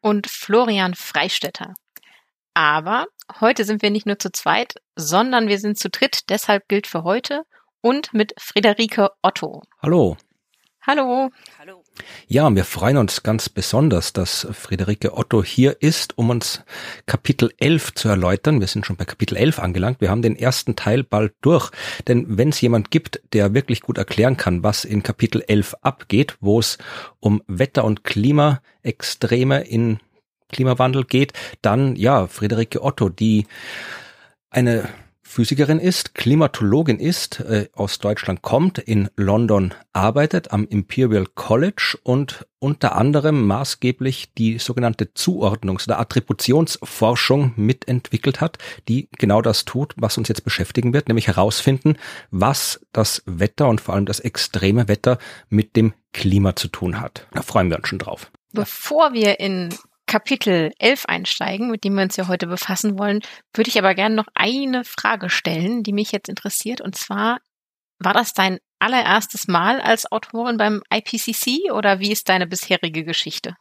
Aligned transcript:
und 0.00 0.28
Florian 0.28 0.94
Freistetter. 0.94 1.74
Aber 2.54 3.06
heute 3.40 3.64
sind 3.64 3.82
wir 3.82 3.90
nicht 3.90 4.06
nur 4.06 4.18
zu 4.18 4.32
zweit, 4.32 4.74
sondern 4.96 5.48
wir 5.48 5.58
sind 5.58 5.78
zu 5.78 5.88
dritt. 5.88 6.28
Deshalb 6.28 6.68
gilt 6.68 6.86
für 6.86 7.04
heute 7.04 7.42
und 7.80 8.12
mit 8.12 8.34
Friederike 8.38 9.10
Otto. 9.22 9.62
Hallo. 9.82 10.16
Hallo. 10.82 11.28
Hallo. 11.58 11.84
Ja, 12.26 12.54
wir 12.54 12.64
freuen 12.64 12.96
uns 12.96 13.22
ganz 13.22 13.50
besonders, 13.50 14.14
dass 14.14 14.46
Friederike 14.50 15.14
Otto 15.14 15.44
hier 15.44 15.82
ist, 15.82 16.16
um 16.16 16.30
uns 16.30 16.64
Kapitel 17.04 17.52
11 17.58 17.92
zu 17.92 18.08
erläutern. 18.08 18.60
Wir 18.60 18.66
sind 18.66 18.86
schon 18.86 18.96
bei 18.96 19.04
Kapitel 19.04 19.36
11 19.36 19.58
angelangt. 19.58 20.00
Wir 20.00 20.08
haben 20.08 20.22
den 20.22 20.36
ersten 20.36 20.76
Teil 20.76 21.04
bald 21.04 21.34
durch. 21.42 21.70
Denn 22.08 22.38
wenn 22.38 22.48
es 22.48 22.62
jemand 22.62 22.90
gibt, 22.90 23.20
der 23.34 23.52
wirklich 23.52 23.82
gut 23.82 23.98
erklären 23.98 24.38
kann, 24.38 24.62
was 24.62 24.86
in 24.86 25.02
Kapitel 25.02 25.44
11 25.46 25.74
abgeht, 25.82 26.38
wo 26.40 26.58
es 26.58 26.78
um 27.20 27.42
Wetter- 27.46 27.84
und 27.84 28.02
Klimaextreme 28.02 29.60
in 29.60 30.00
Klimawandel 30.48 31.04
geht, 31.04 31.34
dann 31.60 31.94
ja, 31.94 32.26
Friederike 32.26 32.82
Otto, 32.82 33.10
die 33.10 33.46
eine 34.48 34.88
Physikerin 35.30 35.78
ist, 35.78 36.16
Klimatologin 36.16 36.98
ist, 36.98 37.38
äh, 37.38 37.68
aus 37.72 38.00
Deutschland 38.00 38.42
kommt, 38.42 38.78
in 38.78 39.10
London 39.14 39.72
arbeitet 39.92 40.50
am 40.50 40.66
Imperial 40.66 41.24
College 41.36 41.96
und 42.02 42.48
unter 42.58 42.96
anderem 42.96 43.46
maßgeblich 43.46 44.34
die 44.34 44.58
sogenannte 44.58 45.12
Zuordnungs- 45.14 45.86
oder 45.86 46.00
Attributionsforschung 46.00 47.52
mitentwickelt 47.54 48.40
hat, 48.40 48.58
die 48.88 49.08
genau 49.18 49.40
das 49.40 49.64
tut, 49.64 49.94
was 49.96 50.18
uns 50.18 50.26
jetzt 50.26 50.42
beschäftigen 50.42 50.92
wird, 50.92 51.06
nämlich 51.06 51.28
herausfinden, 51.28 51.96
was 52.32 52.84
das 52.90 53.22
Wetter 53.24 53.68
und 53.68 53.80
vor 53.80 53.94
allem 53.94 54.06
das 54.06 54.18
extreme 54.18 54.88
Wetter 54.88 55.18
mit 55.48 55.76
dem 55.76 55.94
Klima 56.12 56.56
zu 56.56 56.66
tun 56.66 57.00
hat. 57.00 57.28
Da 57.30 57.42
freuen 57.42 57.70
wir 57.70 57.76
uns 57.76 57.86
schon 57.86 58.00
drauf. 58.00 58.32
Bevor 58.52 59.12
wir 59.12 59.38
in 59.38 59.72
Kapitel 60.10 60.72
11 60.80 61.06
einsteigen, 61.06 61.70
mit 61.70 61.84
dem 61.84 61.94
wir 61.94 62.02
uns 62.02 62.16
ja 62.16 62.26
heute 62.26 62.48
befassen 62.48 62.98
wollen, 62.98 63.20
würde 63.54 63.70
ich 63.70 63.78
aber 63.78 63.94
gerne 63.94 64.16
noch 64.16 64.26
eine 64.34 64.82
Frage 64.82 65.30
stellen, 65.30 65.84
die 65.84 65.92
mich 65.92 66.10
jetzt 66.10 66.28
interessiert. 66.28 66.80
Und 66.80 66.96
zwar, 66.96 67.38
war 68.00 68.12
das 68.12 68.34
dein 68.34 68.58
allererstes 68.80 69.46
Mal 69.46 69.80
als 69.80 70.10
Autorin 70.10 70.56
beim 70.56 70.82
IPCC 70.92 71.70
oder 71.70 72.00
wie 72.00 72.10
ist 72.10 72.28
deine 72.28 72.48
bisherige 72.48 73.04
Geschichte? 73.04 73.54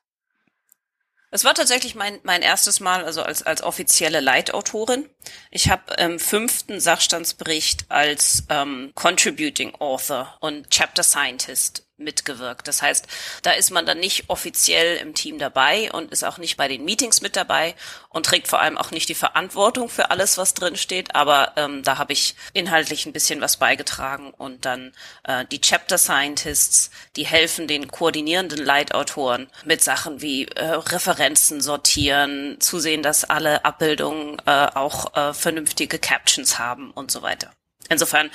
Es 1.30 1.44
war 1.44 1.54
tatsächlich 1.54 1.94
mein, 1.94 2.20
mein 2.24 2.42
erstes 2.42 2.80
Mal, 2.80 3.06
also 3.06 3.22
als, 3.22 3.44
als 3.44 3.62
offizielle 3.62 4.20
Leitautorin. 4.20 5.08
Ich 5.52 5.70
habe 5.70 5.94
im 6.00 6.18
fünften 6.18 6.80
Sachstandsbericht 6.80 7.86
als 7.90 8.46
ähm, 8.50 8.92
Contributing 8.96 9.76
Author 9.76 10.36
und 10.42 10.72
Chapter 10.72 11.04
Scientist 11.04 11.89
mitgewirkt. 12.00 12.68
Das 12.68 12.82
heißt, 12.82 13.08
da 13.42 13.52
ist 13.52 13.72
man 13.72 13.86
dann 13.86 14.00
nicht 14.00 14.26
offiziell 14.30 14.98
im 14.98 15.14
Team 15.14 15.40
dabei 15.40 15.92
und 15.92 16.12
ist 16.12 16.24
auch 16.24 16.38
nicht 16.38 16.58
bei 16.58 16.68
den 16.68 16.86
Meetings 16.86 17.22
mit 17.22 17.36
dabei 17.36 17.76
und 18.10 18.26
trägt 18.26 18.48
vor 18.48 18.62
allem 18.62 18.78
auch 18.78 18.92
nicht 18.92 19.10
die 19.10 19.16
Verantwortung 19.16 19.90
für 19.90 20.12
alles, 20.12 20.38
was 20.38 20.54
drin 20.54 20.76
steht. 20.76 21.16
Aber 21.16 21.54
ähm, 21.56 21.84
da 21.84 21.98
habe 21.98 22.14
ich 22.14 22.36
inhaltlich 22.54 23.06
ein 23.06 23.14
bisschen 23.14 23.42
was 23.42 23.58
beigetragen 23.58 24.32
und 24.32 24.66
dann 24.66 24.94
äh, 25.24 25.46
die 25.46 25.62
Chapter 25.62 25.98
Scientists, 25.98 26.92
die 27.16 27.26
helfen 27.26 27.68
den 27.68 27.90
koordinierenden 27.90 28.64
Leitautoren 28.64 29.50
mit 29.66 29.84
Sachen 29.84 30.22
wie 30.22 30.46
äh, 30.46 30.66
Referenzen 30.66 31.62
sortieren, 31.62 32.58
zusehen, 32.60 33.04
dass 33.04 33.24
alle 33.24 33.66
Abbildungen 33.66 34.38
äh, 34.46 34.68
auch 34.74 35.16
äh, 35.16 35.34
vernünftige 35.34 36.00
Captions 36.00 36.60
haben 36.60 36.92
und 36.92 37.12
so 37.12 37.22
weiter. 37.22 37.52
Insofern 37.90 38.30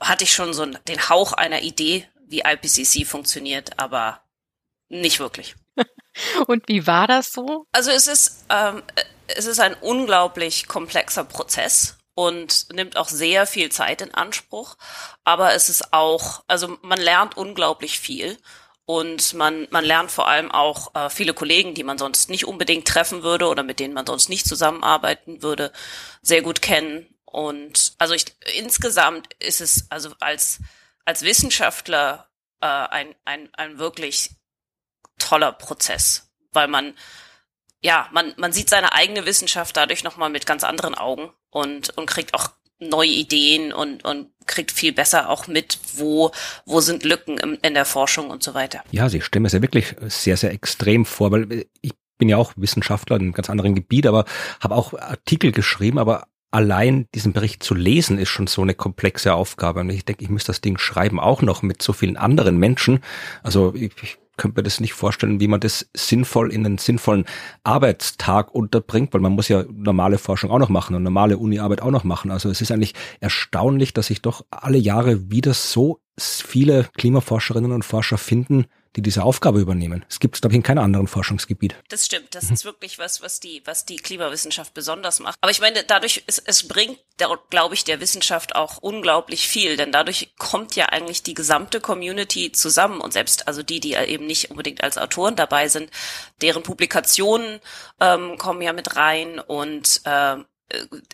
hatte 0.00 0.24
ich 0.24 0.32
schon 0.32 0.52
so 0.52 0.66
den 0.66 1.08
Hauch 1.08 1.32
einer 1.32 1.62
Idee, 1.62 2.08
wie 2.32 2.40
IPCC 2.40 3.06
funktioniert, 3.06 3.78
aber 3.78 4.20
nicht 4.88 5.20
wirklich. 5.20 5.54
Und 6.46 6.68
wie 6.68 6.86
war 6.86 7.06
das 7.06 7.32
so? 7.32 7.66
Also 7.72 7.90
es 7.90 8.06
ist, 8.06 8.44
ähm, 8.50 8.82
es 9.28 9.46
ist 9.46 9.60
ein 9.60 9.74
unglaublich 9.74 10.66
komplexer 10.66 11.24
Prozess 11.24 11.96
und 12.14 12.66
nimmt 12.72 12.96
auch 12.96 13.08
sehr 13.08 13.46
viel 13.46 13.70
Zeit 13.72 14.02
in 14.02 14.12
Anspruch. 14.12 14.76
Aber 15.24 15.54
es 15.54 15.68
ist 15.68 15.92
auch, 15.92 16.42
also 16.46 16.76
man 16.82 17.00
lernt 17.00 17.36
unglaublich 17.36 17.98
viel 17.98 18.36
und 18.84 19.34
man, 19.34 19.66
man 19.70 19.84
lernt 19.84 20.10
vor 20.10 20.28
allem 20.28 20.50
auch 20.50 20.94
äh, 20.94 21.08
viele 21.08 21.34
Kollegen, 21.34 21.74
die 21.74 21.84
man 21.84 21.98
sonst 21.98 22.28
nicht 22.28 22.46
unbedingt 22.46 22.86
treffen 22.86 23.22
würde 23.22 23.46
oder 23.48 23.62
mit 23.62 23.80
denen 23.80 23.94
man 23.94 24.06
sonst 24.06 24.28
nicht 24.28 24.46
zusammenarbeiten 24.46 25.42
würde, 25.42 25.72
sehr 26.20 26.42
gut 26.42 26.60
kennen. 26.60 27.06
Und 27.24 27.94
also 27.96 28.12
ich, 28.12 28.26
insgesamt 28.56 29.28
ist 29.38 29.62
es 29.62 29.86
also 29.88 30.10
als 30.20 30.58
als 31.04 31.22
Wissenschaftler 31.22 32.28
äh, 32.60 32.66
ein, 32.66 33.14
ein, 33.24 33.48
ein 33.54 33.78
wirklich 33.78 34.30
toller 35.18 35.52
Prozess, 35.52 36.30
weil 36.52 36.68
man 36.68 36.94
ja, 37.84 38.08
man, 38.12 38.32
man 38.36 38.52
sieht 38.52 38.70
seine 38.70 38.92
eigene 38.92 39.26
Wissenschaft 39.26 39.76
dadurch 39.76 40.04
nochmal 40.04 40.30
mit 40.30 40.46
ganz 40.46 40.62
anderen 40.62 40.94
Augen 40.94 41.30
und, 41.50 41.96
und 41.98 42.06
kriegt 42.06 42.32
auch 42.34 42.50
neue 42.78 43.08
Ideen 43.10 43.72
und, 43.72 44.04
und 44.04 44.28
kriegt 44.46 44.72
viel 44.72 44.92
besser 44.92 45.28
auch 45.28 45.46
mit, 45.46 45.78
wo, 45.96 46.32
wo 46.64 46.80
sind 46.80 47.04
Lücken 47.04 47.38
im, 47.38 47.58
in 47.62 47.74
der 47.74 47.84
Forschung 47.84 48.30
und 48.30 48.42
so 48.42 48.54
weiter. 48.54 48.82
Ja, 48.90 49.08
Sie 49.08 49.20
stimmen 49.20 49.46
es 49.46 49.52
ja 49.52 49.62
wirklich 49.62 49.94
sehr, 50.00 50.36
sehr 50.36 50.52
extrem 50.52 51.04
vor, 51.04 51.30
weil 51.30 51.66
ich 51.80 51.92
bin 52.18 52.28
ja 52.28 52.36
auch 52.36 52.52
Wissenschaftler 52.56 53.16
in 53.16 53.22
einem 53.22 53.32
ganz 53.32 53.50
anderen 53.50 53.74
Gebiet, 53.74 54.06
aber 54.06 54.24
habe 54.60 54.74
auch 54.74 54.94
Artikel 54.94 55.52
geschrieben, 55.52 55.98
aber 55.98 56.28
allein 56.52 57.08
diesen 57.14 57.32
Bericht 57.32 57.62
zu 57.62 57.74
lesen 57.74 58.18
ist 58.18 58.28
schon 58.28 58.46
so 58.46 58.62
eine 58.62 58.74
komplexe 58.74 59.34
Aufgabe. 59.34 59.80
Und 59.80 59.90
ich 59.90 60.04
denke, 60.04 60.22
ich 60.22 60.30
müsste 60.30 60.52
das 60.52 60.60
Ding 60.60 60.78
schreiben, 60.78 61.18
auch 61.18 61.42
noch 61.42 61.62
mit 61.62 61.82
so 61.82 61.92
vielen 61.92 62.16
anderen 62.16 62.58
Menschen. 62.58 63.00
Also 63.42 63.74
ich, 63.74 63.92
ich 64.02 64.18
könnte 64.36 64.60
mir 64.60 64.62
das 64.62 64.80
nicht 64.80 64.92
vorstellen, 64.92 65.40
wie 65.40 65.48
man 65.48 65.60
das 65.60 65.88
sinnvoll 65.94 66.52
in 66.52 66.64
einen 66.64 66.78
sinnvollen 66.78 67.24
Arbeitstag 67.64 68.54
unterbringt, 68.54 69.12
weil 69.12 69.20
man 69.20 69.32
muss 69.32 69.48
ja 69.48 69.64
normale 69.70 70.18
Forschung 70.18 70.50
auch 70.50 70.58
noch 70.58 70.68
machen 70.68 70.94
und 70.94 71.02
normale 71.02 71.38
Uniarbeit 71.38 71.82
auch 71.82 71.90
noch 71.90 72.04
machen. 72.04 72.30
Also 72.30 72.48
es 72.48 72.60
ist 72.60 72.70
eigentlich 72.70 72.94
erstaunlich, 73.20 73.92
dass 73.92 74.06
sich 74.06 74.22
doch 74.22 74.44
alle 74.50 74.78
Jahre 74.78 75.30
wieder 75.30 75.54
so 75.54 76.00
viele 76.18 76.88
Klimaforscherinnen 76.96 77.72
und 77.72 77.84
Forscher 77.84 78.18
finden, 78.18 78.66
die 78.96 79.02
diese 79.02 79.22
Aufgabe 79.22 79.60
übernehmen. 79.60 80.04
Es 80.08 80.20
gibt 80.20 80.36
es, 80.36 80.40
glaube 80.40 80.52
ich, 80.52 80.58
in 80.58 80.62
keinem 80.62 80.84
anderen 80.84 81.06
Forschungsgebiet. 81.06 81.74
Das 81.88 82.06
stimmt. 82.06 82.34
Das 82.34 82.48
mhm. 82.48 82.54
ist 82.54 82.64
wirklich 82.64 82.98
was, 82.98 83.22
was 83.22 83.40
die, 83.40 83.62
was 83.64 83.86
die 83.86 83.96
Klimawissenschaft 83.96 84.74
besonders 84.74 85.20
macht. 85.20 85.36
Aber 85.40 85.50
ich 85.50 85.60
meine, 85.60 85.82
dadurch, 85.84 86.24
es, 86.26 86.38
es 86.38 86.68
bringt, 86.68 86.98
glaube 87.50 87.74
ich, 87.74 87.84
der 87.84 88.00
Wissenschaft 88.00 88.54
auch 88.54 88.78
unglaublich 88.78 89.48
viel, 89.48 89.76
denn 89.76 89.92
dadurch 89.92 90.34
kommt 90.38 90.76
ja 90.76 90.86
eigentlich 90.86 91.22
die 91.22 91.34
gesamte 91.34 91.80
Community 91.80 92.52
zusammen 92.52 93.00
und 93.00 93.12
selbst, 93.12 93.48
also 93.48 93.62
die, 93.62 93.80
die 93.80 93.94
eben 93.94 94.26
nicht 94.26 94.50
unbedingt 94.50 94.82
als 94.82 94.98
Autoren 94.98 95.36
dabei 95.36 95.68
sind, 95.68 95.90
deren 96.42 96.62
Publikationen 96.62 97.60
ähm, 98.00 98.36
kommen 98.38 98.60
ja 98.60 98.72
mit 98.72 98.96
rein 98.96 99.38
und 99.38 100.02
äh, 100.04 100.36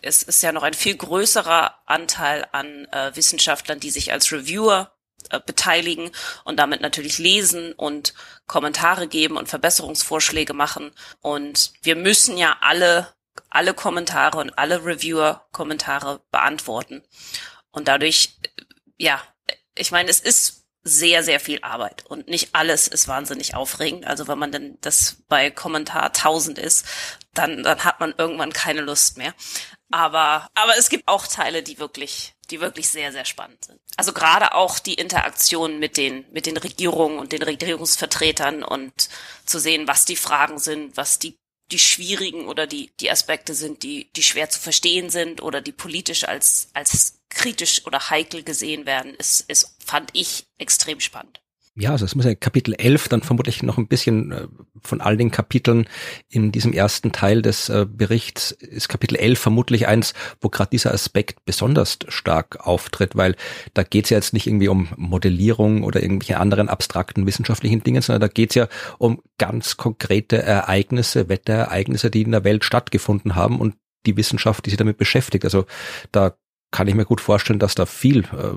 es 0.03 0.23
ist 0.23 0.43
ja 0.43 0.53
noch 0.53 0.63
ein 0.63 0.75
viel 0.75 0.97
größerer 0.97 1.75
Anteil 1.87 2.47
an 2.53 2.87
äh, 2.93 3.15
Wissenschaftlern, 3.15 3.81
die 3.81 3.91
sich 3.91 4.13
als 4.13 4.33
Reviewer 4.33 4.93
äh, 5.31 5.41
beteiligen 5.45 6.11
und 6.45 6.59
damit 6.59 6.81
natürlich 6.81 7.19
lesen 7.19 7.73
und 7.73 8.15
Kommentare 8.47 9.09
geben 9.09 9.37
und 9.37 9.49
Verbesserungsvorschläge 9.49 10.55
machen. 10.55 10.91
Und 11.21 11.73
wir 11.83 11.97
müssen 11.97 12.37
ja 12.37 12.57
alle, 12.61 13.15
alle 13.51 13.75
Kommentare 13.75 14.39
und 14.39 14.59
alle 14.59 14.85
Reviewer-Kommentare 14.85 16.21
beantworten. 16.31 17.03
Und 17.71 17.89
dadurch, 17.89 18.37
ja, 18.97 19.23
ich 19.75 19.91
meine, 19.91 20.11
es 20.11 20.21
ist 20.21 20.59
sehr, 20.83 21.23
sehr 21.23 21.41
viel 21.41 21.59
Arbeit 21.63 22.05
und 22.07 22.29
nicht 22.29 22.55
alles 22.55 22.89
ist 22.89 23.09
wahnsinnig 23.09 23.55
aufregend. 23.55 24.07
Also 24.07 24.27
wenn 24.29 24.39
man 24.39 24.53
denn 24.53 24.79
das 24.81 25.19
bei 25.29 25.51
Kommentar 25.51 26.07
1000 26.07 26.59
ist, 26.59 26.87
dann, 27.35 27.63
dann 27.63 27.85
hat 27.85 28.01
man 28.01 28.15
irgendwann 28.17 28.53
keine 28.53 28.81
Lust 28.81 29.19
mehr. 29.19 29.35
Aber, 29.91 30.49
aber 30.55 30.77
es 30.77 30.89
gibt 30.89 31.09
auch 31.09 31.27
Teile, 31.27 31.63
die 31.63 31.79
wirklich, 31.79 32.35
die 32.51 32.61
wirklich 32.61 32.89
sehr, 32.89 33.13
sehr 33.13 33.25
spannend 33.25 33.65
sind. 33.65 33.81
Also 33.97 34.13
gerade 34.13 34.55
auch 34.55 34.79
die 34.79 34.95
Interaktion 34.95 35.79
mit 35.79 35.97
den, 35.97 36.25
mit 36.33 36.47
den 36.47 36.57
Regierungen 36.57 37.19
und 37.19 37.33
den 37.33 37.43
Regierungsvertretern 37.43 38.63
und 38.63 38.93
zu 39.45 39.59
sehen, 39.59 39.89
was 39.89 40.05
die 40.05 40.17
Fragen 40.17 40.59
sind, 40.59 40.97
was 40.97 41.19
die, 41.19 41.37
die 41.71 41.79
schwierigen 41.79 42.47
oder 42.47 42.67
die, 42.67 42.91
die 43.01 43.11
Aspekte 43.11 43.55
sind, 43.55 43.83
die, 43.83 44.11
die 44.17 44.23
schwer 44.23 44.49
zu 44.49 44.61
verstehen 44.61 45.11
sind 45.11 45.43
oder 45.43 45.61
die 45.61 45.73
politisch 45.73 46.25
als, 46.25 46.69
als 46.73 47.21
kritisch 47.29 47.87
oder 47.87 48.11
heikel 48.11 48.43
gesehen 48.43 48.87
werden, 48.87 49.15
ist, 49.15 49.41
ist, 49.49 49.77
fand 49.85 50.11
ich 50.15 50.45
extrem 50.59 51.01
spannend. 51.01 51.41
Ja, 51.81 51.93
also 51.93 52.05
es 52.05 52.17
muss 52.17 52.25
ja 52.25 52.35
Kapitel 52.35 52.75
11 52.77 53.07
dann 53.07 53.23
vermutlich 53.23 53.63
noch 53.63 53.79
ein 53.79 53.87
bisschen 53.87 54.33
äh, 54.33 54.49
von 54.83 55.01
all 55.01 55.17
den 55.17 55.31
Kapiteln 55.31 55.87
in 56.29 56.51
diesem 56.51 56.73
ersten 56.73 57.13
Teil 57.13 57.41
des 57.41 57.69
äh, 57.69 57.87
Berichts 57.89 58.51
ist 58.51 58.89
Kapitel 58.89 59.15
11 59.15 59.39
vermutlich 59.39 59.87
eins, 59.87 60.13
wo 60.41 60.49
gerade 60.49 60.71
dieser 60.71 60.93
Aspekt 60.93 61.45
besonders 61.45 62.01
stark 62.09 62.67
auftritt, 62.67 63.15
weil 63.15 63.37
da 63.75 63.85
geht 63.85 64.07
es 64.07 64.11
ja 64.11 64.17
jetzt 64.17 64.33
nicht 64.33 64.49
irgendwie 64.49 64.67
um 64.67 64.89
Modellierung 64.97 65.85
oder 65.85 66.03
irgendwelche 66.03 66.41
anderen 66.41 66.69
abstrakten 66.69 67.27
wissenschaftlichen 67.29 67.85
Dinge, 67.85 68.03
sondern 68.03 68.23
da 68.23 68.29
geht 68.29 68.51
es 68.51 68.55
ja 68.57 68.69
um 68.99 69.23
ganz 69.39 69.77
konkrete 69.77 70.43
Ereignisse, 70.43 71.29
Wetterereignisse, 71.29 72.11
die 72.11 72.23
in 72.23 72.33
der 72.33 72.43
Welt 72.43 72.65
stattgefunden 72.65 73.37
haben 73.37 73.61
und 73.61 73.77
die 74.05 74.17
Wissenschaft, 74.17 74.67
die 74.67 74.71
sich 74.71 74.79
damit 74.79 74.97
beschäftigt. 74.97 75.45
Also 75.45 75.65
da 76.11 76.35
kann 76.73 76.89
ich 76.89 76.97
mir 76.97 77.05
gut 77.05 77.21
vorstellen, 77.21 77.61
dass 77.61 77.77
da 77.77 77.87
viel 77.87 78.25
äh, 78.25 78.55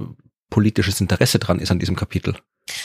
politisches 0.50 1.00
Interesse 1.02 1.38
dran 1.38 1.60
ist 1.60 1.70
an 1.70 1.78
diesem 1.78 1.96
Kapitel. 1.96 2.36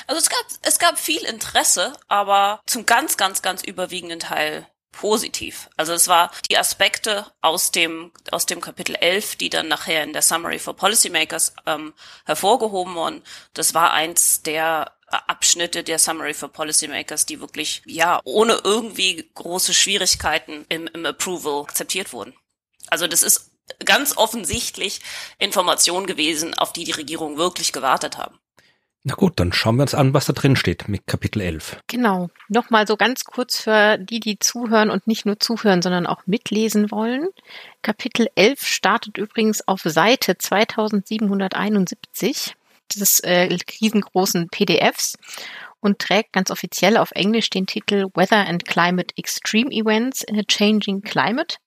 Also 0.06 0.20
es 0.20 0.28
gab, 0.28 0.44
es 0.62 0.78
gab 0.78 0.98
viel 0.98 1.25
Interesse, 1.25 1.93
aber 2.08 2.60
zum 2.66 2.87
ganz, 2.87 3.16
ganz, 3.16 3.43
ganz 3.43 3.62
überwiegenden 3.62 4.20
Teil 4.20 4.66
positiv. 4.93 5.69
Also 5.76 5.93
es 5.93 6.08
war 6.08 6.31
die 6.50 6.56
Aspekte 6.56 7.26
aus 7.43 7.70
dem, 7.70 8.12
aus 8.31 8.46
dem 8.46 8.60
Kapitel 8.60 8.96
11, 8.96 9.37
die 9.37 9.50
dann 9.50 9.69
nachher 9.69 10.02
in 10.02 10.12
der 10.12 10.22
Summary 10.22 10.58
for 10.58 10.75
Policymakers 10.75 11.54
ähm, 11.66 11.93
hervorgehoben 12.25 12.94
wurden. 12.94 13.22
Das 13.52 13.75
war 13.75 13.93
eins 13.93 14.43
der 14.43 14.93
Abschnitte 15.08 15.84
der 15.84 15.98
Summary 15.98 16.34
for 16.34 16.48
Policymakers, 16.48 17.26
die 17.26 17.40
wirklich, 17.40 17.82
ja, 17.84 18.20
ohne 18.25 18.60
irgendwie 18.64 19.31
große 19.34 19.72
Schwierigkeiten 19.72 20.64
im, 20.69 20.88
im 20.88 21.06
Approval 21.06 21.62
akzeptiert 21.62 22.12
wurden. 22.12 22.34
Also 22.88 23.06
das 23.06 23.22
ist 23.22 23.50
ganz 23.84 24.16
offensichtlich 24.16 25.00
Information 25.38 26.06
gewesen, 26.06 26.54
auf 26.54 26.72
die 26.72 26.84
die 26.84 26.93
Regierung 26.93 27.37
wirklich 27.37 27.72
gewartet 27.72 28.16
haben. 28.16 28.38
Na 29.08 29.14
gut, 29.14 29.38
dann 29.38 29.53
schauen 29.53 29.76
wir 29.76 29.82
uns 29.82 29.94
an, 29.94 30.14
was 30.14 30.26
da 30.26 30.32
drin 30.32 30.56
steht 30.56 30.88
mit 30.88 31.06
Kapitel 31.06 31.41
11. 31.41 31.76
Genau. 31.87 32.29
Nochmal 32.49 32.88
so 32.88 32.97
ganz 32.97 33.23
kurz 33.23 33.61
für 33.61 33.99
die, 33.99 34.19
die 34.19 34.41
zuhören 34.41 34.91
und 34.91 35.06
nicht 35.06 35.26
nur 35.26 35.38
zuhören, 35.38 35.81
sondern 35.81 36.08
auch 36.08 36.26
mitlesen 36.26 36.91
wollen. 36.91 37.29
Kapitel 37.82 38.26
11 38.35 38.67
startet 38.67 39.17
übrigens 39.17 39.69
auf 39.69 39.82
Seite 39.82 40.37
2771 40.37 42.56
des 42.97 43.20
äh, 43.20 43.56
riesengroßen 43.81 44.49
PDFs 44.49 45.17
und 45.79 46.00
trägt 46.00 46.32
ganz 46.32 46.50
offiziell 46.50 46.97
auf 46.97 47.12
Englisch 47.12 47.49
den 47.49 47.67
Titel 47.67 48.06
Weather 48.14 48.49
and 48.49 48.67
Climate 48.67 49.14
Extreme 49.17 49.70
Events 49.70 50.25
in 50.25 50.37
a 50.37 50.43
Changing 50.43 51.03
Climate. 51.03 51.58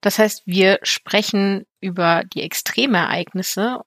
Das 0.00 0.20
heißt, 0.20 0.44
wir 0.46 0.78
sprechen 0.84 1.66
über 1.80 2.22
die 2.22 2.42
Extremereignisse 2.42 3.80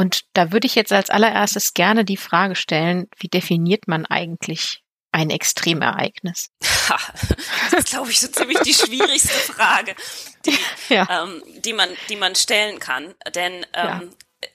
und 0.00 0.22
da 0.32 0.50
würde 0.50 0.66
ich 0.66 0.76
jetzt 0.76 0.94
als 0.94 1.10
allererstes 1.10 1.74
gerne 1.74 2.06
die 2.06 2.16
Frage 2.16 2.56
stellen, 2.56 3.06
wie 3.18 3.28
definiert 3.28 3.86
man 3.86 4.06
eigentlich 4.06 4.82
ein 5.12 5.28
Extremereignis? 5.28 6.48
das 6.60 7.72
ist, 7.76 7.90
glaube 7.90 8.10
ich, 8.10 8.18
so 8.18 8.28
ziemlich 8.28 8.60
die 8.60 8.72
schwierigste 8.72 9.28
Frage, 9.52 9.94
die, 10.46 10.58
ja. 10.88 11.06
ähm, 11.24 11.42
die, 11.66 11.74
man, 11.74 11.90
die 12.08 12.16
man 12.16 12.34
stellen 12.34 12.78
kann. 12.78 13.14
Denn 13.34 13.52
ähm, 13.52 13.62
ja. 13.74 14.02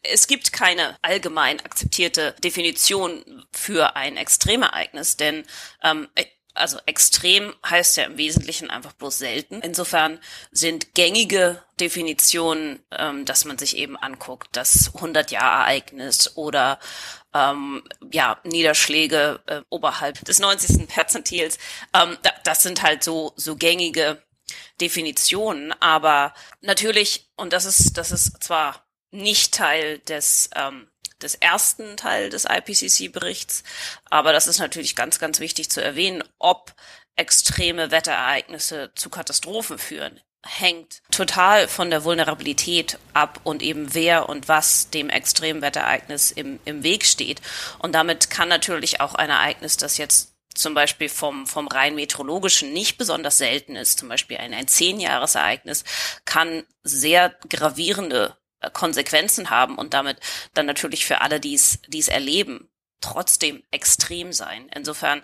es 0.02 0.26
gibt 0.26 0.52
keine 0.52 0.98
allgemein 1.04 1.60
akzeptierte 1.60 2.36
Definition 2.44 3.46
für 3.54 3.96
ein 3.96 4.18
Extremereignis, 4.18 5.16
denn 5.16 5.46
ähm, 5.84 6.08
also 6.56 6.80
extrem 6.86 7.54
heißt 7.66 7.98
ja 7.98 8.06
im 8.06 8.18
Wesentlichen 8.18 8.70
einfach 8.70 8.94
bloß 8.94 9.18
selten. 9.18 9.62
Insofern 9.62 10.20
sind 10.52 10.94
gängige 10.96 11.62
Definitionen, 11.80 12.80
ähm, 12.92 13.26
dass 13.26 13.46
man 13.46 13.58
sich 13.58 13.78
eben 13.78 13.98
anguckt, 13.98 14.50
das 14.54 14.94
100-Jahr-Ereignis 14.96 16.38
oder 16.38 16.80
ähm, 17.34 17.84
ja 18.12 18.40
Niederschläge 18.44 19.42
äh, 19.46 19.62
oberhalb 19.70 20.24
des 20.26 20.40
90. 20.40 20.88
Perzentils. 20.88 21.58
Ähm, 21.94 22.18
da, 22.24 22.32
das 22.44 22.64
sind 22.64 22.82
halt 22.82 23.04
so 23.04 23.34
so 23.36 23.56
gängige 23.56 24.24
Definitionen, 24.80 25.74
aber 25.82 26.34
natürlich 26.62 27.30
und 27.36 27.54
das 27.54 27.66
ist 27.66 27.98
das 27.98 28.12
ist 28.12 28.42
zwar 28.42 28.86
nicht 29.12 29.54
Teil 29.54 30.00
des 30.00 30.50
ähm, 30.56 30.88
des 31.26 31.36
ersten 31.36 31.98
Teil 31.98 32.30
des 32.30 32.46
IPCC-Berichts. 32.46 33.64
Aber 34.10 34.32
das 34.32 34.48
ist 34.48 34.60
natürlich 34.60 34.96
ganz, 34.96 35.20
ganz 35.20 35.40
wichtig 35.40 35.70
zu 35.70 35.84
erwähnen, 35.84 36.24
ob 36.40 36.74
extreme 37.18 37.92
Wetterereignisse 37.92 38.92
zu 38.96 39.10
Katastrophen 39.10 39.78
führen 39.78 40.22
hängt 40.46 41.02
total 41.12 41.68
von 41.68 41.90
der 41.90 42.04
Vulnerabilität 42.04 43.00
ab 43.14 43.42
und 43.44 43.64
eben 43.64 43.94
wer 43.94 44.30
und 44.30 44.48
was 44.48 44.92
dem 44.92 45.10
Extremwetterereignis 45.10 46.32
im, 46.32 46.60
im 46.66 46.84
Weg 46.84 47.06
steht. 47.06 47.42
Und 47.80 47.94
damit 47.94 48.30
kann 48.30 48.48
natürlich 48.48 49.02
auch 49.02 49.16
ein 49.16 49.32
Ereignis, 49.32 49.76
das 49.78 49.98
jetzt 49.98 50.36
zum 50.54 50.74
Beispiel 50.74 51.10
vom, 51.10 51.48
vom 51.48 51.68
rein 51.68 51.96
meteorologischen 51.96 52.72
nicht 52.72 52.98
besonders 52.98 53.38
selten 53.38 53.76
ist, 53.76 54.00
zum 54.00 54.08
Beispiel 54.08 54.38
ein, 54.38 54.54
ein 54.54 54.68
Zehnjahresereignis, 54.68 55.84
kann 56.24 56.64
sehr 56.84 57.36
gravierende 57.50 58.38
Konsequenzen 58.74 59.50
haben 59.50 59.78
und 59.78 59.94
damit 59.94 60.18
dann 60.54 60.66
natürlich 60.66 61.06
für 61.06 61.22
alle, 61.22 61.40
die 61.40 61.54
es, 61.54 61.80
die 61.88 62.00
es 62.00 62.08
erleben, 62.08 62.70
trotzdem 63.02 63.64
extrem 63.72 64.34
sein. 64.34 64.70
Insofern 64.74 65.22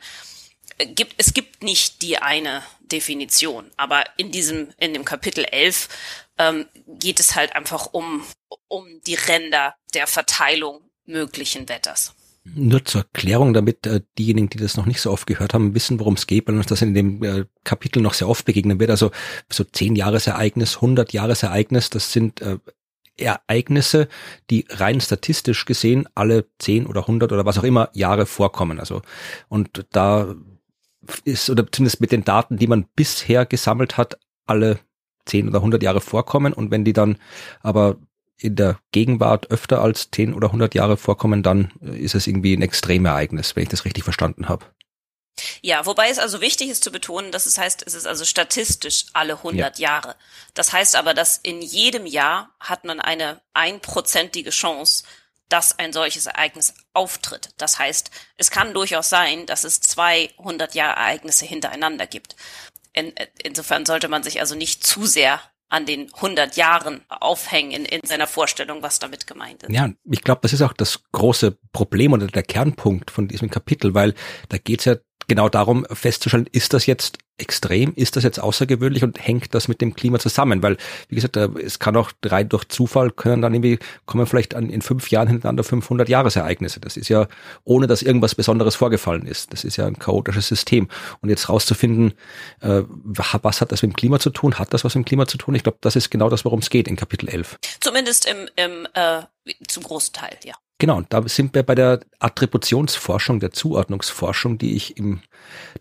äh, 0.77 0.87
gibt 0.87 1.15
es 1.17 1.33
gibt 1.33 1.63
nicht 1.63 2.01
die 2.01 2.17
eine 2.17 2.63
Definition, 2.81 3.71
aber 3.77 4.03
in 4.17 4.31
diesem 4.31 4.73
in 4.77 4.93
dem 4.93 5.05
Kapitel 5.05 5.45
11 5.45 5.89
ähm, 6.37 6.67
geht 6.87 7.19
es 7.19 7.35
halt 7.35 7.55
einfach 7.55 7.87
um 7.91 8.23
um 8.67 9.01
die 9.05 9.15
Ränder 9.15 9.75
der 9.93 10.07
Verteilung 10.07 10.81
möglichen 11.05 11.69
Wetters. 11.69 12.15
Nur 12.43 12.83
zur 12.83 13.01
Erklärung, 13.01 13.53
damit 13.53 13.85
äh, 13.85 14.01
diejenigen, 14.17 14.49
die 14.49 14.57
das 14.57 14.75
noch 14.75 14.87
nicht 14.87 14.99
so 14.99 15.11
oft 15.11 15.27
gehört 15.27 15.53
haben, 15.53 15.75
wissen, 15.75 15.99
worum 15.99 16.15
es 16.15 16.25
geht, 16.25 16.47
weil 16.47 16.57
uns 16.57 16.65
das 16.65 16.81
in 16.81 16.95
dem 16.95 17.21
äh, 17.23 17.45
Kapitel 17.63 18.01
noch 18.01 18.15
sehr 18.15 18.27
oft 18.27 18.45
begegnen 18.45 18.79
wird. 18.79 18.89
Also 18.89 19.11
so 19.47 19.63
zehn 19.63 19.95
Jahresereignis, 19.95 20.81
hundert 20.81 21.13
Jahresereignis, 21.13 21.91
das 21.91 22.11
sind 22.11 22.41
äh, 22.41 22.57
Ereignisse, 23.17 24.07
die 24.49 24.65
rein 24.69 25.01
statistisch 25.01 25.65
gesehen 25.65 26.07
alle 26.15 26.45
10 26.59 26.87
oder 26.87 27.01
100 27.01 27.31
oder 27.31 27.45
was 27.45 27.57
auch 27.57 27.63
immer 27.63 27.89
Jahre 27.93 28.25
vorkommen. 28.25 28.79
Also, 28.79 29.01
und 29.47 29.85
da 29.91 30.33
ist, 31.23 31.49
oder 31.49 31.69
zumindest 31.71 32.01
mit 32.01 32.11
den 32.11 32.23
Daten, 32.23 32.57
die 32.57 32.67
man 32.67 32.85
bisher 32.95 33.45
gesammelt 33.45 33.97
hat, 33.97 34.19
alle 34.45 34.79
10 35.25 35.47
oder 35.49 35.59
100 35.59 35.83
Jahre 35.83 36.01
vorkommen. 36.01 36.53
Und 36.53 36.71
wenn 36.71 36.85
die 36.85 36.93
dann 36.93 37.17
aber 37.61 37.97
in 38.37 38.55
der 38.55 38.79
Gegenwart 38.91 39.51
öfter 39.51 39.81
als 39.81 40.09
10 40.11 40.33
oder 40.33 40.47
100 40.47 40.73
Jahre 40.73 40.97
vorkommen, 40.97 41.43
dann 41.43 41.71
ist 41.81 42.15
es 42.15 42.27
irgendwie 42.27 42.55
ein 42.55 42.61
Extremereignis, 42.61 43.55
wenn 43.55 43.63
ich 43.63 43.69
das 43.69 43.85
richtig 43.85 44.03
verstanden 44.03 44.49
habe. 44.49 44.65
Ja, 45.61 45.85
wobei 45.85 46.09
es 46.09 46.19
also 46.19 46.41
wichtig 46.41 46.69
ist 46.69 46.83
zu 46.83 46.91
betonen, 46.91 47.31
dass 47.31 47.45
es 47.45 47.57
heißt, 47.57 47.83
es 47.85 47.93
ist 47.93 48.05
also 48.05 48.25
statistisch 48.25 49.05
alle 49.13 49.38
100 49.38 49.79
ja. 49.79 49.89
Jahre. 49.89 50.15
Das 50.53 50.73
heißt 50.73 50.95
aber, 50.95 51.13
dass 51.13 51.38
in 51.38 51.61
jedem 51.61 52.05
Jahr 52.05 52.51
hat 52.59 52.83
man 52.85 53.00
eine 53.00 53.41
einprozentige 53.53 54.50
Chance, 54.50 55.03
dass 55.50 55.77
ein 55.77 55.93
solches 55.93 56.27
Ereignis 56.27 56.73
auftritt. 56.93 57.50
Das 57.57 57.77
heißt, 57.77 58.09
es 58.38 58.51
kann 58.51 58.73
durchaus 58.73 59.09
sein, 59.09 59.45
dass 59.45 59.63
es 59.63 59.81
200 59.81 60.75
Jahre 60.75 60.97
Ereignisse 60.97 61.45
hintereinander 61.45 62.07
gibt. 62.07 62.35
In, 62.93 63.13
insofern 63.43 63.85
sollte 63.85 64.07
man 64.07 64.23
sich 64.23 64.39
also 64.39 64.55
nicht 64.55 64.85
zu 64.85 65.05
sehr 65.05 65.41
an 65.69 65.85
den 65.85 66.13
100 66.13 66.57
Jahren 66.57 67.01
aufhängen 67.07 67.71
in, 67.71 67.85
in 67.85 68.01
seiner 68.05 68.27
Vorstellung, 68.27 68.81
was 68.81 69.00
damit 69.00 69.25
gemeint 69.25 69.63
ist. 69.63 69.71
Ja, 69.71 69.89
ich 70.09 70.21
glaube, 70.21 70.41
das 70.41 70.51
ist 70.51 70.61
auch 70.61 70.73
das 70.73 71.01
große 71.13 71.57
Problem 71.71 72.11
oder 72.11 72.27
der 72.27 72.43
Kernpunkt 72.43 73.09
von 73.09 73.29
diesem 73.29 73.50
Kapitel, 73.50 73.93
weil 73.93 74.13
da 74.50 74.57
geht 74.57 74.79
es 74.79 74.85
ja 74.85 74.95
genau 75.31 75.47
darum 75.47 75.85
festzustellen, 75.89 76.45
ist 76.51 76.73
das 76.73 76.85
jetzt 76.88 77.17
extrem, 77.38 77.93
ist 77.95 78.17
das 78.17 78.25
jetzt 78.25 78.41
außergewöhnlich 78.41 79.01
und 79.01 79.25
hängt 79.25 79.55
das 79.55 79.69
mit 79.69 79.79
dem 79.79 79.95
Klima 79.95 80.19
zusammen? 80.19 80.61
Weil, 80.61 80.75
wie 81.07 81.15
gesagt, 81.15 81.38
es 81.38 81.79
kann 81.79 81.95
auch 81.95 82.11
rein 82.25 82.50
durch 82.50 82.65
Zufall 82.65 83.11
können 83.11 83.41
dann 83.41 83.53
irgendwie, 83.53 83.79
kommen 84.05 84.27
vielleicht 84.27 84.55
an, 84.55 84.69
in 84.69 84.81
fünf 84.81 85.09
Jahren 85.09 85.29
hintereinander 85.29 85.63
500 85.63 86.09
Jahresereignisse. 86.09 86.81
Das 86.81 86.97
ist 86.97 87.07
ja, 87.07 87.27
ohne 87.63 87.88
dass 87.88 88.01
irgendwas 88.01 88.35
Besonderes 88.35 88.75
vorgefallen 88.75 89.25
ist. 89.25 89.53
Das 89.53 89.63
ist 89.63 89.77
ja 89.77 89.88
ein 89.88 89.97
chaotisches 89.97 90.50
System. 90.50 90.89
Und 91.21 91.29
jetzt 91.29 91.47
rauszufinden, 91.47 92.11
äh, 92.59 92.81
was 92.89 93.61
hat 93.61 93.71
das 93.71 93.83
mit 93.83 93.93
dem 93.93 93.95
Klima 93.95 94.19
zu 94.19 94.31
tun? 94.31 94.59
Hat 94.59 94.73
das 94.73 94.83
was 94.83 94.95
mit 94.95 95.05
dem 95.05 95.07
Klima 95.07 95.27
zu 95.27 95.38
tun? 95.38 95.55
Ich 95.55 95.63
glaube, 95.63 95.77
das 95.79 95.95
ist 95.95 96.11
genau 96.11 96.29
das, 96.29 96.43
worum 96.43 96.59
es 96.59 96.69
geht 96.69 96.89
in 96.89 96.97
Kapitel 96.97 97.29
11. 97.29 97.57
Zumindest 97.79 98.27
im, 98.27 98.50
im 98.57 98.85
äh, 98.95 99.21
zum 99.69 99.83
großen 99.83 100.11
Teil, 100.11 100.38
ja. 100.43 100.55
Genau, 100.81 100.97
und 100.97 101.13
da 101.13 101.21
sind 101.27 101.53
wir 101.53 101.61
bei 101.61 101.75
der 101.75 102.00
Attributionsforschung, 102.17 103.39
der 103.39 103.51
Zuordnungsforschung, 103.51 104.57
die 104.57 104.75
ich 104.75 104.97
in 104.97 105.21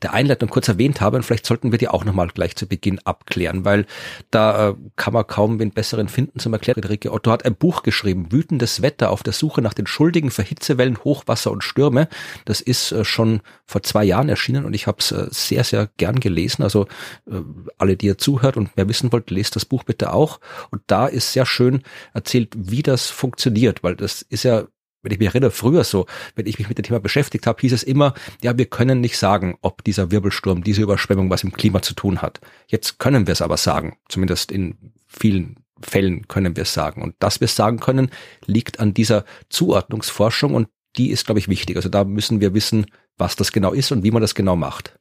der 0.03 0.13
Einleitung 0.13 0.51
kurz 0.51 0.69
erwähnt 0.69 1.01
habe. 1.01 1.17
Und 1.17 1.23
vielleicht 1.23 1.47
sollten 1.47 1.73
wir 1.73 1.79
die 1.79 1.89
auch 1.89 2.05
nochmal 2.05 2.29
gleich 2.29 2.55
zu 2.55 2.67
Beginn 2.67 2.99
abklären, 2.99 3.65
weil 3.65 3.87
da 4.31 4.69
äh, 4.69 4.75
kann 4.97 5.15
man 5.15 5.27
kaum 5.27 5.57
den 5.57 5.71
besseren 5.71 6.09
finden 6.09 6.39
zum 6.39 6.53
Erklären. 6.53 6.75
Friederike 6.75 7.15
Otto 7.15 7.31
hat 7.31 7.47
ein 7.47 7.55
Buch 7.55 7.83
geschrieben, 7.83 8.31
Wütendes 8.31 8.83
Wetter 8.83 9.11
auf 9.11 9.23
der 9.23 9.33
Suche 9.33 9.63
nach 9.63 9.73
den 9.73 9.87
Schuldigen 9.87 10.31
für 10.31 10.43
Hitzewellen, 10.43 11.03
Hochwasser 11.03 11.51
und 11.51 11.65
Stürme. 11.65 12.07
Das 12.45 12.61
ist 12.61 12.93
äh, 12.93 13.03
schon 13.03 13.41
vor 13.65 13.83
zwei 13.83 14.05
Jahren 14.05 14.29
erschienen 14.29 14.67
und 14.67 14.75
ich 14.75 14.87
habe 14.87 14.99
es 15.01 15.13
äh, 15.13 15.29
sehr, 15.31 15.65
sehr 15.65 15.89
gern 15.97 16.21
gelesen. 16.21 16.63
Also 16.63 16.89
äh, 17.27 17.41
alle, 17.79 17.97
die 17.97 18.05
ihr 18.05 18.19
zuhört 18.19 18.59
und 18.59 18.77
mehr 18.77 18.87
wissen 18.87 19.11
wollt, 19.13 19.31
lest 19.31 19.57
das 19.57 19.65
Buch 19.65 19.85
bitte 19.85 20.13
auch. 20.13 20.41
Und 20.71 20.83
da 20.89 21.07
ist 21.07 21.33
sehr 21.33 21.47
schön 21.47 21.85
erzählt, 22.13 22.53
wie 22.55 22.83
das 22.83 23.09
funktioniert, 23.09 23.83
weil 23.83 23.97
das 23.97 24.21
ist 24.21 24.43
ja 24.43 24.67
wenn 25.03 25.13
ich 25.13 25.19
mich 25.19 25.29
erinnere, 25.29 25.51
früher 25.51 25.85
so, 25.85 26.07
wenn 26.35 26.47
ich 26.47 26.59
mich 26.59 26.69
mit 26.69 26.79
dem 26.79 26.83
Thema 26.83 27.01
beschäftigt 27.01 27.47
habe, 27.47 27.61
hieß 27.61 27.73
es 27.73 27.83
immer, 27.83 28.15
ja, 28.43 28.57
wir 28.57 28.67
können 28.67 29.01
nicht 29.01 29.19
sagen, 29.19 29.57
ob 29.63 29.85
dieser 29.85 30.11
Wirbelsturm, 30.11 30.63
diese 30.63 30.83
Überschwemmung 30.83 31.31
was 31.31 31.45
im 31.45 31.53
Klima 31.53 31.83
zu 31.83 31.95
tun 31.95 32.23
hat. 32.23 32.41
Jetzt 32.67 32.99
können 32.99 33.27
wir 33.27 33.33
es 33.33 33.43
aber 33.43 33.57
sagen, 33.57 33.97
zumindest 34.09 34.53
in 34.53 34.93
vielen 35.07 35.57
Fällen 35.81 36.29
können 36.29 36.57
wir 36.57 36.65
es 36.65 36.75
sagen. 36.75 37.03
Und 37.03 37.15
dass 37.19 37.41
wir 37.41 37.47
es 37.47 37.57
sagen 37.57 37.81
können, 37.81 38.11
liegt 38.45 38.81
an 38.81 38.95
dieser 38.95 39.25
Zuordnungsforschung 39.49 40.55
und 40.55 40.69
die 40.97 41.11
ist, 41.11 41.27
glaube 41.27 41.39
ich, 41.39 41.49
wichtig. 41.49 41.77
Also 41.77 41.89
da 41.89 42.05
müssen 42.05 42.41
wir 42.41 42.53
wissen, 42.55 42.87
was 43.17 43.37
das 43.37 43.53
genau 43.53 43.73
ist 43.73 43.93
und 43.93 44.03
wie 44.03 44.11
man 44.11 44.23
das 44.23 44.35
genau 44.35 44.57
macht. 44.57 44.99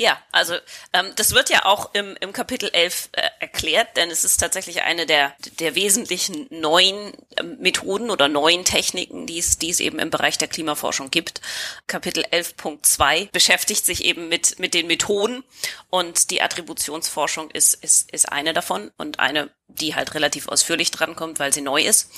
Ja, 0.00 0.16
also 0.30 0.54
ähm, 0.92 1.12
das 1.16 1.34
wird 1.34 1.50
ja 1.50 1.64
auch 1.64 1.92
im, 1.92 2.16
im 2.20 2.32
Kapitel 2.32 2.70
11 2.72 3.08
äh, 3.10 3.30
erklärt, 3.40 3.96
denn 3.96 4.12
es 4.12 4.22
ist 4.22 4.36
tatsächlich 4.36 4.82
eine 4.82 5.06
der, 5.06 5.34
der 5.58 5.74
wesentlichen 5.74 6.46
neuen 6.50 7.14
äh, 7.34 7.42
Methoden 7.42 8.08
oder 8.08 8.28
neuen 8.28 8.64
Techniken, 8.64 9.26
die 9.26 9.40
es, 9.40 9.58
die 9.58 9.70
es 9.70 9.80
eben 9.80 9.98
im 9.98 10.10
Bereich 10.10 10.38
der 10.38 10.46
Klimaforschung 10.46 11.10
gibt. 11.10 11.40
Kapitel 11.88 12.24
11.2 12.24 13.32
beschäftigt 13.32 13.84
sich 13.84 14.04
eben 14.04 14.28
mit, 14.28 14.60
mit 14.60 14.72
den 14.72 14.86
Methoden 14.86 15.42
und 15.90 16.30
die 16.30 16.42
Attributionsforschung 16.42 17.50
ist, 17.50 17.74
ist, 17.74 18.12
ist 18.12 18.30
eine 18.30 18.52
davon 18.52 18.92
und 18.98 19.18
eine, 19.18 19.50
die 19.66 19.96
halt 19.96 20.14
relativ 20.14 20.46
ausführlich 20.46 20.92
drankommt, 20.92 21.40
weil 21.40 21.52
sie 21.52 21.62
neu 21.62 21.82
ist. 21.82 22.12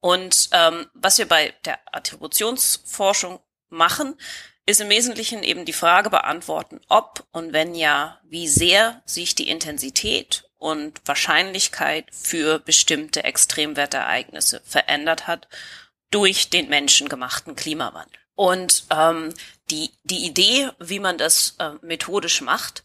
Und 0.00 0.48
ähm, 0.52 0.86
was 0.94 1.18
wir 1.18 1.28
bei 1.28 1.52
der 1.66 1.78
Attributionsforschung 1.92 3.38
machen, 3.68 4.16
ist 4.68 4.82
im 4.82 4.90
Wesentlichen 4.90 5.42
eben 5.42 5.64
die 5.64 5.72
Frage 5.72 6.10
beantworten, 6.10 6.82
ob 6.88 7.26
und 7.32 7.54
wenn 7.54 7.74
ja, 7.74 8.20
wie 8.24 8.46
sehr 8.46 9.02
sich 9.06 9.34
die 9.34 9.48
Intensität 9.48 10.44
und 10.58 11.00
Wahrscheinlichkeit 11.06 12.04
für 12.12 12.58
bestimmte 12.58 13.24
Extremwetterereignisse 13.24 14.60
verändert 14.66 15.26
hat 15.26 15.48
durch 16.10 16.50
den 16.50 16.68
menschengemachten 16.68 17.56
Klimawandel. 17.56 18.20
Und 18.34 18.84
ähm, 18.90 19.32
die, 19.70 19.90
die 20.02 20.26
Idee, 20.26 20.68
wie 20.78 21.00
man 21.00 21.16
das 21.16 21.56
äh, 21.58 21.70
methodisch 21.80 22.42
macht, 22.42 22.84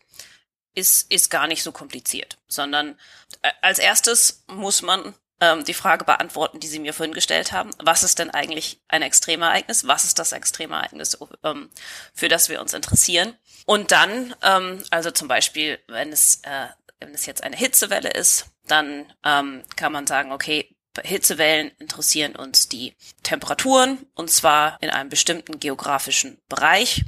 ist, 0.76 1.12
ist 1.12 1.30
gar 1.30 1.48
nicht 1.48 1.64
so 1.64 1.74
kompliziert, 1.74 2.38
sondern 2.48 2.98
äh, 3.42 3.52
als 3.62 3.80
erstes 3.80 4.46
muss 4.48 4.84
man 4.84 5.16
ähm, 5.40 5.64
die 5.64 5.74
Frage 5.74 6.06
beantworten, 6.06 6.60
die 6.60 6.68
Sie 6.68 6.80
mir 6.80 6.94
vorhin 6.94 7.14
gestellt 7.14 7.52
haben. 7.52 7.72
Was 7.80 8.04
ist 8.04 8.20
denn 8.20 8.30
eigentlich 8.30 8.82
ein 8.88 9.02
Extremereignis? 9.02 9.88
Was 9.88 10.04
ist 10.04 10.20
das 10.20 10.32
Extremereignis, 10.32 11.18
ähm, 11.44 11.70
für 12.14 12.30
das 12.30 12.50
wir 12.50 12.62
uns 12.62 12.74
interessieren? 12.74 13.36
Und 13.66 13.92
dann, 13.92 14.36
ähm, 14.42 14.84
also 14.90 15.12
zum 15.12 15.28
Beispiel, 15.28 15.80
wenn 15.88 16.12
es, 16.12 16.42
äh, 16.44 16.68
wenn 17.00 17.14
es 17.14 17.26
jetzt 17.26 17.44
eine 17.44 17.56
Hitzewelle 17.56 18.10
ist, 18.10 18.46
dann 18.68 19.12
ähm, 19.26 19.64
kann 19.76 19.92
man 19.92 20.08
sagen, 20.08 20.32
okay, 20.32 20.76
bei 20.94 21.02
Hitzewellen 21.04 21.72
interessieren 21.80 22.36
uns 22.36 22.70
die 22.70 22.96
Temperaturen 23.24 24.06
und 24.14 24.30
zwar 24.30 24.78
in 24.82 24.90
einem 24.90 25.10
bestimmten 25.10 25.60
geografischen 25.60 26.40
Bereich. 26.48 27.04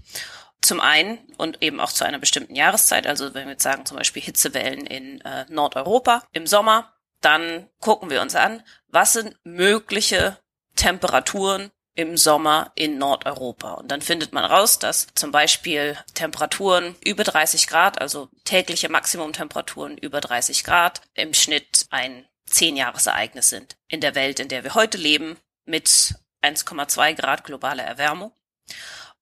Zum 0.62 0.80
einen 0.82 1.20
und 1.38 1.62
eben 1.62 1.80
auch 1.80 1.92
zu 1.92 2.06
einer 2.06 2.18
bestimmten 2.18 2.56
Jahreszeit, 2.56 3.06
also 3.06 3.36
wenn 3.36 3.46
wir 3.46 3.52
jetzt 3.52 3.64
sagen 3.64 3.86
zum 3.86 3.98
Beispiel 3.98 4.24
Hitzewellen 4.24 4.88
in 4.88 5.22
äh, 5.22 5.46
Nordeuropa 5.50 6.24
im 6.32 6.48
Sommer, 6.48 6.95
dann 7.26 7.68
gucken 7.80 8.10
wir 8.10 8.22
uns 8.22 8.36
an, 8.36 8.64
was 8.88 9.14
sind 9.14 9.36
mögliche 9.44 10.38
Temperaturen 10.76 11.72
im 11.96 12.18
Sommer 12.18 12.72
in 12.76 12.98
Nordeuropa. 12.98 13.74
Und 13.74 13.90
dann 13.90 14.02
findet 14.02 14.34
man 14.34 14.46
raus, 14.46 14.80
dass 14.80 15.08
zum 15.16 15.32
Beispiel 15.32 15.98
Temperaturen 16.14 16.96
über 17.04 17.24
30 17.24 17.68
Grad, 17.68 18.00
also 18.00 18.30
tägliche 18.44 18.90
Maximumtemperaturen 18.90 19.98
über 19.98 20.22
30 20.22 20.64
Grad, 20.64 21.02
im 21.14 21.34
Schnitt 21.34 21.88
ein 21.90 22.28
Zehnjahresereignis 22.48 23.50
sind 23.50 23.78
in 23.88 24.02
der 24.02 24.14
Welt, 24.14 24.40
in 24.40 24.50
der 24.50 24.64
wir 24.64 24.76
heute 24.76 24.98
leben, 24.98 25.38
mit 25.66 26.16
1,2 26.44 27.16
Grad 27.16 27.44
globaler 27.44 27.84
Erwärmung. 27.84 28.34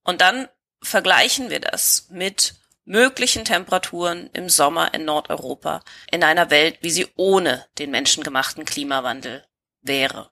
Und 0.04 0.20
dann 0.20 0.50
vergleichen 0.82 1.50
wir 1.50 1.62
das 1.62 2.08
mit 2.10 2.56
möglichen 2.86 3.46
Temperaturen 3.46 4.30
im 4.34 4.50
Sommer 4.50 4.94
in 4.94 5.06
Nordeuropa 5.06 5.84
in 6.12 6.24
einer 6.24 6.50
Welt, 6.50 6.78
wie 6.82 6.92
sie 6.92 7.08
ohne 7.16 7.66
den 7.78 7.92
menschengemachten 7.92 8.66
Klimawandel 8.66 9.46
wäre. 9.82 10.32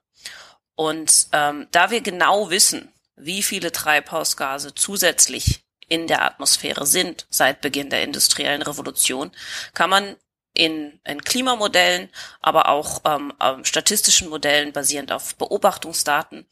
Und 0.74 1.28
ähm, 1.32 1.68
da 1.70 1.90
wir 1.90 2.00
genau 2.00 2.50
wissen, 2.50 2.92
wie 3.16 3.42
viele 3.42 3.72
Treibhausgase 3.72 4.74
zusätzlich 4.74 5.64
in 5.88 6.06
der 6.06 6.24
Atmosphäre 6.24 6.86
sind 6.86 7.26
seit 7.30 7.60
Beginn 7.60 7.90
der 7.90 8.02
industriellen 8.02 8.62
Revolution, 8.62 9.30
kann 9.74 9.90
man 9.90 10.16
in, 10.54 11.00
in 11.04 11.22
Klimamodellen, 11.22 12.08
aber 12.40 12.68
auch 12.68 13.02
ähm, 13.04 13.32
statistischen 13.64 14.28
Modellen 14.28 14.72
basierend 14.72 15.12
auf 15.12 15.36
Beobachtungsdaten 15.36 16.46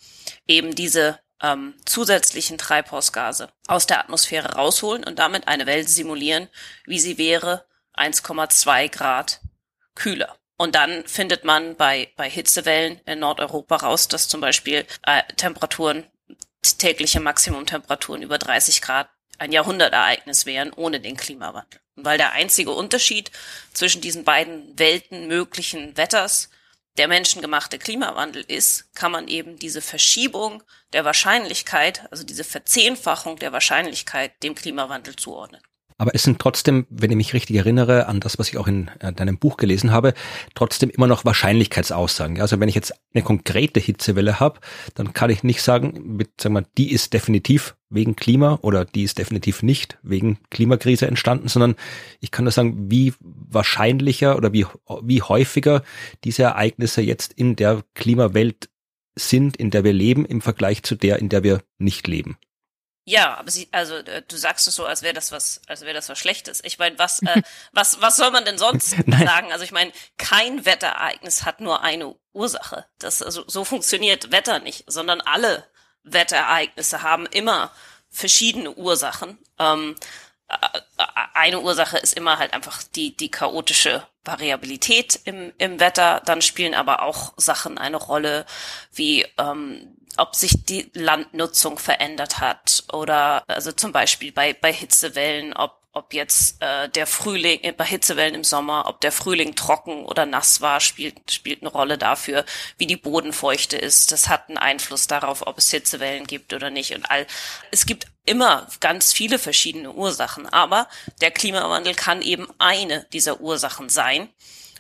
eben 0.47 0.75
diese 0.75 1.21
ähm, 1.43 1.75
zusätzlichen 1.85 2.59
Treibhausgase 2.59 3.49
aus 3.67 3.87
der 3.87 4.01
Atmosphäre 4.01 4.55
rausholen 4.55 5.05
und 5.05 5.19
damit 5.19 5.49
eine 5.49 5.67
Welt 5.67 5.89
simulieren, 5.89 6.49
wie 6.85 7.01
sie 7.01 7.19
wäre 7.19 7.65
1,2 7.97 8.91
Grad 8.91 9.41
kühler. 9.95 10.37
Und 10.57 10.75
dann 10.75 11.07
findet 11.07 11.45
man 11.45 11.77
bei, 11.77 12.13
bei 12.17 12.29
Hitzewellen 12.29 13.01
in 13.07 13.21
Nordeuropa 13.21 13.77
raus, 13.77 14.09
dass 14.09 14.29
zum 14.29 14.41
Beispiel 14.41 14.87
äh, 15.07 15.23
Temperaturen, 15.37 16.05
tägliche 16.77 17.21
Maximumtemperaturen 17.21 18.23
über 18.23 18.37
30 18.37 18.83
Grad 18.83 19.09
ein 19.39 19.53
Jahrhundertereignis 19.53 20.45
wären 20.45 20.73
ohne 20.75 21.01
den 21.01 21.17
Klimawandel. 21.17 21.81
Und 21.97 22.05
weil 22.05 22.19
der 22.19 22.33
einzige 22.33 22.73
Unterschied 22.73 23.31
zwischen 23.73 24.03
diesen 24.03 24.25
beiden 24.25 24.79
Welten 24.79 25.29
möglichen 25.29 25.97
Wetters 25.97 26.51
der 26.97 27.09
menschengemachte 27.09 27.79
Klimawandel 27.79 28.43
ist, 28.43 28.95
kann 28.95 29.13
man 29.13 29.29
eben 29.29 29.57
diese 29.57 29.81
Verschiebung 29.81 30.63
der 30.93 31.05
Wahrscheinlichkeit, 31.05 32.07
also 32.11 32.25
diese 32.25 32.45
Verzehnfachung 32.45 33.37
der 33.37 33.53
Wahrscheinlichkeit 33.53 34.43
dem 34.43 34.55
Klimawandel 34.55 35.17
zuordnen. 35.17 35.63
Aber 36.01 36.15
es 36.15 36.23
sind 36.23 36.39
trotzdem, 36.39 36.87
wenn 36.89 37.11
ich 37.11 37.17
mich 37.19 37.35
richtig 37.35 37.57
erinnere 37.57 38.07
an 38.07 38.21
das, 38.21 38.39
was 38.39 38.49
ich 38.49 38.57
auch 38.57 38.67
in 38.67 38.91
äh, 39.01 39.13
deinem 39.13 39.37
Buch 39.37 39.59
gelesen 39.59 39.93
habe, 39.93 40.15
trotzdem 40.55 40.89
immer 40.89 41.07
noch 41.07 41.27
Wahrscheinlichkeitsaussagen. 41.27 42.41
Also 42.41 42.59
wenn 42.59 42.71
ich 42.71 42.75
jetzt 42.75 42.95
eine 43.13 43.23
konkrete 43.23 43.81
Hitzewelle 43.81 44.41
habe, 44.41 44.61
dann 44.95 45.13
kann 45.13 45.29
ich 45.29 45.43
nicht 45.43 45.61
sagen, 45.61 46.17
mit, 46.17 46.41
sagen 46.41 46.55
wir, 46.55 46.65
die 46.79 46.91
ist 46.91 47.13
definitiv 47.13 47.77
wegen 47.91 48.17
Klima 48.17 48.59
oder 48.63 48.87
die 48.87 49.03
ist 49.03 49.19
definitiv 49.19 49.63
nicht 49.63 49.99
wegen 50.03 50.39
Klimakrise 50.49 51.07
entstanden, 51.07 51.49
sondern 51.49 51.75
ich 52.21 52.31
kann 52.31 52.47
nur 52.47 52.53
sagen, 52.53 52.91
wie 52.91 53.13
wahrscheinlicher 53.21 54.37
oder 54.37 54.55
wie, 54.55 54.65
wie 55.03 55.21
häufiger 55.21 55.83
diese 56.25 56.45
Ereignisse 56.45 57.03
jetzt 57.03 57.35
in 57.35 57.57
der 57.57 57.83
Klimawelt 57.93 58.71
sind, 59.17 59.59
in 59.59 59.71
der 59.71 59.85
wir 59.85 59.93
leben, 59.93 60.25
im 60.25 60.41
Vergleich 60.41 60.83
zu 60.83 60.95
der, 60.95 61.19
in 61.19 61.29
der 61.29 61.43
wir 61.43 61.61
nicht 61.77 62.09
leben. 62.09 62.39
Ja, 63.05 63.37
aber 63.39 63.51
sie, 63.51 63.69
also 63.73 63.97
äh, 63.97 64.23
du 64.27 64.37
sagst 64.37 64.69
es 64.69 64.75
so, 64.75 64.85
als 64.85 65.03
wäre 65.03 65.15
das 65.15 65.33
was, 65.33 65.63
als 65.67 65.81
wäre 65.83 65.95
das 65.95 66.09
was 66.09 66.19
Schlechtes. 66.19 66.63
Ich 66.65 66.79
meine, 66.79 66.99
was, 66.99 67.23
äh, 67.23 67.43
was, 67.73 68.01
was 68.01 68.17
soll 68.17 68.31
man 68.31 68.45
denn 68.45 68.59
sonst 68.59 68.91
sagen? 69.07 69.53
Also 69.53 69.65
ich 69.65 69.73
meine, 69.73 69.93
kein 70.19 70.65
Wetterereignis 70.65 71.45
hat 71.45 71.61
nur 71.61 71.83
eine 71.83 72.15
Ursache. 72.33 72.87
Das 72.99 73.23
also 73.23 73.45
so 73.47 73.65
funktioniert 73.65 74.31
Wetter 74.31 74.61
nicht, 74.61 74.85
sondern 74.87 75.21
alle 75.21 75.67
Wetterereignisse 76.05 77.03
haben 77.03 77.27
immer 77.27 77.73
verschiedene 78.11 78.73
Ursachen. 78.73 79.39
Ähm, 79.59 79.97
äh, 79.97 80.05
eine 81.35 81.61
Ursache 81.61 81.99
ist 81.99 82.17
immer 82.17 82.39
halt 82.39 82.53
einfach 82.53 82.83
die, 82.83 83.17
die 83.17 83.31
chaotische 83.31 84.07
Variabilität 84.25 85.21
im, 85.25 85.53
im 85.59 85.81
Wetter. 85.81 86.23
Dann 86.25 86.43
spielen 86.43 86.75
aber 86.75 87.03
auch 87.03 87.33
Sachen 87.37 87.79
eine 87.79 87.97
Rolle, 87.97 88.47
wie 88.93 89.27
ähm, 89.39 89.97
ob 90.17 90.35
sich 90.35 90.65
die 90.65 90.91
Landnutzung 90.93 91.79
verändert 91.79 92.41
hat 92.41 92.85
oder 92.93 93.43
also 93.47 93.73
zum 93.73 93.93
Beispiel 93.93 94.33
bei, 94.33 94.53
bei 94.55 94.73
Hitzewellen, 94.73 95.55
ob 95.55 95.81
ob 95.93 96.15
jetzt 96.15 96.63
äh, 96.63 96.89
der 96.89 97.07
Frühling 97.07 97.61
äh, 97.63 97.73
bei 97.73 97.85
Hitzewellen 97.85 98.37
im 98.37 98.45
Sommer, 98.45 98.85
ob 98.87 99.01
der 99.01 99.11
Frühling 99.11 99.57
trocken 99.57 100.05
oder 100.05 100.25
nass 100.25 100.61
war, 100.61 100.81
spielt 100.81 101.33
spielt 101.33 101.63
eine 101.63 101.71
Rolle 101.71 101.99
dafür, 101.99 102.45
wie 102.79 102.87
die 102.87 102.97
Bodenfeuchte 102.97 103.77
ist. 103.77 104.13
Das 104.13 104.29
hat 104.29 104.49
einen 104.49 104.59
Einfluss 104.59 105.09
darauf, 105.09 105.47
ob 105.47 105.59
es 105.59 105.71
Hitzewellen 105.71 106.27
gibt 106.27 106.53
oder 106.53 106.71
nicht. 106.71 106.95
Und 106.95 107.11
all 107.11 107.27
es 107.73 107.87
gibt 107.87 108.07
immer 108.31 108.69
ganz 108.79 109.13
viele 109.13 109.41
verschiedene 109.41 109.91
Ursachen, 109.91 110.47
aber 110.47 110.89
der 111.21 111.33
Klimawandel 111.33 111.95
kann 111.95 112.23
eben 112.23 112.49
eine 112.59 113.05
dieser 113.13 113.41
Ursachen 113.41 113.89
sein 113.89 114.29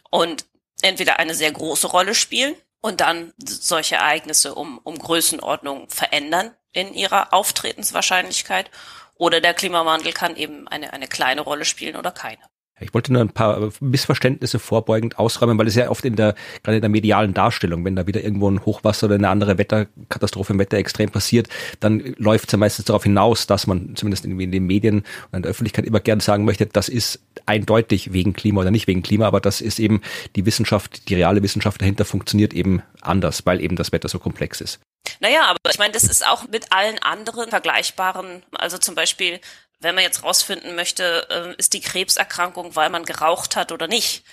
und 0.08 0.46
entweder 0.82 1.18
eine 1.18 1.34
sehr 1.34 1.50
große 1.50 1.88
Rolle 1.88 2.14
spielen 2.14 2.54
und 2.80 3.00
dann 3.00 3.34
solche 3.44 3.96
Ereignisse 3.96 4.54
um, 4.54 4.78
um 4.78 4.96
Größenordnung 4.96 5.90
verändern 5.90 6.54
in 6.72 6.94
ihrer 6.94 7.34
Auftretenswahrscheinlichkeit 7.34 8.70
oder 9.16 9.40
der 9.40 9.52
Klimawandel 9.52 10.12
kann 10.12 10.36
eben 10.36 10.68
eine, 10.68 10.92
eine 10.92 11.08
kleine 11.08 11.40
Rolle 11.40 11.64
spielen 11.64 11.96
oder 11.96 12.12
keine. 12.12 12.40
Ich 12.80 12.94
wollte 12.94 13.12
nur 13.12 13.22
ein 13.22 13.30
paar 13.30 13.70
Missverständnisse 13.80 14.58
vorbeugend 14.58 15.18
ausräumen, 15.18 15.58
weil 15.58 15.66
es 15.66 15.74
ja 15.74 15.90
oft 15.90 16.04
in 16.04 16.16
der, 16.16 16.34
gerade 16.62 16.76
in 16.76 16.82
der 16.82 16.90
medialen 16.90 17.34
Darstellung, 17.34 17.84
wenn 17.84 17.96
da 17.96 18.06
wieder 18.06 18.22
irgendwo 18.22 18.50
ein 18.50 18.64
Hochwasser 18.64 19.06
oder 19.06 19.16
eine 19.16 19.28
andere 19.28 19.58
Wetterkatastrophe 19.58 20.52
im 20.52 20.58
Wetterextrem 20.58 21.10
passiert, 21.10 21.48
dann 21.80 22.14
läuft 22.18 22.46
es 22.46 22.52
ja 22.52 22.58
meistens 22.58 22.86
darauf 22.86 23.04
hinaus, 23.04 23.46
dass 23.46 23.66
man 23.66 23.94
zumindest 23.96 24.24
in, 24.24 24.38
in 24.40 24.52
den 24.52 24.66
Medien 24.66 24.98
und 25.30 25.36
in 25.36 25.42
der 25.42 25.50
Öffentlichkeit 25.50 25.84
immer 25.84 26.00
gerne 26.00 26.22
sagen 26.22 26.44
möchte, 26.44 26.66
das 26.66 26.88
ist 26.88 27.20
eindeutig 27.46 28.12
wegen 28.12 28.32
Klima 28.32 28.62
oder 28.62 28.70
nicht 28.70 28.86
wegen 28.86 29.02
Klima, 29.02 29.26
aber 29.26 29.40
das 29.40 29.60
ist 29.60 29.78
eben 29.78 30.00
die 30.36 30.46
Wissenschaft, 30.46 31.08
die 31.08 31.14
reale 31.14 31.42
Wissenschaft 31.42 31.80
dahinter 31.80 32.04
funktioniert 32.04 32.54
eben 32.54 32.82
anders, 33.00 33.44
weil 33.46 33.60
eben 33.60 33.76
das 33.76 33.92
Wetter 33.92 34.08
so 34.08 34.18
komplex 34.18 34.60
ist. 34.60 34.80
Naja, 35.20 35.44
aber 35.46 35.58
ich 35.70 35.78
meine, 35.78 35.92
das 35.92 36.04
ist 36.04 36.26
auch 36.26 36.48
mit 36.48 36.72
allen 36.72 36.98
anderen 36.98 37.50
vergleichbaren, 37.50 38.42
also 38.52 38.78
zum 38.78 38.94
Beispiel, 38.94 39.40
wenn 39.80 39.94
man 39.94 40.04
jetzt 40.04 40.22
rausfinden 40.22 40.74
möchte, 40.74 41.26
äh, 41.30 41.54
ist 41.58 41.72
die 41.72 41.80
Krebserkrankung, 41.80 42.76
weil 42.76 42.90
man 42.90 43.04
geraucht 43.04 43.56
hat 43.56 43.72
oder 43.72 43.88
nicht. 43.88 44.24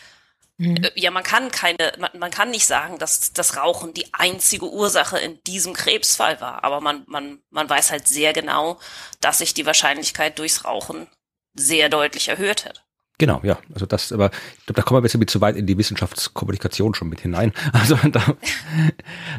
Mhm. 0.57 0.77
Äh, 0.83 0.91
ja, 0.95 1.11
man 1.11 1.23
kann 1.23 1.51
keine, 1.51 1.93
man, 1.97 2.11
man 2.17 2.31
kann 2.31 2.51
nicht 2.51 2.65
sagen, 2.65 2.97
dass 2.97 3.33
das 3.33 3.57
Rauchen 3.57 3.93
die 3.93 4.13
einzige 4.13 4.69
Ursache 4.69 5.19
in 5.19 5.41
diesem 5.43 5.73
Krebsfall 5.73 6.41
war. 6.41 6.63
Aber 6.63 6.81
man, 6.81 7.03
man, 7.07 7.41
man 7.49 7.69
weiß 7.69 7.91
halt 7.91 8.07
sehr 8.07 8.33
genau, 8.33 8.79
dass 9.21 9.39
sich 9.39 9.53
die 9.53 9.65
Wahrscheinlichkeit 9.65 10.39
durchs 10.39 10.65
Rauchen 10.65 11.07
sehr 11.53 11.89
deutlich 11.89 12.27
erhöht 12.27 12.65
hat. 12.65 12.87
Genau, 13.19 13.41
ja. 13.43 13.57
Also 13.74 13.88
das, 13.88 14.12
aber 14.12 14.29
ich 14.59 14.65
glaube, 14.65 14.75
da 14.75 14.81
kommen 14.83 14.97
wir 14.97 15.00
ein 15.00 15.03
bisschen 15.03 15.27
zu 15.27 15.41
weit 15.41 15.55
in 15.55 15.65
die 15.65 15.77
Wissenschaftskommunikation 15.77 16.93
schon 16.93 17.09
mit 17.09 17.21
hinein. 17.21 17.51
Also 17.74 17.95
da 17.95 18.19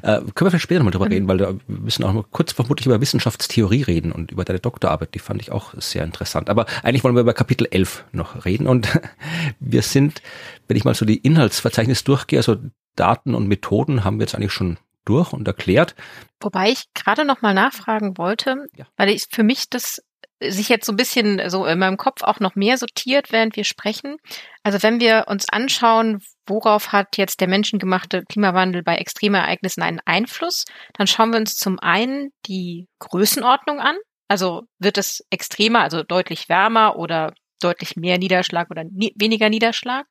äh, 0.03 0.21
können 0.21 0.33
wir 0.35 0.51
vielleicht 0.51 0.63
später 0.63 0.83
mal 0.83 0.91
drüber 0.91 1.07
mhm. 1.07 1.13
reden, 1.13 1.29
weil 1.29 1.39
wir 1.39 1.59
müssen 1.67 2.05
auch 2.05 2.13
mal 2.13 2.25
kurz 2.31 2.53
vermutlich 2.53 2.87
über 2.87 3.01
Wissenschaftstheorie 3.01 3.83
reden 3.83 4.13
und 4.13 4.31
über 4.33 4.45
deine 4.45 4.61
Doktorarbeit, 4.61 5.15
die 5.15 5.19
fand 5.19 5.41
ich 5.41 5.53
auch 5.53 5.75
sehr 5.77 6.05
interessant. 6.05 6.51
Aber 6.51 6.67
eigentlich 6.83 7.05
wollen 7.05 7.15
wir 7.15 7.23
über 7.23 7.35
Kapitel 7.35 7.67
11 7.71 8.05
noch 8.13 8.45
reden 8.45 8.67
und 8.67 8.89
wir 9.61 9.83
sind, 9.83 10.23
wenn 10.67 10.77
ich 10.77 10.85
mal 10.85 10.95
so 10.95 11.05
die 11.05 11.19
Inhaltsverzeichnis 11.19 12.05
durchgehe, 12.05 12.39
also 12.39 12.57
Daten 12.97 13.35
und 13.35 13.49
Methoden 13.49 14.05
haben 14.05 14.19
wir 14.19 14.25
jetzt 14.25 14.35
eigentlich 14.35 14.53
schon 14.53 14.79
durch 15.05 15.33
und 15.33 15.47
erklärt. 15.47 15.95
Wobei 16.41 16.71
ich 16.71 16.85
gerade 16.95 17.25
noch 17.25 17.43
mal 17.43 17.55
nachfragen 17.55 18.19
wollte, 18.19 18.67
ja. 18.77 18.87
weil 18.97 19.09
ich 19.09 19.27
für 19.31 19.43
mich 19.43 19.69
das 19.71 20.03
sich 20.41 20.69
jetzt 20.69 20.87
so 20.87 20.93
ein 20.93 20.97
bisschen 20.97 21.51
so 21.51 21.67
in 21.67 21.79
meinem 21.79 21.97
Kopf 21.97 22.23
auch 22.23 22.41
noch 22.41 22.55
mehr 22.55 22.79
sortiert, 22.79 23.33
während 23.33 23.57
wir 23.57 23.65
sprechen. 23.65 24.17
Also 24.63 24.83
wenn 24.83 25.01
wir 25.01 25.25
uns 25.29 25.47
anschauen, 25.49 26.23
worauf 26.47 26.93
hat 26.93 27.17
jetzt 27.17 27.41
der 27.41 27.49
menschengemachte 27.49 28.23
Klimawandel 28.29 28.83
bei 28.83 28.97
Extremereignissen 28.97 29.83
einen 29.83 30.01
Einfluss, 30.05 30.65
dann 30.95 31.07
schauen 31.07 31.31
wir 31.31 31.39
uns 31.39 31.57
zum 31.57 31.79
einen 31.79 32.31
die 32.47 32.87
Größenordnung 33.01 33.81
an. 33.81 33.97
Also 34.29 34.63
wird 34.79 34.99
es 34.99 35.25
extremer, 35.31 35.81
also 35.81 36.03
deutlich 36.03 36.49
wärmer 36.49 36.97
oder 36.97 37.33
deutlich 37.61 37.97
mehr 37.97 38.19
Niederschlag 38.19 38.71
oder 38.71 38.85
nie, 38.85 39.13
weniger 39.17 39.49
Niederschlag. 39.49 40.07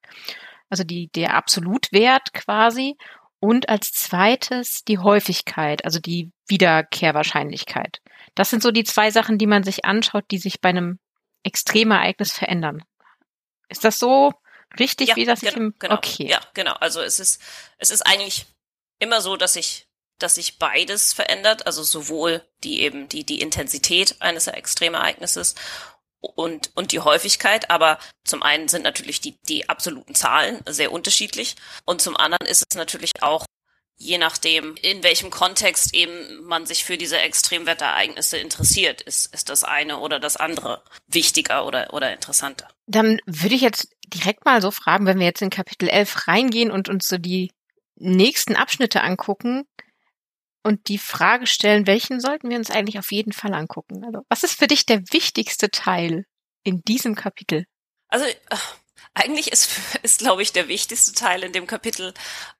Also 0.69 0.83
die, 0.83 1.09
der 1.15 1.35
Absolutwert 1.35 2.33
quasi. 2.33 2.95
Und 3.39 3.69
als 3.69 3.91
zweites 3.91 4.83
die 4.83 4.97
Häufigkeit, 4.97 5.85
also 5.85 5.99
die 5.99 6.31
Wiederkehrwahrscheinlichkeit. 6.47 8.01
Das 8.35 8.49
sind 8.49 8.63
so 8.63 8.71
die 8.71 8.83
zwei 8.83 9.11
Sachen, 9.11 9.37
die 9.37 9.47
man 9.47 9.63
sich 9.63 9.85
anschaut, 9.85 10.25
die 10.31 10.39
sich 10.39 10.59
bei 10.59 10.69
einem 10.69 10.99
Extremereignis 11.43 12.33
verändern. 12.33 12.83
Ist 13.69 13.83
das 13.83 13.99
so 13.99 14.33
richtig, 14.79 15.09
ja, 15.09 15.15
wie 15.15 15.25
das 15.25 15.41
genau, 15.41 15.55
im, 15.57 15.75
genau, 15.77 15.95
okay. 15.95 16.27
Ja, 16.27 16.41
genau. 16.53 16.73
Also 16.73 17.01
es 17.01 17.19
ist, 17.19 17.41
es 17.77 17.91
ist 17.91 18.01
eigentlich 18.01 18.45
immer 18.99 19.21
so, 19.21 19.37
dass 19.37 19.53
sich, 19.53 19.87
dass 20.17 20.35
sich 20.35 20.57
beides 20.57 21.13
verändert. 21.13 21.67
Also 21.67 21.83
sowohl 21.83 22.43
die 22.63 22.81
eben, 22.81 23.07
die, 23.07 23.23
die 23.23 23.41
Intensität 23.41 24.15
eines 24.19 24.47
Extremereignisses 24.47 25.55
und, 26.21 26.71
und 26.75 26.91
die 26.91 26.99
Häufigkeit. 26.99 27.69
Aber 27.69 27.99
zum 28.23 28.43
einen 28.43 28.67
sind 28.67 28.83
natürlich 28.83 29.21
die, 29.21 29.35
die 29.47 29.69
absoluten 29.69 30.15
Zahlen 30.15 30.61
sehr 30.67 30.91
unterschiedlich. 30.91 31.55
Und 31.85 32.01
zum 32.01 32.15
anderen 32.17 32.47
ist 32.47 32.63
es 32.69 32.77
natürlich 32.77 33.21
auch 33.21 33.45
je 33.99 34.17
nachdem, 34.17 34.75
in 34.81 35.03
welchem 35.03 35.31
Kontext 35.31 35.93
eben 35.93 36.43
man 36.43 36.65
sich 36.65 36.85
für 36.85 36.97
diese 36.97 37.17
Extremwetterereignisse 37.17 38.37
interessiert, 38.37 39.01
ist, 39.01 39.33
ist 39.33 39.49
das 39.49 39.63
eine 39.63 39.97
oder 39.97 40.19
das 40.19 40.37
andere 40.37 40.83
wichtiger 41.07 41.65
oder, 41.65 41.93
oder 41.93 42.13
interessanter. 42.13 42.67
Dann 42.85 43.19
würde 43.25 43.55
ich 43.55 43.61
jetzt 43.61 43.89
direkt 44.07 44.45
mal 44.45 44.61
so 44.61 44.71
fragen, 44.71 45.05
wenn 45.05 45.19
wir 45.19 45.25
jetzt 45.25 45.41
in 45.41 45.49
Kapitel 45.49 45.89
11 45.89 46.27
reingehen 46.27 46.71
und 46.71 46.89
uns 46.89 47.07
so 47.07 47.17
die 47.17 47.51
nächsten 47.95 48.55
Abschnitte 48.55 49.01
angucken 49.01 49.65
und 50.67 50.89
die 50.89 50.97
Frage 50.97 51.47
stellen, 51.47 51.87
welchen 51.87 52.19
sollten 52.19 52.49
wir 52.49 52.57
uns 52.57 52.69
eigentlich 52.69 52.99
auf 52.99 53.13
jeden 53.13 53.31
Fall 53.31 53.53
angucken? 53.53 54.03
Also, 54.03 54.19
was 54.27 54.43
ist 54.43 54.59
für 54.59 54.67
dich 54.67 54.85
der 54.85 55.01
wichtigste 55.11 55.71
Teil 55.71 56.25
in 56.63 56.81
diesem 56.81 57.15
Kapitel? 57.15 57.63
Also, 58.09 58.25
eigentlich 59.13 59.49
ist, 59.49 59.69
ist 60.03 60.19
glaube 60.19 60.41
ich, 60.41 60.51
der 60.51 60.67
wichtigste 60.67 61.13
Teil 61.13 61.43
in 61.43 61.53
dem 61.53 61.67
Kapitel 61.67 62.13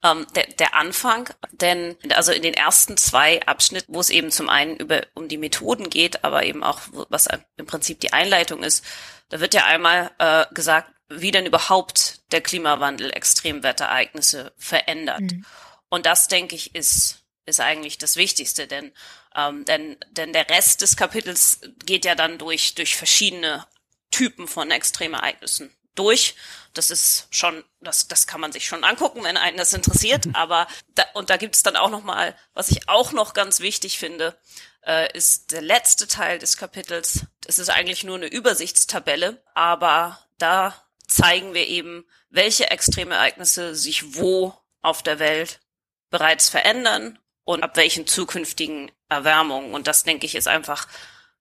ähm, 0.04 0.26
der, 0.36 0.48
der 0.48 0.74
Anfang, 0.76 1.30
denn 1.52 1.98
also 2.12 2.32
in 2.32 2.44
den 2.44 2.54
ersten 2.54 2.96
zwei 2.96 3.46
Abschnitten, 3.46 3.94
wo 3.94 4.00
es 4.00 4.10
eben 4.10 4.32
zum 4.32 4.48
einen 4.48 4.78
über 4.78 5.02
um 5.14 5.28
die 5.28 5.38
Methoden 5.38 5.90
geht, 5.90 6.24
aber 6.24 6.44
eben 6.44 6.64
auch 6.64 6.80
was 7.10 7.28
im 7.58 7.66
Prinzip 7.66 8.00
die 8.00 8.14
Einleitung 8.14 8.64
ist, 8.64 8.86
da 9.28 9.42
wird 9.42 9.54
ja 9.54 9.66
einmal 9.66 10.12
äh, 10.20 10.46
gesagt, 10.54 10.94
wie 11.10 11.32
denn 11.32 11.46
überhaupt 11.46 12.22
der 12.32 12.40
Klimawandel 12.40 13.12
Extremwetterereignisse 13.12 14.54
verändert. 14.56 15.20
Mhm. 15.20 15.46
Und 15.90 16.06
das 16.06 16.30
denke 16.30 16.56
ich 16.56 16.74
ist 16.74 17.27
ist 17.48 17.60
eigentlich 17.60 17.98
das 17.98 18.16
Wichtigste, 18.16 18.68
denn 18.68 18.92
ähm, 19.36 19.66
denn 19.66 19.98
denn 20.12 20.34
der 20.34 20.50
Rest 20.50 20.82
des 20.82 20.96
Kapitels 20.96 21.62
geht 21.86 22.06
ja 22.06 22.14
dann 22.14 22.38
durch 22.38 22.76
durch 22.76 22.96
verschiedene 22.96 23.66
Typen 24.12 24.48
von 24.48 24.70
Extremereignissen 24.70 25.76
durch. 25.96 26.36
Das 26.74 26.92
ist 26.92 27.28
schon, 27.32 27.64
das, 27.82 28.08
das 28.08 28.28
kann 28.28 28.40
man 28.40 28.52
sich 28.52 28.66
schon 28.68 28.84
angucken, 28.84 29.24
wenn 29.24 29.38
einen 29.38 29.58
das 29.58 29.74
interessiert. 29.74 30.28
Aber 30.34 30.68
da, 30.96 31.04
und 31.14 31.30
da 31.30 31.38
gibt's 31.38 31.64
dann 31.64 31.76
auch 31.76 31.90
noch 31.90 32.04
mal, 32.04 32.36
was 32.54 32.70
ich 32.70 32.88
auch 32.88 33.12
noch 33.12 33.34
ganz 33.34 33.60
wichtig 33.60 33.98
finde, 33.98 34.38
äh, 34.86 35.12
ist 35.16 35.52
der 35.52 35.62
letzte 35.62 36.08
Teil 36.08 36.40
des 36.40 36.58
Kapitels. 36.58 37.26
Das 37.42 37.60
ist 37.60 37.70
eigentlich 37.70 38.04
nur 38.04 38.16
eine 38.16 38.28
Übersichtstabelle, 38.28 39.42
aber 39.54 40.20
da 40.38 40.86
zeigen 41.08 41.54
wir 41.54 41.68
eben, 41.68 42.06
welche 42.30 42.70
Extremereignisse 42.70 43.76
sich 43.76 44.16
wo 44.16 44.54
auf 44.82 45.02
der 45.04 45.20
Welt 45.20 45.62
bereits 46.10 46.50
verändern 46.50 47.20
und 47.48 47.64
ab 47.64 47.78
welchen 47.78 48.06
zukünftigen 48.06 48.92
Erwärmungen. 49.10 49.74
Und 49.74 49.88
das 49.88 50.04
denke 50.04 50.26
ich 50.26 50.36
ist 50.36 50.48
einfach 50.48 50.88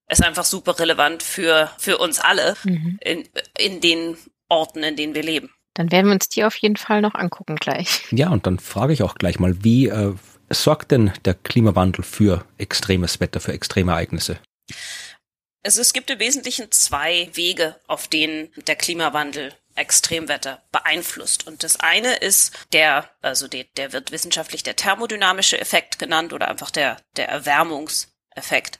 ist 0.09 0.23
einfach 0.23 0.45
super 0.45 0.79
relevant 0.79 1.21
für 1.21 1.69
für 1.77 1.97
uns 1.97 2.19
alle 2.19 2.55
mhm. 2.63 2.97
in 3.01 3.29
in 3.57 3.81
den 3.81 4.17
Orten, 4.47 4.83
in 4.83 4.95
denen 4.95 5.13
wir 5.13 5.23
leben. 5.23 5.51
Dann 5.73 5.91
werden 5.91 6.07
wir 6.07 6.13
uns 6.13 6.29
die 6.29 6.45
auf 6.45 6.55
jeden 6.55 6.77
Fall 6.77 7.01
noch 7.01 7.13
angucken 7.13 7.57
gleich. 7.57 8.05
Ja, 8.11 8.29
und 8.29 8.47
dann 8.47 8.57
frage 8.57 8.93
ich 8.93 9.03
auch 9.03 9.15
gleich 9.15 9.37
mal, 9.37 9.63
wie 9.63 9.89
äh, 9.89 10.13
sorgt 10.49 10.91
denn 10.91 11.11
der 11.25 11.33
Klimawandel 11.33 12.03
für 12.03 12.45
extremes 12.57 13.19
Wetter, 13.19 13.41
für 13.41 13.51
extreme 13.51 13.91
Ereignisse? 13.91 14.39
Also 15.63 15.81
es 15.81 15.91
gibt 15.91 16.09
im 16.09 16.19
Wesentlichen 16.19 16.71
zwei 16.71 17.29
Wege, 17.33 17.75
auf 17.87 18.07
denen 18.07 18.49
der 18.65 18.77
Klimawandel 18.77 19.53
Extremwetter 19.77 20.63
beeinflusst. 20.71 21.47
Und 21.47 21.63
das 21.63 21.79
eine 21.79 22.15
ist 22.15 22.53
der, 22.73 23.09
also 23.21 23.47
der, 23.47 23.65
der 23.75 23.93
wird 23.93 24.11
wissenschaftlich 24.11 24.63
der 24.63 24.75
thermodynamische 24.75 25.59
Effekt 25.59 25.99
genannt 25.99 26.33
oder 26.33 26.47
einfach 26.47 26.71
der, 26.71 26.97
der 27.15 27.29
Erwärmungseffekt. 27.29 28.79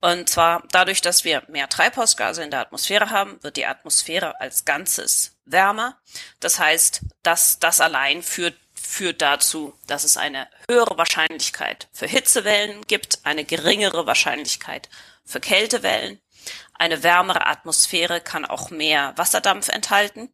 Und 0.00 0.28
zwar 0.28 0.62
dadurch, 0.70 1.00
dass 1.00 1.24
wir 1.24 1.42
mehr 1.48 1.68
Treibhausgase 1.68 2.42
in 2.42 2.50
der 2.50 2.60
Atmosphäre 2.60 3.10
haben, 3.10 3.42
wird 3.42 3.56
die 3.56 3.66
Atmosphäre 3.66 4.40
als 4.40 4.64
Ganzes 4.64 5.36
wärmer. 5.44 5.98
Das 6.40 6.60
heißt, 6.60 7.00
dass 7.22 7.58
das 7.58 7.80
allein 7.80 8.22
führt, 8.22 8.54
führt 8.74 9.20
dazu, 9.22 9.76
dass 9.88 10.04
es 10.04 10.16
eine 10.16 10.48
höhere 10.70 10.96
Wahrscheinlichkeit 10.96 11.88
für 11.92 12.06
Hitzewellen 12.06 12.86
gibt, 12.86 13.24
eine 13.24 13.44
geringere 13.44 14.06
Wahrscheinlichkeit 14.06 14.88
für 15.24 15.40
Kältewellen. 15.40 16.20
Eine 16.78 17.02
wärmere 17.02 17.46
Atmosphäre 17.46 18.20
kann 18.20 18.44
auch 18.44 18.70
mehr 18.70 19.12
Wasserdampf 19.16 19.68
enthalten. 19.68 20.32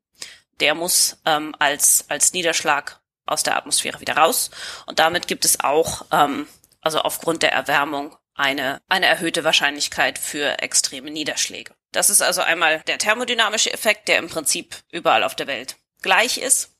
Der 0.60 0.74
muss 0.74 1.18
ähm, 1.24 1.54
als, 1.58 2.04
als 2.08 2.32
Niederschlag 2.32 3.00
aus 3.26 3.42
der 3.42 3.56
Atmosphäre 3.56 4.00
wieder 4.00 4.16
raus. 4.16 4.50
Und 4.86 4.98
damit 4.98 5.26
gibt 5.26 5.44
es 5.44 5.60
auch, 5.60 6.06
ähm, 6.12 6.46
also 6.80 7.00
aufgrund 7.00 7.42
der 7.42 7.52
Erwärmung, 7.52 8.16
eine, 8.34 8.82
eine 8.88 9.06
erhöhte 9.06 9.44
Wahrscheinlichkeit 9.44 10.18
für 10.18 10.58
extreme 10.60 11.10
Niederschläge. 11.10 11.74
Das 11.92 12.10
ist 12.10 12.20
also 12.20 12.42
einmal 12.42 12.80
der 12.80 12.98
thermodynamische 12.98 13.72
Effekt, 13.72 14.08
der 14.08 14.18
im 14.18 14.28
Prinzip 14.28 14.76
überall 14.90 15.22
auf 15.22 15.36
der 15.36 15.46
Welt 15.46 15.76
gleich 16.02 16.38
ist. 16.38 16.76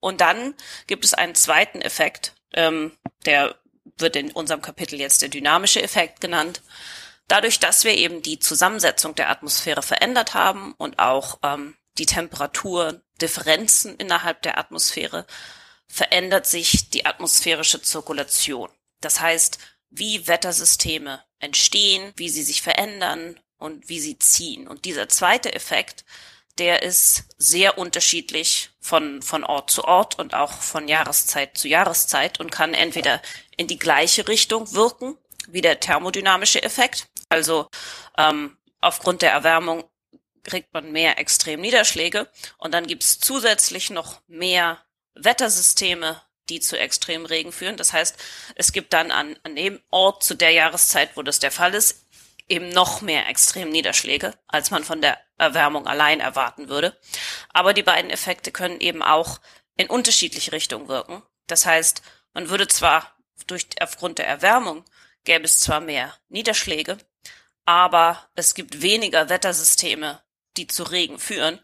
Und 0.00 0.20
dann 0.20 0.54
gibt 0.86 1.04
es 1.04 1.14
einen 1.14 1.34
zweiten 1.34 1.80
Effekt, 1.80 2.34
ähm, 2.52 2.92
der 3.24 3.54
wird 3.96 4.16
in 4.16 4.30
unserem 4.32 4.60
Kapitel 4.60 5.00
jetzt 5.00 5.22
der 5.22 5.28
dynamische 5.30 5.82
Effekt 5.82 6.20
genannt. 6.20 6.60
Dadurch, 7.28 7.58
dass 7.58 7.84
wir 7.84 7.94
eben 7.94 8.22
die 8.22 8.38
Zusammensetzung 8.38 9.14
der 9.14 9.30
Atmosphäre 9.30 9.82
verändert 9.82 10.34
haben 10.34 10.74
und 10.76 10.98
auch 10.98 11.38
ähm, 11.42 11.76
die 11.98 12.06
Temperaturdifferenzen 12.06 13.96
innerhalb 13.96 14.42
der 14.42 14.58
Atmosphäre, 14.58 15.26
verändert 15.88 16.46
sich 16.46 16.90
die 16.90 17.06
atmosphärische 17.06 17.80
Zirkulation. 17.80 18.68
Das 19.00 19.20
heißt, 19.20 19.58
wie 19.90 20.26
Wettersysteme 20.26 21.22
entstehen, 21.38 22.12
wie 22.16 22.28
sie 22.28 22.42
sich 22.42 22.62
verändern 22.62 23.38
und 23.58 23.88
wie 23.88 24.00
sie 24.00 24.18
ziehen. 24.18 24.66
Und 24.66 24.84
dieser 24.84 25.08
zweite 25.08 25.54
Effekt, 25.54 26.04
der 26.58 26.82
ist 26.82 27.24
sehr 27.36 27.78
unterschiedlich 27.78 28.70
von, 28.80 29.22
von 29.22 29.44
Ort 29.44 29.70
zu 29.70 29.84
Ort 29.84 30.18
und 30.18 30.34
auch 30.34 30.52
von 30.52 30.88
Jahreszeit 30.88 31.56
zu 31.56 31.68
Jahreszeit 31.68 32.40
und 32.40 32.52
kann 32.52 32.74
entweder 32.74 33.20
in 33.56 33.66
die 33.66 33.78
gleiche 33.78 34.28
Richtung 34.28 34.72
wirken 34.72 35.16
wie 35.48 35.60
der 35.60 35.80
thermodynamische 35.80 36.62
Effekt. 36.62 37.08
Also 37.34 37.68
ähm, 38.16 38.56
aufgrund 38.80 39.22
der 39.22 39.32
Erwärmung 39.32 39.84
kriegt 40.44 40.72
man 40.72 40.92
mehr 40.92 41.18
Extremniederschläge 41.18 42.30
und 42.58 42.72
dann 42.72 42.86
gibt's 42.86 43.18
zusätzlich 43.18 43.90
noch 43.90 44.20
mehr 44.28 44.78
Wettersysteme 45.14 46.20
die 46.48 46.60
zu 46.60 46.78
extremen 46.78 47.26
Regen 47.26 47.52
führen. 47.52 47.76
Das 47.76 47.92
heißt, 47.92 48.16
es 48.54 48.72
gibt 48.72 48.92
dann 48.92 49.10
an, 49.10 49.36
an 49.42 49.56
dem 49.56 49.80
Ort 49.90 50.22
zu 50.22 50.34
der 50.34 50.50
Jahreszeit, 50.50 51.16
wo 51.16 51.22
das 51.22 51.38
der 51.38 51.50
Fall 51.50 51.74
ist, 51.74 52.06
eben 52.48 52.68
noch 52.68 53.00
mehr 53.00 53.28
Extremniederschläge, 53.28 54.34
als 54.46 54.70
man 54.70 54.84
von 54.84 55.00
der 55.00 55.18
Erwärmung 55.38 55.86
allein 55.86 56.20
erwarten 56.20 56.68
würde. 56.68 56.98
Aber 57.48 57.72
die 57.72 57.82
beiden 57.82 58.10
Effekte 58.10 58.52
können 58.52 58.80
eben 58.80 59.02
auch 59.02 59.40
in 59.76 59.88
unterschiedliche 59.88 60.52
Richtungen 60.52 60.88
wirken. 60.88 61.22
Das 61.46 61.64
heißt, 61.64 62.02
man 62.34 62.50
würde 62.50 62.68
zwar 62.68 63.16
durch, 63.46 63.66
aufgrund 63.80 64.18
der 64.18 64.28
Erwärmung 64.28 64.84
gäbe 65.24 65.44
es 65.44 65.60
zwar 65.60 65.80
mehr 65.80 66.14
Niederschläge, 66.28 66.98
aber 67.64 68.28
es 68.34 68.54
gibt 68.54 68.82
weniger 68.82 69.28
Wettersysteme, 69.28 70.22
die 70.56 70.66
zu 70.66 70.84
Regen 70.84 71.18
führen. 71.18 71.58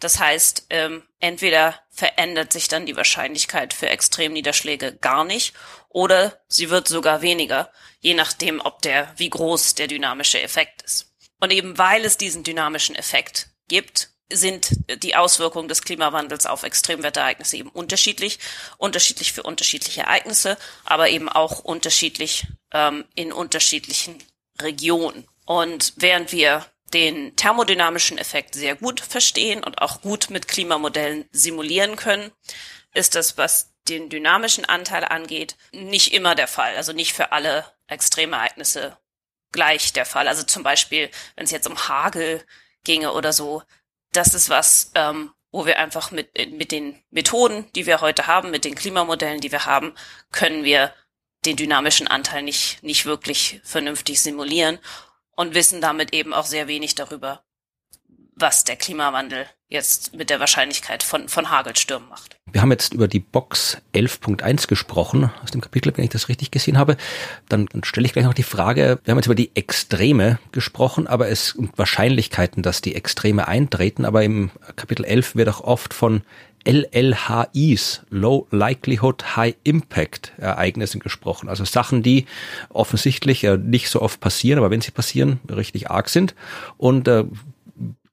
Das 0.00 0.18
heißt, 0.18 0.66
ähm, 0.70 1.02
entweder 1.20 1.80
verändert 1.90 2.52
sich 2.52 2.68
dann 2.68 2.86
die 2.86 2.96
Wahrscheinlichkeit 2.96 3.72
für 3.72 3.88
Extremniederschläge 3.88 4.96
gar 4.96 5.24
nicht 5.24 5.54
oder 5.88 6.40
sie 6.48 6.70
wird 6.70 6.88
sogar 6.88 7.22
weniger, 7.22 7.70
je 8.00 8.14
nachdem, 8.14 8.60
ob 8.60 8.82
der, 8.82 9.12
wie 9.16 9.30
groß 9.30 9.76
der 9.76 9.86
dynamische 9.86 10.42
Effekt 10.42 10.82
ist. 10.82 11.14
Und 11.40 11.52
eben 11.52 11.78
weil 11.78 12.04
es 12.04 12.18
diesen 12.18 12.42
dynamischen 12.42 12.94
Effekt 12.94 13.48
gibt, 13.68 14.10
sind 14.32 14.70
die 15.02 15.16
Auswirkungen 15.16 15.68
des 15.68 15.82
Klimawandels 15.82 16.46
auf 16.46 16.62
Extremwetterereignisse 16.62 17.56
eben 17.56 17.68
unterschiedlich, 17.68 18.38
unterschiedlich 18.78 19.32
für 19.32 19.42
unterschiedliche 19.42 20.02
Ereignisse, 20.02 20.56
aber 20.84 21.10
eben 21.10 21.28
auch 21.28 21.60
unterschiedlich 21.60 22.46
ähm, 22.72 23.04
in 23.14 23.32
unterschiedlichen 23.32 24.22
Regionen. 24.60 25.26
Und 25.44 25.92
während 25.96 26.32
wir 26.32 26.66
den 26.92 27.34
thermodynamischen 27.36 28.18
Effekt 28.18 28.54
sehr 28.54 28.76
gut 28.76 29.00
verstehen 29.00 29.64
und 29.64 29.82
auch 29.82 30.00
gut 30.00 30.30
mit 30.30 30.48
Klimamodellen 30.48 31.28
simulieren 31.32 31.96
können, 31.96 32.30
ist 32.94 33.14
das, 33.14 33.36
was 33.36 33.74
den 33.88 34.08
dynamischen 34.08 34.64
Anteil 34.64 35.04
angeht, 35.04 35.56
nicht 35.72 36.14
immer 36.14 36.34
der 36.34 36.48
Fall. 36.48 36.76
Also 36.76 36.92
nicht 36.92 37.12
für 37.12 37.32
alle 37.32 37.66
Extremereignisse 37.88 38.96
gleich 39.52 39.92
der 39.92 40.06
Fall. 40.06 40.28
Also 40.28 40.44
zum 40.44 40.62
Beispiel, 40.62 41.10
wenn 41.36 41.44
es 41.44 41.50
jetzt 41.50 41.66
um 41.66 41.88
Hagel 41.88 42.44
ginge 42.84 43.12
oder 43.12 43.32
so, 43.32 43.62
das 44.12 44.32
ist 44.32 44.48
was, 44.48 44.92
ähm, 44.94 45.32
wo 45.50 45.66
wir 45.66 45.78
einfach 45.78 46.10
mit, 46.12 46.30
mit 46.52 46.72
den 46.72 47.02
Methoden, 47.10 47.70
die 47.74 47.86
wir 47.86 48.00
heute 48.00 48.26
haben, 48.26 48.50
mit 48.50 48.64
den 48.64 48.74
Klimamodellen, 48.74 49.40
die 49.40 49.52
wir 49.52 49.66
haben, 49.66 49.94
können 50.32 50.64
wir 50.64 50.94
den 51.44 51.56
dynamischen 51.56 52.08
Anteil 52.08 52.42
nicht, 52.42 52.82
nicht 52.82 53.04
wirklich 53.04 53.60
vernünftig 53.64 54.22
simulieren 54.22 54.78
und 55.36 55.54
wissen 55.54 55.80
damit 55.80 56.14
eben 56.14 56.32
auch 56.32 56.46
sehr 56.46 56.68
wenig 56.68 56.94
darüber, 56.94 57.42
was 58.36 58.64
der 58.64 58.76
Klimawandel 58.76 59.46
jetzt 59.68 60.14
mit 60.14 60.30
der 60.30 60.40
Wahrscheinlichkeit 60.40 61.02
von, 61.02 61.28
von 61.28 61.50
Hagelstürmen 61.50 62.08
macht. 62.08 62.38
Wir 62.50 62.62
haben 62.62 62.70
jetzt 62.70 62.94
über 62.94 63.08
die 63.08 63.20
Box 63.20 63.78
11.1 63.94 64.68
gesprochen 64.68 65.32
aus 65.42 65.50
dem 65.50 65.60
Kapitel, 65.60 65.92
wenn 65.96 66.04
ich 66.04 66.10
das 66.10 66.28
richtig 66.28 66.50
gesehen 66.50 66.78
habe. 66.78 66.96
Dann, 67.48 67.66
dann 67.66 67.82
stelle 67.82 68.06
ich 68.06 68.12
gleich 68.12 68.24
noch 68.24 68.34
die 68.34 68.44
Frage, 68.44 69.00
wir 69.02 69.10
haben 69.10 69.18
jetzt 69.18 69.26
über 69.26 69.34
die 69.34 69.54
Extreme 69.56 70.38
gesprochen, 70.52 71.06
aber 71.06 71.28
es 71.28 71.52
und 71.52 71.76
Wahrscheinlichkeiten, 71.76 72.62
dass 72.62 72.80
die 72.80 72.94
Extreme 72.94 73.48
eintreten, 73.48 74.04
aber 74.04 74.22
im 74.22 74.50
Kapitel 74.76 75.04
11 75.04 75.34
wird 75.34 75.48
auch 75.48 75.60
oft 75.62 75.94
von 75.94 76.22
LLHIs, 76.64 78.02
Low 78.10 78.46
Likelihood 78.50 79.36
High 79.36 79.56
Impact 79.64 80.32
Ereignissen 80.38 81.00
gesprochen. 81.00 81.48
Also 81.48 81.64
Sachen, 81.64 82.02
die 82.02 82.26
offensichtlich 82.70 83.44
äh, 83.44 83.56
nicht 83.56 83.88
so 83.88 84.00
oft 84.02 84.20
passieren, 84.20 84.58
aber 84.58 84.70
wenn 84.70 84.80
sie 84.80 84.90
passieren, 84.90 85.40
richtig 85.50 85.90
arg 85.90 86.08
sind. 86.08 86.34
Und 86.76 87.08
äh, 87.08 87.24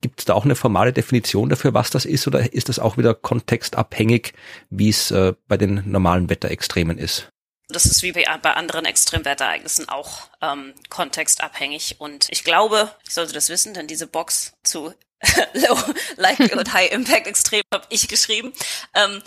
gibt 0.02 0.20
es 0.20 0.26
da 0.26 0.34
auch 0.34 0.46
eine 0.46 0.56
formale 0.56 0.94
Definition 0.94 1.50
dafür, 1.50 1.74
was 1.74 1.92
das 1.92 2.06
ist, 2.06 2.28
oder 2.28 2.54
ist 2.54 2.70
das 2.70 2.80
auch 2.80 2.98
wieder 2.98 3.14
kontextabhängig, 3.14 4.34
wie 4.70 4.90
es 4.90 5.12
äh, 5.12 5.34
bei 5.48 5.58
den 5.58 5.84
normalen 5.90 6.30
Wetterextremen 6.30 6.98
ist? 6.98 7.30
Das 7.70 7.86
ist 7.86 8.04
wie 8.04 8.12
bei 8.12 8.26
anderen 8.28 8.84
Extremwetterereignissen 8.84 9.88
auch 9.88 10.30
ähm, 10.42 10.74
kontextabhängig. 10.90 11.96
Und 12.00 12.28
ich 12.30 12.44
glaube, 12.44 12.92
ich 13.08 13.14
sollte 13.14 13.34
das 13.34 13.48
wissen, 13.48 13.74
denn 13.74 13.88
diese 13.88 14.08
Box 14.08 14.54
zu 14.64 14.94
Low 15.54 15.78
Likelihood 16.18 16.74
High 16.74 16.92
Impact 16.92 17.28
Extrem 17.28 17.62
habe 17.74 17.86
ich 17.90 18.08
geschrieben. 18.08 18.54
Ähm, 18.94 19.22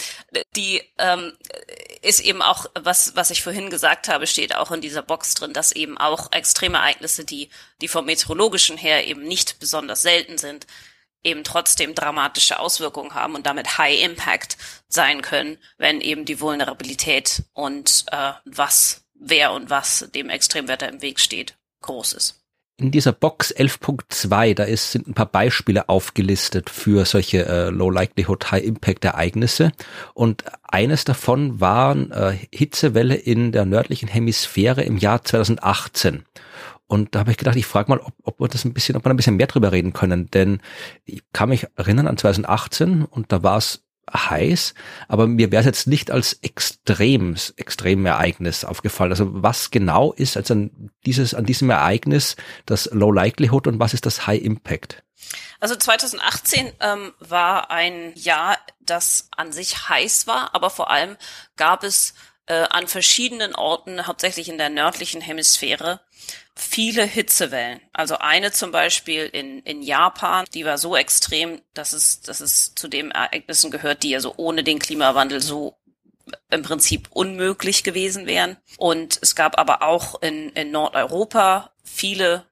die 0.57 0.83
ähm, 0.98 1.33
ist 2.02 2.20
eben 2.20 2.42
auch, 2.42 2.66
was, 2.74 3.14
was 3.14 3.30
ich 3.30 3.42
vorhin 3.42 3.70
gesagt 3.70 4.09
habe, 4.09 4.26
steht 4.26 4.57
auch 4.57 4.70
in 4.72 4.80
dieser 4.80 5.02
Box 5.02 5.35
drin, 5.35 5.52
dass 5.52 5.72
eben 5.72 5.96
auch 5.98 6.33
extreme 6.33 6.78
Ereignisse, 6.78 7.24
die, 7.24 7.48
die 7.80 7.88
vom 7.88 8.07
meteorologischen 8.07 8.76
her 8.76 9.07
eben 9.07 9.22
nicht 9.22 9.61
besonders 9.61 10.02
selten 10.02 10.38
sind, 10.38 10.66
eben 11.22 11.44
trotzdem 11.44 11.94
dramatische 11.94 12.59
Auswirkungen 12.59 13.14
haben 13.14 13.35
und 13.35 13.46
damit 13.46 13.78
High 13.78 14.02
Impact 14.02 14.57
sein 14.88 15.22
können, 15.22 15.59
wenn 15.78 16.00
eben 16.00 16.24
die 16.24 16.40
Vulnerabilität 16.40 17.42
und 17.52 18.04
äh, 18.11 18.33
was, 18.44 19.04
wer 19.14 19.52
und 19.52 19.70
was 19.70 20.11
dem 20.14 20.28
Extremwetter 20.28 20.88
im 20.88 21.02
Weg 21.02 21.20
steht, 21.20 21.57
groß 21.80 22.12
ist. 22.14 22.43
In 22.77 22.91
dieser 22.91 23.13
Box 23.13 23.55
11.2, 23.55 24.55
da 24.55 24.65
ist, 24.65 24.91
sind 24.91 25.07
ein 25.07 25.15
paar 25.15 25.31
Beispiele 25.31 25.89
aufgelistet 25.89 26.71
für 26.71 27.05
solche 27.05 27.47
äh, 27.47 27.71
Low 27.71 27.89
Likelihood 27.89 28.51
High 28.51 28.65
Impact 28.65 29.05
Ereignisse. 29.05 29.71
Und 30.13 30.43
eines 30.65 31.05
davon 31.05 31.61
war 31.61 31.95
äh, 31.97 32.37
Hitzewelle 32.53 33.15
in 33.15 33.53
der 33.53 33.65
nördlichen 33.65 34.09
Hemisphäre 34.09 34.83
im 34.83 34.97
Jahr 34.97 35.23
2018. 35.23 36.25
Und 36.89 37.15
da 37.15 37.21
habe 37.21 37.31
ich 37.31 37.37
gedacht, 37.37 37.55
ich 37.57 37.67
frage 37.67 37.91
mal, 37.91 38.01
ob, 38.01 38.13
ob 38.25 38.41
wir 38.41 38.49
das 38.49 38.65
ein 38.65 38.75
bisschen, 38.75 38.97
ob 38.97 39.05
wir 39.05 39.11
ein 39.11 39.17
bisschen 39.17 39.37
mehr 39.37 39.47
drüber 39.47 39.71
reden 39.71 39.93
können. 39.93 40.29
Denn 40.33 40.61
ich 41.05 41.23
kann 41.33 41.51
mich 41.51 41.69
erinnern 41.77 42.09
an 42.09 42.17
2018 42.17 43.05
und 43.05 43.31
da 43.31 43.45
war 43.45 43.57
es 43.57 43.84
heiß, 44.12 44.75
aber 45.09 45.27
mir 45.27 45.51
wäre 45.51 45.61
es 45.61 45.67
jetzt 45.67 45.87
nicht 45.87 46.11
als 46.11 46.35
extremes, 46.43 47.51
extrem 47.57 48.05
Ereignis 48.07 48.64
aufgefallen. 48.64 49.12
Also 49.12 49.43
was 49.43 49.71
genau 49.71 50.12
ist 50.12 50.37
also 50.37 50.55
an 50.55 50.90
dieses, 51.07 51.35
an 51.35 51.47
diesem 51.47 51.71
Ereignis 51.71 52.37
das 52.67 52.88
Low 52.93 53.12
Likelihood 53.12 53.67
und 53.67 53.79
was 53.79 53.95
ist 53.95 54.07
das 54.07 54.27
High 54.27 54.43
Impact? 54.43 55.03
Also 55.61 55.77
2018 55.77 56.73
ähm, 56.81 57.12
war 57.19 57.71
ein 57.71 58.12
Jahr, 58.14 58.59
das 58.81 59.29
an 59.37 59.53
sich 59.53 59.88
heiß 59.88 60.27
war, 60.27 60.55
aber 60.55 60.71
vor 60.71 60.90
allem 60.90 61.17
gab 61.57 61.85
es 61.85 62.14
äh, 62.47 62.67
an 62.71 62.87
verschiedenen 62.88 63.55
Orten, 63.55 64.07
hauptsächlich 64.07 64.49
in 64.49 64.59
der 64.59 64.69
nördlichen 64.69 65.21
Hemisphäre, 65.21 66.01
viele 66.57 67.05
Hitzewellen. 67.05 67.81
Also 67.93 68.19
eine 68.19 68.53
zum 68.53 68.71
Beispiel 68.71 69.27
in, 69.27 69.61
in 69.61 69.83
Japan, 69.83 70.45
die 70.55 70.64
war 70.64 70.79
so 70.79 70.97
extrem, 70.97 71.61
dass 71.75 71.93
es, 71.93 72.21
dass 72.21 72.40
es 72.40 72.75
zu 72.75 72.88
den 72.88 73.11
Ereignissen 73.11 73.71
gehört, 73.71 74.03
die 74.03 74.14
also 74.14 74.35
ohne 74.37 74.62
den 74.62 74.79
Klimawandel 74.79 75.40
so 75.40 75.77
im 76.51 76.62
Prinzip 76.62 77.09
unmöglich 77.11 77.83
gewesen 77.85 78.27
wären. 78.27 78.57
Und 78.79 79.19
es 79.21 79.35
gab 79.35 79.59
aber 79.59 79.83
auch 79.83 80.23
in, 80.23 80.51
in 80.51 80.71
Nordeuropa 80.71 81.71
viele 81.83 82.47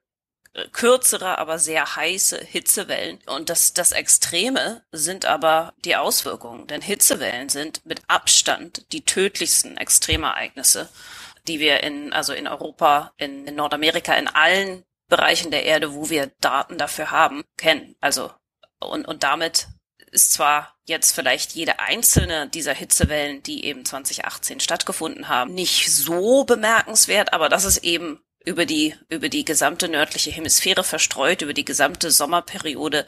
kürzere, 0.71 1.39
aber 1.39 1.57
sehr 1.57 1.95
heiße 1.95 2.39
Hitzewellen. 2.39 3.19
Und 3.25 3.49
das, 3.49 3.73
das 3.73 3.91
Extreme 3.91 4.83
sind 4.91 5.25
aber 5.25 5.73
die 5.83 5.95
Auswirkungen. 5.95 6.67
Denn 6.67 6.81
Hitzewellen 6.81 7.49
sind 7.49 7.85
mit 7.85 8.01
Abstand 8.07 8.85
die 8.91 9.03
tödlichsten 9.03 9.77
Extremereignisse 9.77 10.89
die 11.47 11.59
wir 11.59 11.83
in, 11.83 12.13
also 12.13 12.33
in 12.33 12.47
Europa, 12.47 13.13
in, 13.17 13.47
in 13.47 13.55
Nordamerika, 13.55 14.13
in 14.15 14.27
allen 14.27 14.83
Bereichen 15.07 15.51
der 15.51 15.65
Erde, 15.65 15.93
wo 15.93 16.09
wir 16.09 16.31
Daten 16.39 16.77
dafür 16.77 17.11
haben, 17.11 17.43
kennen. 17.57 17.95
Also, 17.99 18.31
und, 18.79 19.07
und 19.07 19.23
damit 19.23 19.67
ist 20.11 20.33
zwar 20.33 20.75
jetzt 20.85 21.13
vielleicht 21.13 21.53
jede 21.53 21.79
einzelne 21.79 22.47
dieser 22.47 22.73
Hitzewellen, 22.73 23.41
die 23.43 23.65
eben 23.65 23.85
2018 23.85 24.59
stattgefunden 24.59 25.27
haben, 25.27 25.53
nicht 25.53 25.91
so 25.91 26.43
bemerkenswert, 26.43 27.33
aber 27.33 27.49
das 27.49 27.65
ist 27.65 27.83
eben 27.83 28.21
über 28.45 28.65
die, 28.65 28.95
über 29.09 29.29
die 29.29 29.45
gesamte 29.45 29.87
nördliche 29.87 30.31
Hemisphäre 30.31 30.83
verstreut, 30.83 31.41
über 31.41 31.53
die 31.53 31.65
gesamte 31.65 32.11
Sommerperiode 32.11 33.05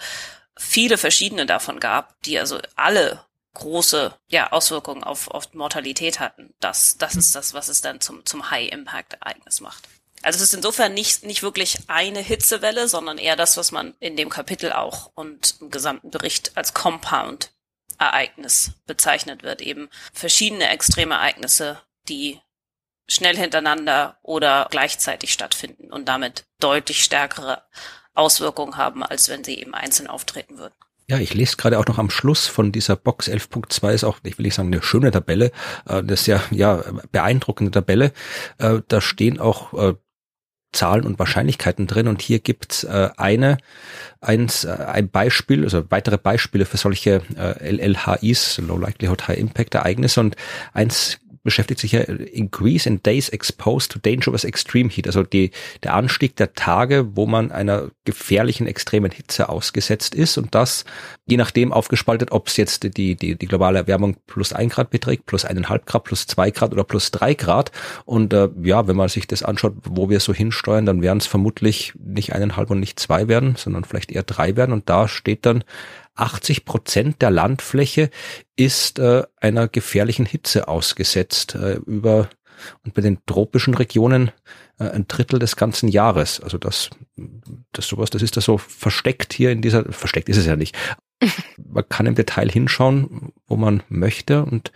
viele 0.58 0.98
verschiedene 0.98 1.46
davon 1.46 1.80
gab, 1.80 2.20
die 2.24 2.40
also 2.40 2.60
alle 2.76 3.26
große 3.56 4.14
ja, 4.28 4.52
Auswirkungen 4.52 5.04
auf, 5.04 5.30
auf 5.30 5.54
Mortalität 5.54 6.20
hatten. 6.20 6.54
Das, 6.60 6.98
das 6.98 7.16
ist 7.16 7.34
das, 7.34 7.56
was 7.56 7.68
es 7.68 7.82
dann 7.82 8.00
zum, 8.02 8.26
zum 8.26 8.52
High-Impact-Ereignis 8.52 9.62
macht. 9.62 9.90
Also 10.22 10.38
es 10.38 10.44
ist 10.44 10.54
insofern 10.54 10.94
nicht, 10.94 11.24
nicht 11.24 11.44
wirklich 11.44 11.78
eine 11.88 12.20
Hitzewelle, 12.20 12.88
sondern 12.88 13.18
eher 13.18 13.36
das, 13.36 13.58
was 13.58 13.72
man 13.72 13.96
in 14.00 14.16
dem 14.16 14.30
Kapitel 14.30 14.72
auch 14.72 15.12
und 15.16 15.56
im 15.62 15.70
gesamten 15.70 16.12
Bericht 16.12 16.56
als 16.56 16.74
Compound 16.74 17.52
Ereignis 17.98 18.72
bezeichnet 18.86 19.44
wird. 19.44 19.62
Eben 19.62 19.90
verschiedene 20.14 20.70
extreme 20.70 21.16
Ereignisse, 21.16 21.82
die 22.08 22.40
schnell 23.08 23.38
hintereinander 23.38 24.18
oder 24.24 24.68
gleichzeitig 24.72 25.32
stattfinden 25.32 25.92
und 25.92 26.06
damit 26.06 26.46
deutlich 26.60 27.04
stärkere 27.04 27.64
Auswirkungen 28.14 28.78
haben, 28.78 29.04
als 29.04 29.30
wenn 29.30 29.44
sie 29.44 29.60
eben 29.60 29.76
einzeln 29.76 30.08
auftreten 30.08 30.58
würden. 30.58 30.76
Ja, 31.08 31.20
ich 31.20 31.36
lese 31.36 31.56
gerade 31.58 31.78
auch 31.78 31.86
noch 31.86 32.00
am 32.00 32.10
Schluss 32.10 32.48
von 32.48 32.72
dieser 32.72 32.96
Box 32.96 33.30
11.2 33.30 33.94
ist 33.94 34.04
auch, 34.04 34.20
ich 34.24 34.40
will 34.40 34.46
nicht 34.46 34.56
sagen 34.56 34.74
eine 34.74 34.82
schöne 34.82 35.12
Tabelle, 35.12 35.52
äh, 35.88 36.04
das 36.04 36.28
ist 36.28 36.28
ja, 36.52 36.84
beeindruckende 37.12 37.72
Tabelle. 37.72 38.12
Äh, 38.58 38.82
da 38.88 39.02
stehen 39.02 39.40
auch 39.40 39.74
äh, 39.74 39.94
Zahlen 40.72 41.06
und 41.06 41.20
Wahrscheinlichkeiten 41.20 41.86
drin 41.86 42.08
und 42.08 42.22
hier 42.24 42.40
gibt's 42.40 42.84
äh, 42.84 43.10
eine 43.18 43.60
eins, 44.20 44.66
ein 44.66 45.10
Beispiel, 45.10 45.64
also 45.64 45.84
weitere 45.90 46.18
Beispiele 46.18 46.66
für 46.66 46.78
solche 46.78 47.22
LLHIs, 47.62 48.58
Low 48.58 48.78
Likelihood 48.78 49.28
High 49.28 49.38
Impact 49.38 49.76
Ereignisse 49.76 50.20
und 50.20 50.36
eins 50.74 51.20
beschäftigt 51.46 51.80
sich 51.80 51.94
ja 51.94 52.02
Increase 52.02 52.90
in 52.90 53.02
Days 53.02 53.30
Exposed 53.30 53.94
to 53.94 54.00
Dangerous 54.00 54.44
Extreme 54.44 54.90
Heat, 54.90 55.08
also 55.08 55.24
die, 55.24 55.52
der 55.84 55.94
Anstieg 55.94 56.36
der 56.36 56.54
Tage, 56.54 57.16
wo 57.16 57.26
man 57.26 57.52
einer 57.52 57.92
gefährlichen 58.04 58.68
extremen 58.68 59.12
Hitze 59.12 59.48
ausgesetzt 59.48 60.14
ist 60.14 60.38
und 60.38 60.54
das 60.54 60.84
je 61.26 61.38
nachdem 61.38 61.74
aufgespaltet, 61.74 62.32
ob 62.32 62.48
es 62.48 62.58
jetzt 62.58 62.84
die, 62.98 63.16
die, 63.16 63.36
die 63.36 63.48
globale 63.48 63.80
Erwärmung 63.80 64.18
plus 64.28 64.54
ein 64.54 64.70
Grad 64.70 64.92
beträgt, 64.92 65.26
plus 65.26 65.44
eineinhalb 65.44 65.86
Grad, 65.86 66.04
plus 66.04 66.28
zwei 66.28 66.52
Grad 66.52 66.72
oder 66.72 66.84
plus 66.84 67.12
drei 67.12 67.34
Grad. 67.34 67.72
Und 68.06 68.34
äh, 68.34 68.50
ja, 68.62 68.88
wenn 68.88 68.96
man 68.96 69.10
sich 69.10 69.26
das 69.26 69.42
anschaut, 69.42 69.74
wo 69.84 70.10
wir 70.10 70.20
so 70.20 70.34
hinsteuern, 70.34 70.86
dann 70.86 71.02
werden 71.02 71.18
es 71.18 71.28
vermutlich 71.28 71.94
nicht 71.98 72.34
eineinhalb 72.34 72.70
und 72.70 72.80
nicht 72.80 73.00
zwei 73.00 73.28
werden, 73.28 73.56
sondern 73.56 73.86
vielleicht 73.86 74.12
eher 74.12 74.24
drei 74.24 74.56
werden. 74.56 74.72
Und 74.72 74.90
da 74.90 75.08
steht 75.08 75.46
dann 75.46 75.64
80 76.16 76.66
Prozent 76.66 77.22
der 77.22 77.32
Landfläche 77.32 78.10
ist 78.56 79.00
äh, 79.00 79.24
einer 79.38 79.68
gefährlichen 79.68 80.26
Hitze 80.26 80.68
ausgesetzt. 80.68 81.56
Äh, 81.56 81.76
über 81.86 82.30
und 82.84 82.94
bei 82.94 83.02
den 83.02 83.20
tropischen 83.26 83.74
Regionen 83.74 84.32
äh, 84.80 84.90
ein 84.90 85.08
Drittel 85.08 85.40
des 85.40 85.56
ganzen 85.56 85.90
Jahres. 85.90 86.40
Also 86.40 86.58
das, 86.58 86.90
das 87.72 87.88
sowas, 87.88 88.10
das 88.10 88.22
ist 88.22 88.38
da 88.38 88.42
so 88.42 88.58
versteckt 88.58 89.34
hier 89.34 89.52
in 89.52 89.62
dieser, 89.62 89.92
versteckt 89.92 90.30
ist 90.30 90.38
es 90.38 90.46
ja 90.46 90.56
nicht. 90.56 90.78
Man 91.58 91.88
kann 91.88 92.06
im 92.06 92.16
Detail 92.16 92.50
hinschauen, 92.50 93.32
wo 93.48 93.56
man 93.56 93.84
möchte 93.90 94.44
und 94.44 94.72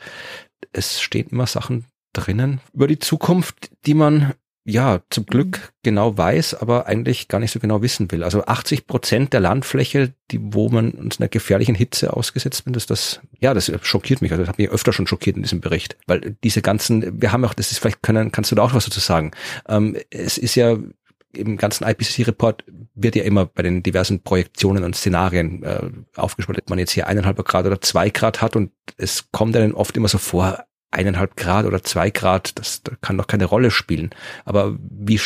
es 0.71 1.01
stehen 1.01 1.27
immer 1.29 1.47
Sachen 1.47 1.85
drinnen 2.13 2.61
über 2.73 2.87
die 2.87 2.99
Zukunft, 2.99 3.71
die 3.85 3.93
man 3.93 4.33
ja, 4.69 5.01
zum 5.09 5.25
Glück 5.25 5.57
mhm. 5.57 5.73
genau 5.83 6.17
weiß, 6.17 6.55
aber 6.55 6.85
eigentlich 6.85 7.27
gar 7.27 7.39
nicht 7.39 7.51
so 7.51 7.59
genau 7.59 7.81
wissen 7.81 8.11
will. 8.11 8.23
Also 8.23 8.45
80 8.45 8.87
Prozent 8.87 9.33
der 9.33 9.39
Landfläche, 9.39 10.13
die, 10.31 10.39
wo 10.41 10.69
man 10.69 10.91
uns 10.91 11.19
einer 11.19 11.27
gefährlichen 11.27 11.75
Hitze 11.75 12.15
ausgesetzt 12.15 12.65
wird, 12.65 12.77
ist 12.77 12.89
das, 12.89 13.19
ja, 13.39 13.53
das 13.53 13.71
schockiert 13.81 14.21
mich. 14.21 14.31
Also 14.31 14.43
das 14.43 14.49
hat 14.49 14.57
mich 14.57 14.69
öfter 14.69 14.93
schon 14.93 15.07
schockiert 15.07 15.37
in 15.37 15.43
diesem 15.43 15.61
Bericht. 15.61 15.97
Weil 16.07 16.37
diese 16.43 16.61
ganzen, 16.61 17.21
wir 17.21 17.31
haben 17.31 17.43
auch, 17.45 17.53
das 17.53 17.71
ist 17.71 17.79
vielleicht, 17.79 18.03
können, 18.03 18.31
kannst 18.31 18.51
du 18.51 18.55
da 18.55 18.63
auch 18.63 18.73
was 18.73 18.85
dazu 18.85 18.99
sagen. 18.99 19.31
Ähm, 19.67 19.97
es 20.09 20.37
ist 20.37 20.55
ja, 20.55 20.77
im 21.33 21.57
ganzen 21.57 21.87
IPCC-Report 21.87 22.63
wird 22.95 23.15
ja 23.15 23.23
immer 23.23 23.45
bei 23.45 23.61
den 23.61 23.83
diversen 23.83 24.21
Projektionen 24.21 24.83
und 24.83 24.95
Szenarien 24.95 25.63
äh, 25.63 25.89
aufgespaltet, 26.15 26.65
ob 26.65 26.69
man 26.71 26.79
jetzt 26.79 26.91
hier 26.91 27.07
eineinhalb 27.07 27.43
Grad 27.45 27.65
oder 27.65 27.81
zwei 27.81 28.09
Grad 28.09 28.41
hat 28.41 28.55
und 28.55 28.71
es 28.97 29.31
kommt 29.31 29.55
dann 29.55 29.73
oft 29.73 29.95
immer 29.95 30.07
so 30.07 30.17
vor, 30.17 30.65
eineinhalb 30.91 31.35
Grad 31.35 31.65
oder 31.65 31.83
zwei 31.83 32.09
Grad, 32.09 32.57
das, 32.57 32.83
das 32.83 32.95
kann 33.01 33.17
doch 33.17 33.27
keine 33.27 33.45
Rolle 33.45 33.71
spielen. 33.71 34.09
Aber 34.45 34.75
wie 34.79 35.19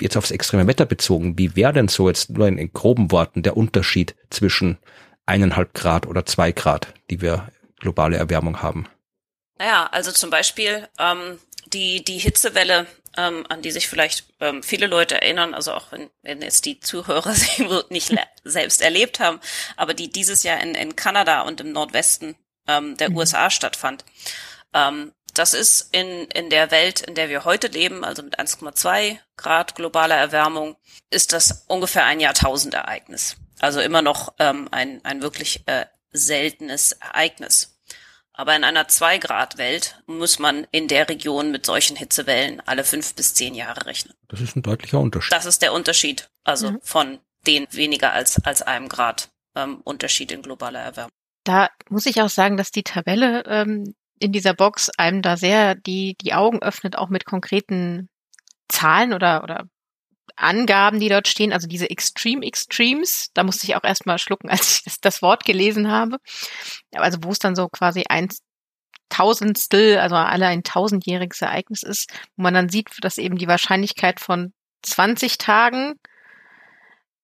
jetzt 0.00 0.16
aufs 0.16 0.30
extreme 0.30 0.66
Wetter 0.66 0.86
bezogen, 0.86 1.38
wie 1.38 1.56
wäre 1.56 1.72
denn 1.72 1.88
so 1.88 2.08
jetzt 2.08 2.30
nur 2.30 2.48
in, 2.48 2.58
in 2.58 2.72
groben 2.72 3.10
Worten 3.10 3.42
der 3.42 3.56
Unterschied 3.56 4.14
zwischen 4.30 4.78
eineinhalb 5.26 5.74
Grad 5.74 6.06
oder 6.06 6.24
zwei 6.26 6.52
Grad, 6.52 6.88
die 7.10 7.20
wir 7.20 7.48
globale 7.78 8.16
Erwärmung 8.16 8.62
haben? 8.62 8.86
Naja, 9.58 9.88
also 9.92 10.10
zum 10.10 10.30
Beispiel 10.30 10.88
ähm, 10.98 11.38
die, 11.66 12.02
die 12.02 12.18
Hitzewelle, 12.18 12.86
ähm, 13.16 13.44
an 13.48 13.62
die 13.62 13.70
sich 13.70 13.88
vielleicht 13.88 14.26
ähm, 14.40 14.62
viele 14.62 14.86
Leute 14.86 15.20
erinnern, 15.20 15.54
also 15.54 15.72
auch 15.72 15.92
wenn, 15.92 16.10
wenn 16.22 16.42
jetzt 16.42 16.64
die 16.64 16.80
Zuhörer 16.80 17.32
sie 17.34 17.68
nicht 17.90 18.14
selbst 18.42 18.80
erlebt 18.80 19.20
haben, 19.20 19.38
aber 19.76 19.94
die 19.94 20.10
dieses 20.10 20.42
Jahr 20.42 20.60
in, 20.60 20.74
in 20.74 20.96
Kanada 20.96 21.42
und 21.42 21.60
im 21.60 21.72
Nordwesten 21.72 22.34
ähm, 22.66 22.96
der 22.96 23.10
mhm. 23.10 23.18
USA 23.18 23.50
stattfand. 23.50 24.04
Ähm, 24.74 25.12
das 25.34 25.54
ist 25.54 25.92
in, 25.92 26.26
in 26.28 26.50
der 26.50 26.70
Welt, 26.70 27.00
in 27.00 27.14
der 27.14 27.28
wir 27.28 27.44
heute 27.44 27.66
leben, 27.68 28.04
also 28.04 28.22
mit 28.22 28.38
1,2 28.38 29.18
Grad 29.36 29.74
globaler 29.74 30.16
Erwärmung, 30.16 30.76
ist 31.10 31.32
das 31.32 31.64
ungefähr 31.66 32.04
ein 32.04 32.20
Jahrtausendereignis. 32.20 33.36
Also 33.60 33.80
immer 33.80 34.02
noch 34.02 34.34
ähm, 34.38 34.68
ein, 34.70 35.04
ein 35.04 35.22
wirklich 35.22 35.66
äh, 35.66 35.86
seltenes 36.12 36.92
Ereignis. 36.92 37.80
Aber 38.32 38.56
in 38.56 38.64
einer 38.64 38.86
2-Grad-Welt 38.86 40.02
muss 40.06 40.40
man 40.40 40.66
in 40.72 40.88
der 40.88 41.08
Region 41.08 41.52
mit 41.52 41.66
solchen 41.66 41.96
Hitzewellen 41.96 42.60
alle 42.66 42.82
fünf 42.82 43.14
bis 43.14 43.34
zehn 43.34 43.54
Jahre 43.54 43.86
rechnen. 43.86 44.14
Das 44.28 44.40
ist 44.40 44.56
ein 44.56 44.62
deutlicher 44.62 44.98
Unterschied. 44.98 45.32
Das 45.32 45.46
ist 45.46 45.62
der 45.62 45.72
Unterschied, 45.72 46.28
also 46.42 46.72
mhm. 46.72 46.80
von 46.82 47.18
den 47.46 47.66
weniger 47.70 48.12
als, 48.12 48.44
als 48.44 48.62
einem 48.62 48.88
Grad 48.88 49.30
ähm, 49.54 49.80
Unterschied 49.84 50.32
in 50.32 50.42
globaler 50.42 50.80
Erwärmung. 50.80 51.12
Da 51.44 51.70
muss 51.88 52.06
ich 52.06 52.22
auch 52.22 52.28
sagen, 52.28 52.56
dass 52.56 52.72
die 52.72 52.82
Tabelle 52.82 53.44
ähm, 53.46 53.94
in 54.18 54.32
dieser 54.32 54.54
Box 54.54 54.90
einem 54.90 55.22
da 55.22 55.36
sehr 55.36 55.74
die, 55.74 56.16
die 56.20 56.34
Augen 56.34 56.62
öffnet, 56.62 56.96
auch 56.96 57.08
mit 57.08 57.24
konkreten 57.24 58.08
Zahlen 58.68 59.12
oder, 59.12 59.42
oder 59.42 59.64
Angaben, 60.36 61.00
die 61.00 61.08
dort 61.08 61.28
stehen, 61.28 61.52
also 61.52 61.68
diese 61.68 61.90
Extreme 61.90 62.44
Extremes, 62.44 63.30
da 63.34 63.44
musste 63.44 63.66
ich 63.66 63.76
auch 63.76 63.84
erstmal 63.84 64.18
schlucken, 64.18 64.48
als 64.50 64.78
ich 64.78 64.82
das, 64.84 65.00
das 65.00 65.22
Wort 65.22 65.44
gelesen 65.44 65.90
habe. 65.90 66.18
Also 66.92 67.18
wo 67.22 67.30
es 67.30 67.38
dann 67.38 67.54
so 67.54 67.68
quasi 67.68 68.04
ein 68.08 68.28
Tausendstel, 69.10 69.98
also 69.98 70.16
alle 70.16 70.46
ein 70.46 70.64
tausendjähriges 70.64 71.42
Ereignis 71.42 71.82
ist, 71.82 72.12
wo 72.36 72.42
man 72.42 72.54
dann 72.54 72.68
sieht, 72.68 72.88
dass 73.02 73.18
eben 73.18 73.38
die 73.38 73.46
Wahrscheinlichkeit 73.46 74.18
von 74.18 74.52
20 74.82 75.38
Tagen 75.38 75.94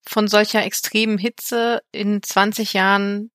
von 0.07 0.29
solcher 0.29 0.64
extremen 0.64 1.18
Hitze 1.18 1.83
in 1.92 2.22
20 2.22 2.74
Jahren 2.74 3.31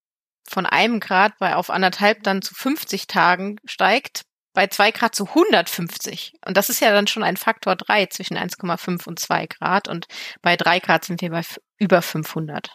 von 0.50 0.66
einem 0.66 1.00
Grad 1.00 1.38
bei 1.38 1.56
auf 1.56 1.70
anderthalb 1.70 2.22
dann 2.22 2.42
zu 2.42 2.54
50 2.54 3.06
Tagen 3.06 3.56
steigt, 3.64 4.22
bei 4.56 4.66
zwei 4.68 4.90
Grad 4.90 5.14
zu 5.14 5.26
150. 5.26 6.32
Und 6.46 6.56
das 6.56 6.70
ist 6.70 6.80
ja 6.80 6.90
dann 6.90 7.06
schon 7.06 7.22
ein 7.22 7.36
Faktor 7.36 7.76
drei 7.76 8.06
zwischen 8.06 8.38
1,5 8.38 9.06
und 9.06 9.18
zwei 9.18 9.46
Grad. 9.46 9.86
Und 9.86 10.06
bei 10.40 10.56
drei 10.56 10.80
Grad 10.80 11.04
sind 11.04 11.20
wir 11.20 11.30
bei 11.30 11.42
über 11.78 12.00
500. 12.00 12.74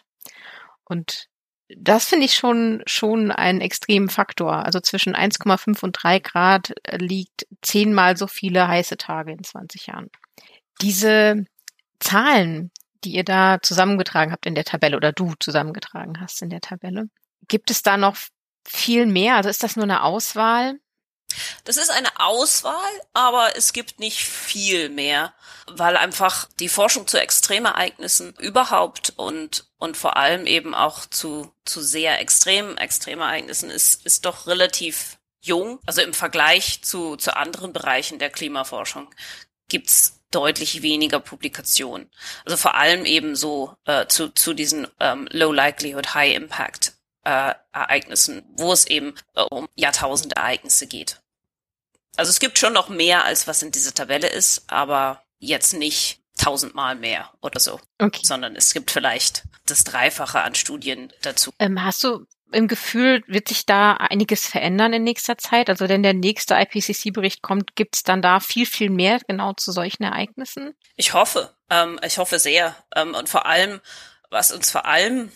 Und 0.84 1.26
das 1.68 2.06
finde 2.06 2.26
ich 2.26 2.34
schon, 2.34 2.82
schon 2.86 3.32
einen 3.32 3.60
extremen 3.60 4.08
Faktor. 4.08 4.64
Also 4.64 4.78
zwischen 4.80 5.16
1,5 5.16 5.82
und 5.82 5.98
drei 6.00 6.20
Grad 6.20 6.72
liegt 6.92 7.46
zehnmal 7.62 8.16
so 8.16 8.26
viele 8.26 8.68
heiße 8.68 8.96
Tage 8.96 9.32
in 9.32 9.42
20 9.42 9.88
Jahren. 9.88 10.08
Diese 10.80 11.44
Zahlen, 11.98 12.70
die 13.04 13.14
ihr 13.14 13.24
da 13.24 13.58
zusammengetragen 13.60 14.32
habt 14.32 14.46
in 14.46 14.54
der 14.54 14.64
Tabelle 14.64 14.96
oder 14.96 15.12
du 15.12 15.34
zusammengetragen 15.40 16.20
hast 16.20 16.42
in 16.42 16.50
der 16.50 16.60
Tabelle, 16.60 17.08
Gibt 17.48 17.70
es 17.70 17.82
da 17.82 17.96
noch 17.96 18.16
viel 18.64 19.06
mehr? 19.06 19.36
Also 19.36 19.48
ist 19.48 19.62
das 19.62 19.76
nur 19.76 19.84
eine 19.84 20.02
Auswahl? 20.02 20.78
Das 21.64 21.76
ist 21.76 21.90
eine 21.90 22.20
Auswahl, 22.20 23.00
aber 23.12 23.56
es 23.56 23.72
gibt 23.72 24.00
nicht 24.00 24.18
viel 24.18 24.88
mehr, 24.88 25.32
weil 25.66 25.96
einfach 25.96 26.48
die 26.60 26.68
Forschung 26.68 27.06
zu 27.06 27.18
Extremereignissen 27.18 28.34
überhaupt 28.38 29.12
und, 29.16 29.66
und 29.78 29.96
vor 29.96 30.16
allem 30.16 30.46
eben 30.46 30.74
auch 30.74 31.06
zu, 31.06 31.52
zu 31.64 31.80
sehr 31.80 32.20
extremen 32.20 32.76
Extremereignissen 32.76 33.70
ist, 33.70 34.04
ist 34.04 34.24
doch 34.26 34.46
relativ 34.46 35.18
jung. 35.40 35.80
Also 35.86 36.02
im 36.02 36.14
Vergleich 36.14 36.82
zu, 36.82 37.16
zu 37.16 37.36
anderen 37.36 37.72
Bereichen 37.72 38.18
der 38.18 38.30
Klimaforschung 38.30 39.08
gibt's 39.68 40.20
deutlich 40.30 40.82
weniger 40.82 41.20
Publikationen. 41.20 42.10
Also 42.44 42.56
vor 42.56 42.74
allem 42.74 43.04
eben 43.04 43.36
so 43.36 43.76
äh, 43.84 44.06
zu, 44.06 44.28
zu 44.28 44.54
diesen 44.54 44.86
ähm, 44.98 45.28
Low 45.30 45.52
Likelihood, 45.52 46.14
High 46.14 46.34
Impact 46.34 46.91
äh, 47.24 47.54
Ereignissen, 47.72 48.44
wo 48.56 48.72
es 48.72 48.86
eben 48.86 49.14
äh, 49.34 49.42
um 49.42 49.68
Jahrtausende 49.74 50.36
Ereignisse 50.36 50.86
geht. 50.86 51.20
Also 52.16 52.30
es 52.30 52.40
gibt 52.40 52.58
schon 52.58 52.72
noch 52.72 52.88
mehr, 52.88 53.24
als 53.24 53.46
was 53.46 53.62
in 53.62 53.70
dieser 53.70 53.94
Tabelle 53.94 54.28
ist, 54.28 54.64
aber 54.66 55.22
jetzt 55.38 55.72
nicht 55.72 56.20
tausendmal 56.36 56.96
mehr 56.96 57.32
oder 57.40 57.60
so, 57.60 57.80
okay. 57.98 58.20
sondern 58.22 58.56
es 58.56 58.72
gibt 58.74 58.90
vielleicht 58.90 59.44
das 59.66 59.84
Dreifache 59.84 60.42
an 60.42 60.54
Studien 60.54 61.12
dazu. 61.22 61.52
Ähm, 61.58 61.82
hast 61.82 62.02
du 62.04 62.26
im 62.52 62.68
Gefühl, 62.68 63.22
wird 63.26 63.48
sich 63.48 63.64
da 63.64 63.94
einiges 63.94 64.46
verändern 64.46 64.92
in 64.92 65.04
nächster 65.04 65.38
Zeit? 65.38 65.70
Also 65.70 65.88
wenn 65.88 66.02
der 66.02 66.14
nächste 66.14 66.54
IPCC-Bericht 66.54 67.42
kommt, 67.42 67.74
gibt 67.76 67.96
es 67.96 68.02
dann 68.02 68.22
da 68.22 68.40
viel, 68.40 68.66
viel 68.66 68.90
mehr 68.90 69.20
genau 69.26 69.54
zu 69.54 69.72
solchen 69.72 70.02
Ereignissen? 70.02 70.74
Ich 70.96 71.14
hoffe, 71.14 71.54
ähm, 71.70 71.98
ich 72.04 72.18
hoffe 72.18 72.38
sehr. 72.38 72.76
Ähm, 72.94 73.14
und 73.14 73.28
vor 73.28 73.46
allem, 73.46 73.80
was 74.30 74.52
uns 74.52 74.70
vor 74.70 74.84
allem 74.84 75.32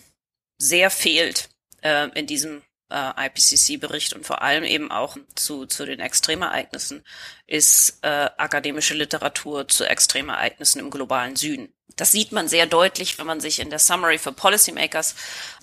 sehr 0.59 0.91
fehlt, 0.91 1.49
äh, 1.87 2.09
in 2.19 2.27
diesem 2.27 2.63
äh, 2.91 3.27
IPCC-Bericht 3.27 4.13
und 4.15 4.27
vor 4.27 4.43
allem 4.43 4.65
eben 4.65 4.91
auch 4.91 5.17
zu, 5.35 5.67
zu 5.67 5.87
den 5.87 6.01
Extremereignissen 6.01 7.05
ist 7.47 7.99
äh, 8.03 8.31
akademische 8.37 8.95
Literatur 8.95 9.69
zu 9.69 9.85
Extremereignissen 9.85 10.81
im 10.81 10.91
globalen 10.91 11.37
Süden. 11.37 11.73
Das 11.97 12.13
sieht 12.13 12.33
man 12.33 12.49
sehr 12.49 12.67
deutlich, 12.67 13.19
wenn 13.19 13.27
man 13.27 13.41
sich 13.41 13.61
in 13.61 13.71
der 13.71 13.79
Summary 13.79 14.19
for 14.19 14.33
Policymakers 14.33 15.15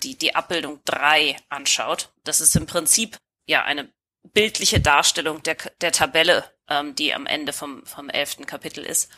die, 0.02 0.16
die 0.16 0.34
Abbildung 0.34 0.80
3 0.84 1.36
anschaut. 1.48 2.10
Das 2.24 2.40
ist 2.40 2.56
im 2.56 2.66
Prinzip 2.66 3.16
ja 3.46 3.64
eine 3.64 3.92
bildliche 4.32 4.80
Darstellung 4.80 5.42
der, 5.42 5.56
der 5.80 5.92
Tabelle, 5.92 6.44
ähm, 6.68 6.94
die 6.94 7.14
am 7.14 7.26
Ende 7.26 7.52
vom, 7.52 7.84
vom 7.86 8.08
elften 8.08 8.46
Kapitel 8.46 8.84
ist. 8.84 9.10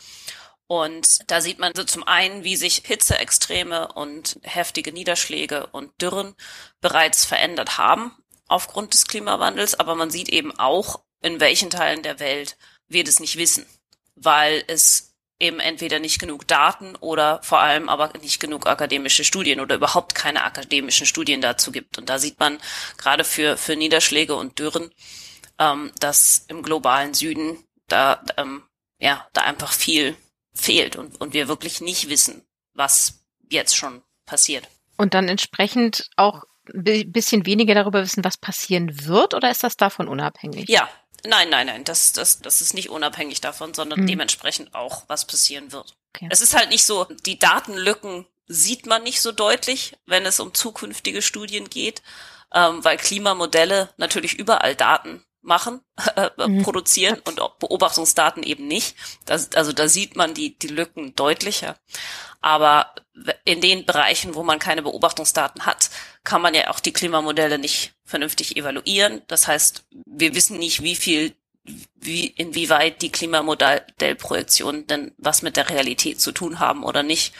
Und 0.67 1.19
da 1.31 1.39
sieht 1.39 1.59
man 1.59 1.73
so 1.73 1.83
zum 1.83 2.03
einen, 2.03 2.43
wie 2.43 2.57
sich 2.57 2.83
Hitzeextreme 2.85 3.93
und 3.93 4.37
heftige 4.43 4.91
Niederschläge 4.91 5.67
und 5.67 5.91
Dürren 6.01 6.35
bereits 6.81 7.25
verändert 7.25 7.77
haben 7.77 8.11
aufgrund 8.47 8.93
des 8.93 9.07
Klimawandels, 9.07 9.79
aber 9.79 9.95
man 9.95 10.09
sieht 10.09 10.29
eben 10.29 10.57
auch, 10.57 11.01
in 11.21 11.39
welchen 11.39 11.69
Teilen 11.69 12.03
der 12.03 12.19
Welt 12.19 12.57
wir 12.87 13.03
das 13.03 13.19
nicht 13.19 13.37
wissen, 13.37 13.65
weil 14.15 14.63
es 14.67 15.15
eben 15.39 15.59
entweder 15.59 15.99
nicht 15.99 16.19
genug 16.19 16.47
Daten 16.47 16.95
oder 16.95 17.41
vor 17.43 17.59
allem 17.59 17.89
aber 17.89 18.11
nicht 18.21 18.39
genug 18.39 18.65
akademische 18.65 19.23
Studien 19.23 19.59
oder 19.59 19.75
überhaupt 19.75 20.15
keine 20.15 20.43
akademischen 20.43 21.05
Studien 21.05 21.41
dazu 21.41 21.71
gibt. 21.71 21.97
Und 21.97 22.09
da 22.09 22.17
sieht 22.17 22.39
man 22.39 22.59
gerade 22.97 23.23
für, 23.23 23.55
für 23.57 23.75
Niederschläge 23.75 24.35
und 24.35 24.57
Dürren, 24.57 24.89
ähm, 25.59 25.91
dass 25.99 26.45
im 26.47 26.63
globalen 26.63 27.13
Süden 27.13 27.63
da 27.87 28.23
ähm, 28.37 28.63
ja 28.99 29.27
da 29.33 29.41
einfach 29.41 29.71
viel 29.71 30.17
fehlt 30.57 30.95
und, 30.95 31.19
und 31.21 31.33
wir 31.33 31.47
wirklich 31.47 31.81
nicht 31.81 32.09
wissen, 32.09 32.43
was 32.73 33.23
jetzt 33.49 33.75
schon 33.75 34.03
passiert. 34.25 34.67
Und 34.97 35.13
dann 35.13 35.27
entsprechend 35.27 36.09
auch 36.15 36.43
ein 36.73 37.11
bisschen 37.11 37.45
weniger 37.45 37.75
darüber 37.75 38.01
wissen, 38.01 38.23
was 38.23 38.37
passieren 38.37 39.05
wird, 39.05 39.33
oder 39.33 39.49
ist 39.49 39.63
das 39.63 39.77
davon 39.77 40.07
unabhängig? 40.07 40.67
Ja, 40.69 40.89
nein, 41.23 41.49
nein, 41.49 41.67
nein, 41.67 41.83
das, 41.83 42.11
das, 42.11 42.39
das 42.39 42.61
ist 42.61 42.73
nicht 42.73 42.89
unabhängig 42.89 43.39
davon, 43.39 43.73
sondern 43.73 44.01
mhm. 44.01 44.07
dementsprechend 44.07 44.73
auch, 44.75 45.03
was 45.07 45.25
passieren 45.25 45.71
wird. 45.71 45.95
Okay. 46.13 46.27
Es 46.29 46.41
ist 46.41 46.55
halt 46.55 46.69
nicht 46.69 46.85
so, 46.85 47.05
die 47.25 47.39
Datenlücken 47.39 48.25
sieht 48.47 48.85
man 48.85 49.03
nicht 49.03 49.21
so 49.21 49.31
deutlich, 49.31 49.95
wenn 50.05 50.25
es 50.25 50.39
um 50.39 50.53
zukünftige 50.53 51.21
Studien 51.21 51.69
geht, 51.69 52.01
ähm, 52.53 52.83
weil 52.83 52.97
Klimamodelle 52.97 53.93
natürlich 53.97 54.33
überall 54.33 54.75
Daten 54.75 55.23
machen, 55.47 55.81
äh, 56.15 56.29
mhm. 56.47 56.61
produzieren 56.61 57.19
und 57.25 57.37
Beobachtungsdaten 57.59 58.43
eben 58.43 58.67
nicht. 58.67 58.95
Das, 59.25 59.51
also 59.53 59.71
da 59.71 59.87
sieht 59.87 60.15
man 60.15 60.33
die, 60.33 60.57
die 60.57 60.67
Lücken 60.67 61.15
deutlicher. 61.15 61.77
Aber 62.41 62.93
in 63.45 63.61
den 63.61 63.85
Bereichen, 63.85 64.35
wo 64.35 64.43
man 64.43 64.59
keine 64.59 64.83
Beobachtungsdaten 64.83 65.65
hat, 65.65 65.89
kann 66.23 66.41
man 66.41 66.53
ja 66.53 66.69
auch 66.69 66.79
die 66.79 66.93
Klimamodelle 66.93 67.57
nicht 67.57 67.93
vernünftig 68.03 68.55
evaluieren. 68.57 69.23
Das 69.27 69.47
heißt, 69.47 69.85
wir 70.05 70.35
wissen 70.35 70.59
nicht, 70.59 70.83
wie 70.83 70.95
viel, 70.95 71.35
wie, 71.95 72.27
inwieweit 72.27 73.01
die 73.01 73.11
Klimamodellprojektionen 73.11 74.85
denn 74.87 75.13
was 75.17 75.41
mit 75.41 75.57
der 75.57 75.69
Realität 75.69 76.21
zu 76.21 76.31
tun 76.31 76.59
haben 76.59 76.83
oder 76.83 77.03
nicht. 77.03 77.33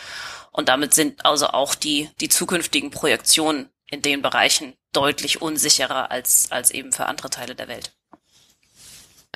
Und 0.52 0.70
damit 0.70 0.96
sind 0.96 1.24
also 1.26 1.48
auch 1.48 1.76
die, 1.76 2.10
die 2.20 2.30
zukünftigen 2.30 2.90
Projektionen 2.90 3.70
in 3.90 4.02
den 4.02 4.22
Bereichen 4.22 4.74
deutlich 4.92 5.42
unsicherer 5.42 6.12
als, 6.12 6.52
als 6.52 6.72
eben 6.72 6.92
für 6.92 7.06
andere 7.06 7.30
Teile 7.30 7.56
der 7.56 7.68
Welt. 7.68 7.97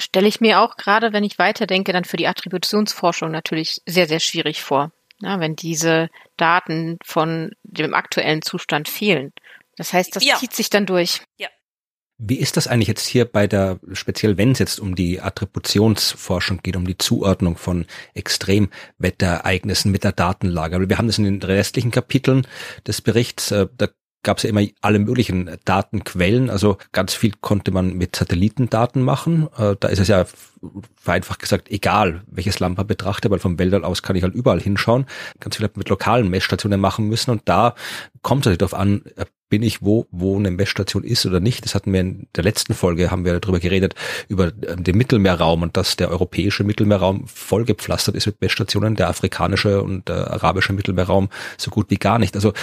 Stelle 0.02 0.28
ich 0.28 0.42
mir 0.42 0.60
auch 0.60 0.78
gerade, 0.78 1.14
wenn 1.14 1.24
ich 1.24 1.40
weiterdenke, 1.40 1.94
dann 1.94 2.06
für 2.06 2.18
die 2.18 2.28
Attributionsforschung 2.28 3.32
natürlich 3.32 3.82
sehr, 3.86 4.08
sehr 4.08 4.20
schwierig 4.20 4.62
vor. 4.62 4.92
Ja, 5.20 5.40
wenn 5.40 5.56
diese 5.56 6.10
Daten 6.36 6.98
von 7.04 7.52
dem 7.64 7.94
aktuellen 7.94 8.42
Zustand 8.42 8.90
fehlen. 8.90 9.32
Das 9.78 9.94
heißt, 9.94 10.16
das 10.16 10.26
ja. 10.26 10.36
zieht 10.38 10.54
sich 10.54 10.70
dann 10.72 10.88
durch. 10.88 11.22
Ja. 11.38 11.48
Wie 12.18 12.38
ist 12.38 12.58
das 12.58 12.68
eigentlich 12.68 12.88
jetzt 12.88 13.08
hier 13.08 13.26
bei 13.26 13.48
der, 13.48 13.80
speziell 13.94 14.38
wenn 14.38 14.52
es 14.52 14.60
jetzt 14.60 14.80
um 14.80 14.96
die 14.96 15.22
Attributionsforschung 15.22 16.60
geht, 16.62 16.76
um 16.76 16.86
die 16.86 16.98
Zuordnung 16.98 17.58
von 17.58 17.86
Extremwetterereignissen 18.14 19.92
mit 19.92 20.04
der 20.04 20.12
Datenlage? 20.12 20.88
Wir 20.88 20.98
haben 21.00 21.08
das 21.08 21.18
in 21.18 21.24
den 21.24 21.42
restlichen 21.42 21.90
Kapiteln 21.90 22.46
des 22.86 23.02
Berichts, 23.02 23.50
äh, 23.52 23.68
da 23.76 23.88
gab 24.24 24.38
es 24.38 24.44
ja 24.44 24.50
immer 24.50 24.66
alle 24.82 25.00
möglichen 25.00 25.50
Datenquellen. 25.66 26.50
Also 26.50 26.78
ganz 26.92 27.14
viel 27.14 27.34
konnte 27.42 27.72
man 27.72 27.94
mit 27.94 28.16
Satellitendaten 28.16 29.02
machen. 29.02 29.48
Äh, 29.58 29.76
da 29.80 29.88
ist 29.88 30.00
es 30.00 30.08
ja 30.08 30.26
vereinfacht 30.96 31.40
gesagt 31.40 31.72
egal, 31.72 32.22
welches 32.28 32.60
Land 32.60 32.78
man 32.78 32.86
betrachte, 32.86 33.32
weil 33.32 33.40
vom 33.40 33.58
Weltall 33.58 33.84
aus 33.84 34.04
kann 34.04 34.16
ich 34.16 34.24
halt 34.24 34.36
überall 34.36 34.62
hinschauen. 34.62 35.06
Ganz 35.40 35.58
viel 35.58 35.64
hat 35.64 35.78
mit 35.78 35.90
lokalen 35.90 36.30
Messstationen 36.30 36.80
machen 36.80 37.08
müssen 37.08 37.32
und 37.32 37.42
da 37.46 37.74
kommt 38.22 38.46
es 38.46 38.52
halt 38.52 38.62
darauf 38.62 38.76
an, 38.76 39.04
äh, 39.16 39.26
bin 39.50 39.64
ich 39.64 39.82
wo, 39.82 40.08
wo 40.12 40.38
eine 40.38 40.52
Messstation 40.52 41.04
ist 41.04 41.26
oder 41.26 41.42
nicht. 41.42 41.66
Das 41.66 41.76
hatten 41.76 41.92
wir 41.92 42.00
in 42.00 42.28
der 42.36 42.44
letzten 42.44 42.74
Folge, 42.74 43.12
haben 43.12 43.26
wir 43.26 43.38
darüber 43.40 43.60
geredet, 43.60 43.96
über 44.28 44.48
äh, 44.48 44.78
den 44.78 44.98
Mittelmeerraum 44.98 45.64
und 45.64 45.76
dass 45.76 45.98
der 45.98 46.10
europäische 46.10 46.64
Mittelmeerraum 46.64 47.28
vollgepflastert 47.28 48.16
ist 48.16 48.28
mit 48.28 48.40
Messstationen, 48.40 48.96
der 48.96 49.10
afrikanische 49.10 49.82
und 49.82 50.10
arabische 50.10 50.74
Mittelmeerraum 50.74 51.30
so 51.58 51.72
gut 51.72 51.90
wie 51.90 51.98
gar 51.98 52.20
nicht. 52.20 52.36
Also 52.36 52.54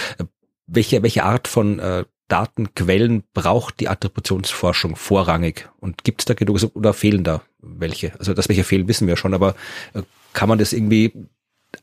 welche, 0.69 1.03
welche 1.03 1.23
Art 1.23 1.47
von 1.47 1.79
äh, 1.79 2.05
Datenquellen 2.27 3.23
braucht 3.33 3.79
die 3.79 3.89
Attributionsforschung 3.89 4.95
vorrangig? 4.95 5.69
Und 5.79 6.03
gibt 6.03 6.21
es 6.21 6.25
da 6.25 6.33
genug 6.33 6.59
oder 6.73 6.93
fehlen 6.93 7.23
da 7.23 7.41
welche? 7.59 8.17
Also 8.19 8.33
dass 8.33 8.49
welche 8.49 8.63
fehlen, 8.63 8.87
wissen 8.87 9.07
wir 9.07 9.17
schon, 9.17 9.33
aber 9.33 9.55
äh, 9.93 10.03
kann 10.33 10.49
man 10.49 10.59
das 10.59 10.73
irgendwie 10.73 11.13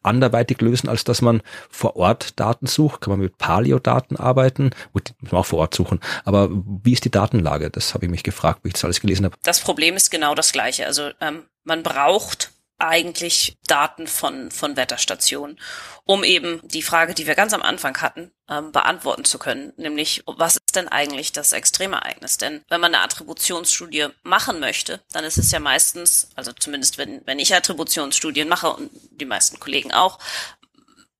anderweitig 0.02 0.60
lösen, 0.60 0.88
als 0.88 1.04
dass 1.04 1.22
man 1.22 1.42
vor 1.70 1.96
Ort 1.96 2.38
Daten 2.40 2.66
sucht? 2.66 3.00
Kann 3.00 3.12
man 3.12 3.20
mit 3.20 3.38
Paleo-Daten 3.38 4.16
arbeiten? 4.16 4.70
Gut, 4.92 5.14
muss 5.20 5.32
man 5.32 5.40
auch 5.40 5.46
vor 5.46 5.60
Ort 5.60 5.74
suchen. 5.74 6.00
Aber 6.24 6.48
wie 6.50 6.92
ist 6.92 7.04
die 7.04 7.10
Datenlage? 7.10 7.70
Das 7.70 7.94
habe 7.94 8.06
ich 8.06 8.10
mich 8.10 8.22
gefragt, 8.22 8.60
wie 8.62 8.68
ich 8.68 8.74
das 8.74 8.84
alles 8.84 9.00
gelesen 9.00 9.26
habe. 9.26 9.36
Das 9.42 9.60
Problem 9.60 9.94
ist 9.96 10.10
genau 10.10 10.34
das 10.34 10.52
gleiche. 10.52 10.86
Also 10.86 11.10
ähm, 11.20 11.42
man 11.64 11.82
braucht 11.82 12.52
eigentlich 12.78 13.56
Daten 13.66 14.06
von, 14.06 14.50
von 14.50 14.76
Wetterstationen, 14.76 15.58
um 16.04 16.24
eben 16.24 16.60
die 16.68 16.82
Frage, 16.82 17.14
die 17.14 17.26
wir 17.26 17.34
ganz 17.34 17.52
am 17.54 17.62
Anfang 17.62 18.00
hatten, 18.02 18.32
ähm, 18.48 18.70
beantworten 18.72 19.24
zu 19.24 19.38
können, 19.38 19.72
nämlich 19.76 20.22
was 20.26 20.56
ist 20.56 20.76
denn 20.76 20.88
eigentlich 20.88 21.32
das 21.32 21.52
Extremereignis? 21.52 22.36
Denn 22.38 22.62
wenn 22.68 22.80
man 22.80 22.94
eine 22.94 23.02
Attributionsstudie 23.02 24.08
machen 24.22 24.60
möchte, 24.60 25.00
dann 25.12 25.24
ist 25.24 25.38
es 25.38 25.50
ja 25.50 25.58
meistens, 25.58 26.28
also 26.34 26.52
zumindest 26.52 26.98
wenn, 26.98 27.26
wenn 27.26 27.38
ich 27.38 27.54
Attributionsstudien 27.54 28.48
mache 28.48 28.70
und 28.70 28.90
die 29.10 29.24
meisten 29.24 29.58
Kollegen 29.58 29.92
auch, 29.92 30.18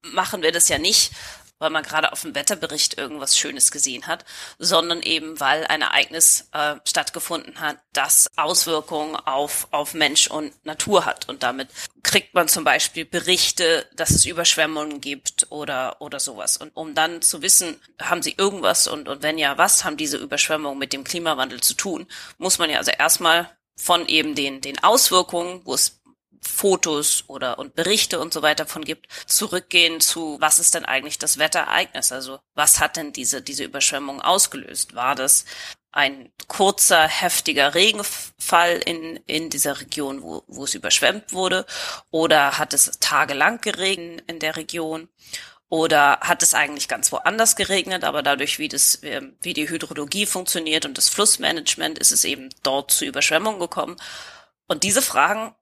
machen 0.03 0.43
wir 0.43 0.53
das 0.53 0.69
ja 0.69 0.79
nicht, 0.79 1.13
weil 1.59 1.71
man 1.71 1.83
gerade 1.83 2.13
auf 2.13 2.23
dem 2.23 2.35
Wetterbericht 2.35 2.99
irgendwas 2.99 3.37
Schönes 3.39 3.71
gesehen 3.71 4.07
hat, 4.07 4.25
sondern 4.59 5.03
eben 5.03 5.41
weil 5.41 5.67
ein 5.67 5.83
Ereignis 5.83 6.49
äh, 6.53 6.77
stattgefunden 6.85 7.61
hat, 7.61 7.79
das 7.93 8.29
Auswirkungen 8.37 9.17
auf, 9.17 9.69
auf 9.71 9.95
Mensch 9.95 10.29
und 10.29 10.53
Natur 10.65 11.05
hat. 11.05 11.29
Und 11.29 11.43
damit 11.43 11.69
kriegt 12.03 12.35
man 12.35 12.49
zum 12.49 12.65
Beispiel 12.65 13.05
Berichte, 13.05 13.87
dass 13.95 14.11
es 14.11 14.25
Überschwemmungen 14.27 15.01
gibt 15.01 15.47
oder, 15.51 16.01
oder 16.01 16.21
sowas. 16.21 16.57
Und 16.57 16.71
um 16.77 16.95
dann 16.95 17.23
zu 17.23 17.43
wissen, 17.43 17.81
haben 18.01 18.23
sie 18.23 18.35
irgendwas 18.37 18.87
und, 18.87 19.09
und 19.09 19.23
wenn 19.23 19.39
ja, 19.39 19.59
was 19.59 19.85
haben 19.85 19.97
diese 19.97 20.19
Überschwemmungen 20.19 20.79
mit 20.79 20.93
dem 20.93 21.05
Klimawandel 21.05 21.61
zu 21.61 21.75
tun, 21.75 22.07
muss 22.39 22.59
man 22.59 22.71
ja 22.71 22.79
also 22.79 22.93
erstmal 22.93 23.51
von 23.77 24.07
eben 24.09 24.35
den, 24.35 24.61
den 24.61 24.83
Auswirkungen, 24.83 25.61
wo 25.65 25.75
es 25.75 26.01
Fotos 26.43 27.25
oder 27.29 27.59
und 27.59 27.75
Berichte 27.75 28.21
und 28.21 28.33
so 28.33 28.43
weiter 28.43 28.67
von 28.67 28.85
gibt, 28.85 29.07
zurückgehen 29.27 30.01
zu, 30.01 30.37
was 30.41 30.59
ist 30.59 30.75
denn 30.75 30.85
eigentlich 30.85 31.19
das 31.19 31.39
Wetterereignis? 31.39 32.13
Also 32.13 32.39
was 32.55 32.81
hat 32.81 32.97
denn 32.97 33.13
diese, 33.13 33.43
diese 33.43 33.65
Überschwemmung 33.65 34.21
ausgelöst? 34.21 34.95
War 34.95 35.15
das 35.15 35.45
ein 35.93 36.31
kurzer, 36.47 37.09
heftiger 37.09 37.75
Regenfall 37.75 38.83
in, 38.85 39.17
in 39.27 39.49
dieser 39.49 39.81
Region, 39.81 40.23
wo, 40.23 40.45
wo 40.47 40.65
es 40.65 40.75
überschwemmt 40.75 41.33
wurde? 41.33 41.65
Oder 42.11 42.59
hat 42.59 42.75
es 42.75 42.99
tagelang 43.01 43.61
geregnet 43.63 44.25
in 44.27 44.39
der 44.39 44.57
Region? 44.57 45.09
Oder 45.69 46.21
hat 46.21 46.43
es 46.43 46.55
eigentlich 46.55 46.87
ganz 46.87 47.11
woanders 47.11 47.57
geregnet, 47.57 48.05
aber 48.05 48.23
dadurch, 48.23 48.59
wie 48.59 48.69
das, 48.69 49.01
ähm, 49.03 49.37
wie 49.41 49.53
die 49.53 49.69
Hydrologie 49.69 50.27
funktioniert 50.27 50.85
und 50.85 50.97
das 50.97 51.09
Flussmanagement, 51.09 51.99
ist 51.99 52.13
es 52.13 52.25
eben 52.25 52.51
dort 52.63 52.93
zu 52.93 53.05
Überschwemmungen 53.05 53.59
gekommen? 53.59 53.97
Und 54.69 54.85
diese 54.85 55.03
Fragen 55.03 55.55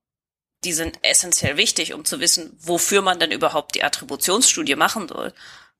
die 0.64 0.72
sind 0.72 0.98
essentiell 1.02 1.56
wichtig, 1.56 1.94
um 1.94 2.04
zu 2.04 2.20
wissen, 2.20 2.56
wofür 2.60 3.02
man 3.02 3.18
denn 3.18 3.30
überhaupt 3.30 3.74
die 3.74 3.84
Attributionsstudie 3.84 4.76
machen 4.76 5.08
soll. 5.08 5.32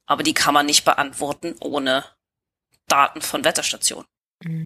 Aber 0.07 0.23
die 0.23 0.35
kann 0.35 0.55
man 0.55 0.67
nicht 0.67 0.85
beantworten 0.85 1.55
ohne 1.61 2.05
Daten 2.87 3.23
von 3.23 3.45
Wetterstationen. 3.45 4.07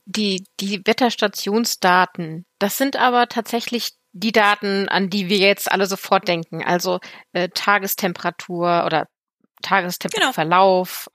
Die, 0.04 0.44
die 0.58 0.84
Wetterstationsdaten, 0.84 2.44
das 2.58 2.78
sind 2.78 2.96
aber 2.96 3.28
tatsächlich 3.28 3.92
die 4.12 4.32
Daten, 4.32 4.88
an 4.88 5.10
die 5.10 5.28
wir 5.28 5.38
jetzt 5.38 5.70
alle 5.70 5.86
sofort 5.86 6.26
denken. 6.26 6.64
Also 6.64 6.98
äh, 7.32 7.48
Tagestemperatur 7.54 8.84
oder 8.84 9.06
Tagestemperaturverlauf, 9.62 11.08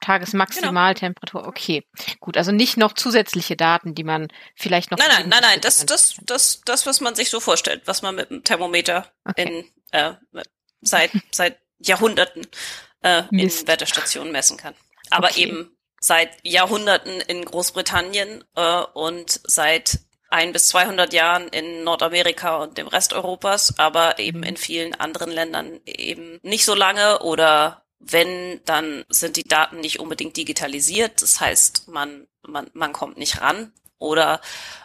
genau. 0.00 0.18
Tagesmaximaltemperatur, 0.18 1.46
okay. 1.46 1.86
Gut, 2.18 2.36
also 2.36 2.52
nicht 2.52 2.76
noch 2.76 2.94
zusätzliche 2.94 3.56
Daten, 3.56 3.94
die 3.94 4.04
man 4.04 4.28
vielleicht 4.56 4.90
noch. 4.90 4.98
Nein, 4.98 5.08
nein, 5.10 5.28
nein, 5.28 5.42
nein, 5.42 5.60
das, 5.60 5.86
das, 5.86 6.16
das, 6.22 6.60
das, 6.64 6.86
was 6.86 7.00
man 7.00 7.14
sich 7.14 7.30
so 7.30 7.40
vorstellt, 7.40 7.82
was 7.86 8.02
man 8.02 8.14
mit 8.14 8.30
dem 8.30 8.44
Thermometer 8.44 9.06
okay. 9.24 9.64
in, 9.92 9.92
äh, 9.92 10.14
seit, 10.80 11.10
seit 11.32 11.58
Jahrhunderten 11.78 12.46
äh, 13.02 13.22
in 13.30 13.50
Wetterstationen 13.66 14.32
messen 14.32 14.56
kann. 14.56 14.74
Aber 15.10 15.28
okay. 15.28 15.42
eben 15.42 15.76
seit 16.00 16.30
Jahrhunderten 16.42 17.20
in 17.20 17.44
Großbritannien 17.44 18.44
äh, 18.56 18.82
und 18.94 19.40
seit 19.44 20.00
ein 20.30 20.52
bis 20.52 20.68
200 20.68 21.12
Jahren 21.12 21.48
in 21.48 21.82
Nordamerika 21.84 22.58
und 22.58 22.78
dem 22.78 22.86
Rest 22.86 23.12
Europas, 23.12 23.78
aber 23.78 24.18
eben 24.18 24.38
mhm. 24.38 24.44
in 24.44 24.56
vielen 24.56 24.94
anderen 24.94 25.30
Ländern 25.30 25.80
eben 25.84 26.38
nicht 26.42 26.64
so 26.64 26.74
lange 26.74 27.20
oder 27.20 27.84
wenn, 28.00 28.60
dann 28.64 29.04
sind 29.08 29.36
die 29.36 29.44
Daten 29.44 29.80
nicht 29.80 30.00
unbedingt 30.00 30.36
digitalisiert. 30.36 31.22
Das 31.22 31.40
heißt, 31.40 31.88
man, 31.88 32.26
man, 32.42 32.68
man 32.72 32.92
kommt 32.92 33.18
nicht 33.18 33.40
ran 33.40 33.72
oder 33.98 34.40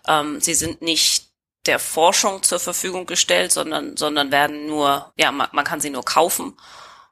ähm, 0.07 0.41
sie 0.41 0.53
sind 0.53 0.81
nicht 0.81 1.29
der 1.65 1.79
Forschung 1.79 2.43
zur 2.43 2.59
Verfügung 2.59 3.05
gestellt, 3.05 3.51
sondern, 3.51 3.97
sondern 3.97 4.31
werden 4.31 4.67
nur, 4.67 5.13
ja, 5.17 5.31
man, 5.31 5.47
man 5.51 5.65
kann 5.65 5.81
sie 5.81 5.89
nur 5.89 6.05
kaufen. 6.05 6.55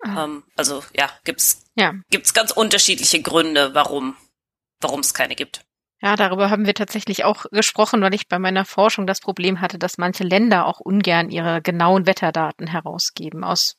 Ah. 0.03 0.25
Ähm, 0.25 0.43
also 0.55 0.83
ja, 0.95 1.09
gibt's, 1.23 1.63
ja. 1.75 1.93
gibt's 2.09 2.33
ganz 2.33 2.51
unterschiedliche 2.51 3.21
Gründe, 3.21 3.73
warum, 3.73 4.15
warum 4.81 4.99
es 4.99 5.13
keine 5.13 5.35
gibt. 5.35 5.65
Ja, 6.01 6.17
darüber 6.17 6.49
haben 6.49 6.65
wir 6.65 6.73
tatsächlich 6.73 7.23
auch 7.23 7.45
gesprochen, 7.51 8.01
weil 8.01 8.13
ich 8.13 8.27
bei 8.27 8.37
meiner 8.37 8.65
Forschung 8.65 9.07
das 9.07 9.21
Problem 9.21 9.61
hatte, 9.61 9.79
dass 9.79 9.97
manche 9.97 10.25
Länder 10.25 10.65
auch 10.65 10.81
ungern 10.81 11.29
ihre 11.29 11.61
genauen 11.61 12.05
Wetterdaten 12.05 12.67
herausgeben, 12.67 13.45
aus 13.45 13.77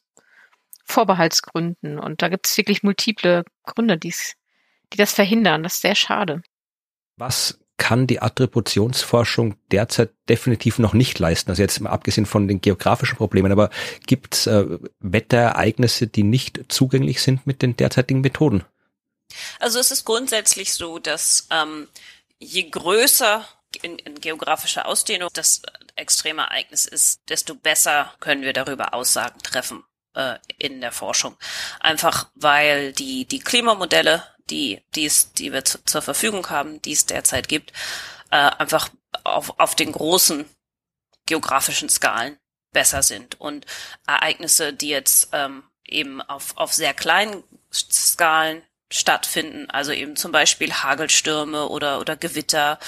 Vorbehaltsgründen. 0.85 1.99
Und 1.99 2.23
da 2.23 2.29
gibt 2.29 2.47
es 2.47 2.57
wirklich 2.57 2.83
multiple 2.83 3.45
Gründe, 3.65 3.99
die's, 3.99 4.35
die 4.93 4.97
das 4.97 5.13
verhindern. 5.13 5.63
Das 5.63 5.75
ist 5.75 5.83
sehr 5.83 5.95
schade. 5.95 6.43
Was 7.17 7.59
kann 7.77 8.07
die 8.07 8.23
Attributionsforschung 8.23 9.57
derzeit 9.73 10.13
definitiv 10.29 10.79
noch 10.79 10.93
nicht 10.93 11.19
leisten. 11.19 11.51
Also 11.51 11.63
jetzt 11.63 11.81
mal 11.81 11.91
abgesehen 11.91 12.27
von 12.27 12.47
den 12.47 12.61
geografischen 12.61 13.17
Problemen, 13.17 13.51
aber 13.51 13.71
gibt 14.07 14.35
es 14.35 14.47
äh, 14.47 14.79
Wetterereignisse, 15.01 16.07
die 16.07 16.23
nicht 16.23 16.61
zugänglich 16.69 17.21
sind 17.21 17.47
mit 17.47 17.63
den 17.63 17.77
derzeitigen 17.77 18.21
Methoden? 18.21 18.65
Also 19.59 19.81
es 19.81 19.91
ist 19.91 20.05
grundsätzlich 20.05 20.73
so, 20.73 20.99
dass 20.99 21.49
ähm, 21.51 21.89
je 22.39 22.71
größer 22.71 23.45
in, 23.83 23.99
in 23.99 24.21
geografischer 24.21 24.87
Ausdehnung 24.87 25.29
das 25.33 25.63
extreme 25.97 26.43
Ereignis 26.43 26.87
ist, 26.87 27.29
desto 27.29 27.57
besser 27.57 28.15
können 28.21 28.43
wir 28.43 28.53
darüber 28.53 28.95
Aussagen 28.95 29.41
treffen 29.41 29.83
äh, 30.15 30.39
in 30.59 30.81
der 30.81 30.93
Forschung. 30.93 31.37
Einfach 31.81 32.29
weil 32.35 32.93
die, 32.93 33.25
die 33.27 33.41
Klimamodelle, 33.41 34.23
die, 34.51 34.83
die, 34.95 35.07
es, 35.07 35.33
die 35.33 35.53
wir 35.53 35.65
zu, 35.65 35.83
zur 35.85 36.03
Verfügung 36.03 36.49
haben, 36.51 36.81
die 36.83 36.93
es 36.93 37.07
derzeit 37.07 37.49
gibt, 37.49 37.73
äh, 38.31 38.37
einfach 38.37 38.89
auf, 39.25 39.59
auf 39.59 39.75
den 39.75 39.93
großen 39.93 40.45
geografischen 41.27 41.89
Skalen 41.89 42.39
besser 42.73 43.03
sind. 43.03 43.41
Und 43.41 43.67
Ereignisse, 44.07 44.73
die 44.73 44.89
jetzt 44.89 45.29
ähm, 45.33 45.65
eben 45.87 46.21
auf, 46.23 46.57
auf 46.57 46.73
sehr 46.73 46.95
kleinen 46.95 47.43
Skalen 47.73 48.63
stattfinden, 48.91 49.71
also 49.71 49.93
eben 49.93 50.17
zum 50.17 50.31
Beispiel 50.31 50.73
Hagelstürme 50.73 51.69
oder, 51.69 52.01
oder 52.01 52.17
Gewitter 52.17 52.79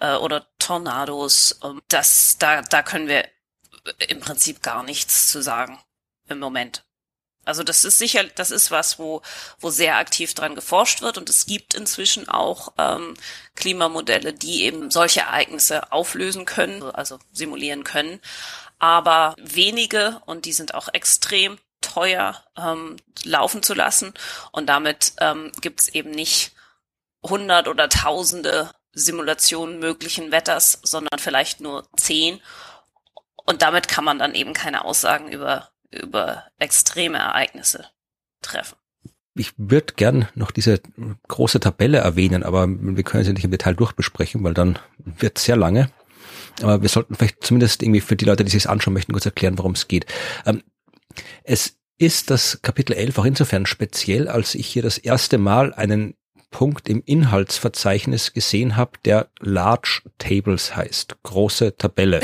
äh, 0.00 0.14
oder 0.14 0.46
Tornados, 0.58 1.58
ähm, 1.64 1.80
das, 1.88 2.36
da, 2.38 2.62
da 2.62 2.82
können 2.82 3.08
wir 3.08 3.28
im 4.08 4.20
Prinzip 4.20 4.62
gar 4.62 4.82
nichts 4.82 5.28
zu 5.28 5.42
sagen 5.42 5.78
im 6.28 6.38
Moment. 6.38 6.84
Also 7.46 7.62
das 7.62 7.84
ist 7.84 7.98
sicher, 7.98 8.24
das 8.24 8.50
ist 8.50 8.72
was, 8.72 8.98
wo, 8.98 9.22
wo 9.60 9.70
sehr 9.70 9.96
aktiv 9.96 10.34
dran 10.34 10.56
geforscht 10.56 11.00
wird 11.00 11.16
und 11.16 11.30
es 11.30 11.46
gibt 11.46 11.74
inzwischen 11.74 12.28
auch 12.28 12.72
ähm, 12.76 13.14
Klimamodelle, 13.54 14.32
die 14.32 14.64
eben 14.64 14.90
solche 14.90 15.20
Ereignisse 15.20 15.92
auflösen 15.92 16.44
können, 16.44 16.82
also 16.82 17.20
simulieren 17.32 17.84
können. 17.84 18.20
Aber 18.80 19.36
wenige 19.38 20.20
und 20.26 20.44
die 20.44 20.52
sind 20.52 20.74
auch 20.74 20.88
extrem 20.92 21.58
teuer 21.80 22.42
ähm, 22.58 22.96
laufen 23.22 23.62
zu 23.62 23.74
lassen 23.74 24.12
und 24.50 24.66
damit 24.66 25.12
ähm, 25.20 25.52
gibt 25.60 25.80
es 25.80 25.88
eben 25.88 26.10
nicht 26.10 26.52
hundert 27.22 27.68
oder 27.68 27.88
tausende 27.88 28.72
Simulationen 28.92 29.78
möglichen 29.78 30.32
Wetters, 30.32 30.80
sondern 30.82 31.20
vielleicht 31.20 31.60
nur 31.60 31.88
zehn. 31.96 32.40
Und 33.44 33.62
damit 33.62 33.86
kann 33.86 34.04
man 34.04 34.18
dann 34.18 34.34
eben 34.34 34.52
keine 34.52 34.84
Aussagen 34.84 35.30
über 35.30 35.70
über 35.90 36.44
extreme 36.58 37.18
Ereignisse 37.18 37.86
treffen. 38.42 38.76
Ich 39.34 39.52
würde 39.58 39.94
gern 39.94 40.28
noch 40.34 40.50
diese 40.50 40.80
große 41.28 41.60
Tabelle 41.60 41.98
erwähnen, 41.98 42.42
aber 42.42 42.66
wir 42.68 43.02
können 43.02 43.24
sie 43.24 43.34
nicht 43.34 43.44
im 43.44 43.50
Detail 43.50 43.74
durchbesprechen, 43.74 44.42
weil 44.42 44.54
dann 44.54 44.78
wird 44.98 45.38
sehr 45.38 45.56
lange. 45.56 45.90
Aber 46.62 46.80
wir 46.80 46.88
sollten 46.88 47.14
vielleicht 47.14 47.44
zumindest 47.44 47.82
irgendwie 47.82 48.00
für 48.00 48.16
die 48.16 48.24
Leute, 48.24 48.44
die 48.44 48.50
sich 48.50 48.68
anschauen 48.68 48.94
möchten, 48.94 49.12
kurz 49.12 49.26
erklären, 49.26 49.58
worum 49.58 49.72
es 49.72 49.88
geht. 49.88 50.06
Ähm, 50.46 50.62
es 51.44 51.76
ist 51.98 52.30
das 52.30 52.60
Kapitel 52.62 52.94
11 52.94 53.18
auch 53.18 53.24
insofern 53.24 53.66
speziell, 53.66 54.28
als 54.28 54.54
ich 54.54 54.66
hier 54.66 54.82
das 54.82 54.98
erste 54.98 55.38
Mal 55.38 55.74
einen 55.74 56.14
Punkt 56.50 56.88
im 56.88 57.02
Inhaltsverzeichnis 57.04 58.32
gesehen 58.32 58.76
habe, 58.76 58.92
der 59.04 59.28
Large 59.40 60.02
Tables 60.18 60.74
heißt, 60.74 61.16
große 61.22 61.76
Tabelle. 61.76 62.20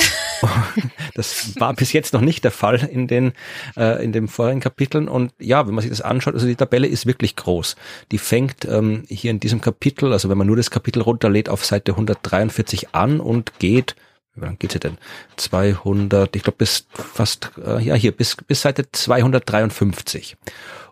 das 1.14 1.58
war 1.60 1.74
bis 1.74 1.92
jetzt 1.92 2.14
noch 2.14 2.20
nicht 2.20 2.44
der 2.44 2.50
Fall 2.50 2.76
in 2.76 3.08
den 3.08 3.32
äh, 3.76 4.02
in 4.02 4.12
den 4.12 4.28
vorigen 4.28 4.60
Kapiteln 4.60 5.08
und 5.08 5.32
ja, 5.38 5.66
wenn 5.66 5.74
man 5.74 5.82
sich 5.82 5.90
das 5.90 6.00
anschaut, 6.00 6.34
also 6.34 6.46
die 6.46 6.56
Tabelle 6.56 6.86
ist 6.86 7.06
wirklich 7.06 7.36
groß. 7.36 7.76
Die 8.10 8.18
fängt 8.18 8.64
ähm, 8.64 9.04
hier 9.08 9.30
in 9.30 9.40
diesem 9.40 9.60
Kapitel, 9.60 10.12
also 10.12 10.28
wenn 10.30 10.38
man 10.38 10.46
nur 10.46 10.56
das 10.56 10.70
Kapitel 10.70 11.02
runterlädt, 11.02 11.48
auf 11.48 11.64
Seite 11.64 11.92
143 11.92 12.94
an 12.94 13.20
und 13.20 13.58
geht 13.58 13.96
wie 14.34 14.40
lang 14.40 14.58
geht 14.58 14.72
sie 14.72 14.80
denn? 14.80 14.96
200, 15.36 16.34
ich 16.36 16.42
glaube 16.42 16.56
bis 16.56 16.86
fast, 16.94 17.50
äh, 17.62 17.82
ja 17.82 17.94
hier, 17.94 18.12
bis, 18.12 18.36
bis 18.36 18.62
Seite 18.62 18.90
253. 18.90 20.36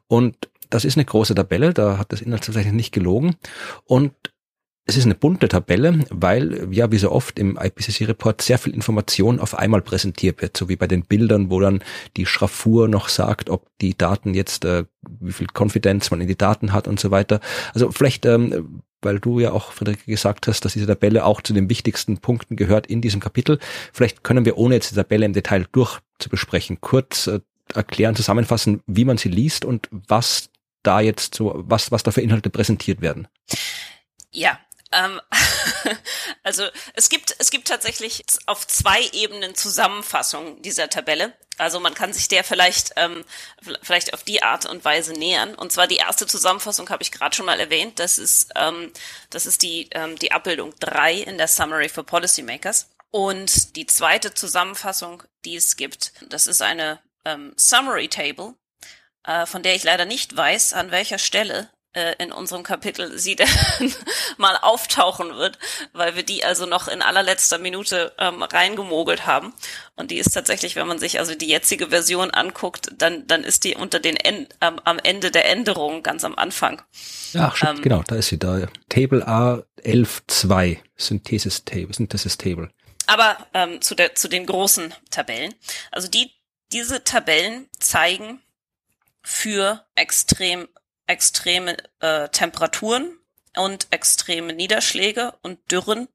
Und 0.08 0.36
das 0.70 0.84
ist 0.84 0.96
eine 0.96 1.04
große 1.04 1.34
Tabelle, 1.34 1.74
da 1.74 1.98
hat 1.98 2.12
das 2.12 2.22
Inhaltsverzeichnis 2.22 2.74
nicht 2.74 2.92
gelogen. 2.92 3.36
Und 3.84 4.12
es 4.86 4.96
ist 4.96 5.04
eine 5.04 5.14
bunte 5.14 5.48
Tabelle, 5.48 6.04
weil 6.10 6.68
ja 6.72 6.90
wie 6.90 6.98
so 6.98 7.12
oft 7.12 7.38
im 7.38 7.56
IPCC-Report 7.56 8.42
sehr 8.42 8.58
viel 8.58 8.74
Information 8.74 9.38
auf 9.38 9.56
einmal 9.56 9.82
präsentiert 9.82 10.42
wird, 10.42 10.56
so 10.56 10.68
wie 10.68 10.76
bei 10.76 10.88
den 10.88 11.02
Bildern, 11.02 11.50
wo 11.50 11.60
dann 11.60 11.80
die 12.16 12.26
Schraffur 12.26 12.88
noch 12.88 13.08
sagt, 13.08 13.50
ob 13.50 13.66
die 13.80 13.96
Daten 13.96 14.34
jetzt, 14.34 14.64
äh, 14.64 14.84
wie 15.20 15.32
viel 15.32 15.46
Konfidenz 15.46 16.10
man 16.10 16.20
in 16.20 16.28
die 16.28 16.36
Daten 16.36 16.72
hat 16.72 16.88
und 16.88 16.98
so 16.98 17.10
weiter. 17.10 17.40
Also 17.72 17.92
vielleicht, 17.92 18.26
ähm, 18.26 18.82
weil 19.00 19.20
du 19.20 19.38
ja 19.38 19.52
auch, 19.52 19.72
Friederike, 19.72 20.10
gesagt 20.10 20.48
hast, 20.48 20.64
dass 20.64 20.72
diese 20.72 20.86
Tabelle 20.86 21.24
auch 21.24 21.40
zu 21.40 21.52
den 21.52 21.70
wichtigsten 21.70 22.18
Punkten 22.18 22.56
gehört 22.56 22.86
in 22.86 23.00
diesem 23.00 23.20
Kapitel. 23.20 23.58
Vielleicht 23.92 24.24
können 24.24 24.44
wir, 24.44 24.58
ohne 24.58 24.74
jetzt 24.74 24.90
die 24.90 24.96
Tabelle 24.96 25.24
im 25.24 25.32
Detail 25.34 25.66
durchzubesprechen, 25.70 26.80
kurz 26.80 27.28
äh, 27.28 27.40
erklären, 27.74 28.16
zusammenfassen, 28.16 28.80
wie 28.86 29.04
man 29.04 29.18
sie 29.18 29.28
liest 29.28 29.64
und 29.64 29.88
was 30.08 30.50
da 30.82 31.00
jetzt 31.00 31.34
so, 31.34 31.52
was, 31.54 31.90
was 31.90 32.02
da 32.02 32.10
für 32.10 32.22
Inhalte 32.22 32.50
präsentiert 32.50 33.00
werden? 33.00 33.28
Ja, 34.30 34.58
ähm, 34.92 35.20
also 36.42 36.64
es 36.94 37.08
gibt 37.08 37.34
es 37.38 37.50
gibt 37.50 37.68
tatsächlich 37.68 38.24
auf 38.46 38.66
zwei 38.66 39.00
Ebenen 39.12 39.54
Zusammenfassung 39.54 40.62
dieser 40.62 40.88
Tabelle. 40.88 41.32
Also 41.58 41.78
man 41.78 41.94
kann 41.94 42.12
sich 42.12 42.28
der 42.28 42.42
vielleicht 42.42 42.92
ähm, 42.96 43.24
vielleicht 43.82 44.14
auf 44.14 44.24
die 44.24 44.42
Art 44.42 44.66
und 44.66 44.84
Weise 44.84 45.12
nähern. 45.12 45.54
Und 45.54 45.72
zwar 45.72 45.86
die 45.86 45.96
erste 45.96 46.26
Zusammenfassung 46.26 46.88
habe 46.90 47.02
ich 47.02 47.12
gerade 47.12 47.36
schon 47.36 47.46
mal 47.46 47.60
erwähnt. 47.60 47.98
Das 47.98 48.18
ist 48.18 48.50
ähm, 48.56 48.92
das 49.30 49.46
ist 49.46 49.62
die 49.62 49.88
ähm, 49.92 50.18
die 50.18 50.32
Abbildung 50.32 50.74
drei 50.80 51.14
in 51.14 51.38
der 51.38 51.48
Summary 51.48 51.88
for 51.88 52.04
Policymakers. 52.04 52.88
Und 53.12 53.76
die 53.76 53.86
zweite 53.86 54.34
Zusammenfassung, 54.34 55.22
die 55.44 55.56
es 55.56 55.76
gibt, 55.76 56.12
das 56.28 56.46
ist 56.46 56.62
eine 56.62 57.00
ähm, 57.24 57.52
Summary 57.56 58.08
Table 58.08 58.54
äh, 59.24 59.46
von 59.46 59.62
der 59.62 59.74
ich 59.74 59.84
leider 59.84 60.04
nicht 60.04 60.36
weiß, 60.36 60.72
an 60.72 60.90
welcher 60.90 61.18
Stelle 61.18 61.70
äh, 61.92 62.14
in 62.18 62.30
unserem 62.32 62.62
Kapitel 62.62 63.18
sie 63.18 63.36
denn 63.36 63.48
mal 64.36 64.56
auftauchen 64.56 65.36
wird, 65.36 65.58
weil 65.92 66.14
wir 66.16 66.22
die 66.22 66.44
also 66.44 66.66
noch 66.66 66.88
in 66.88 67.02
allerletzter 67.02 67.58
Minute 67.58 68.12
ähm, 68.18 68.42
reingemogelt 68.42 69.26
haben. 69.26 69.52
Und 69.96 70.10
die 70.10 70.18
ist 70.18 70.32
tatsächlich, 70.32 70.76
wenn 70.76 70.86
man 70.86 70.98
sich 70.98 71.18
also 71.18 71.34
die 71.34 71.48
jetzige 71.48 71.88
Version 71.88 72.30
anguckt, 72.30 72.92
dann, 72.96 73.26
dann 73.26 73.42
ist 73.42 73.64
die 73.64 73.74
unter 73.74 73.98
den 73.98 74.16
End, 74.16 74.54
ähm, 74.60 74.80
am 74.84 74.98
Ende 74.98 75.30
der 75.30 75.50
Änderungen 75.50 76.02
ganz 76.02 76.24
am 76.24 76.36
Anfang. 76.36 76.82
Ach, 77.36 77.56
stimmt, 77.56 77.78
ähm, 77.78 77.82
genau, 77.82 78.02
da 78.06 78.16
ist 78.16 78.28
sie 78.28 78.38
da. 78.38 78.68
Table 78.88 79.26
A 79.26 79.62
11.2, 79.82 80.78
Synthesis 80.96 81.64
Table, 81.64 81.92
Synthesis 81.92 82.38
Table. 82.38 82.70
Aber 83.06 83.36
ähm, 83.54 83.80
zu, 83.80 83.94
der, 83.94 84.14
zu 84.14 84.28
den 84.28 84.46
großen 84.46 84.94
Tabellen. 85.10 85.54
Also 85.90 86.08
die, 86.08 86.30
diese 86.70 87.02
Tabellen 87.02 87.68
zeigen, 87.80 88.40
für 89.22 89.84
extrem 89.94 90.68
extreme 91.06 91.76
äh, 91.98 92.28
Temperaturen 92.28 93.18
und 93.56 93.88
extreme 93.90 94.52
Niederschläge 94.52 95.34
und 95.42 95.58
Dürren 95.70 96.08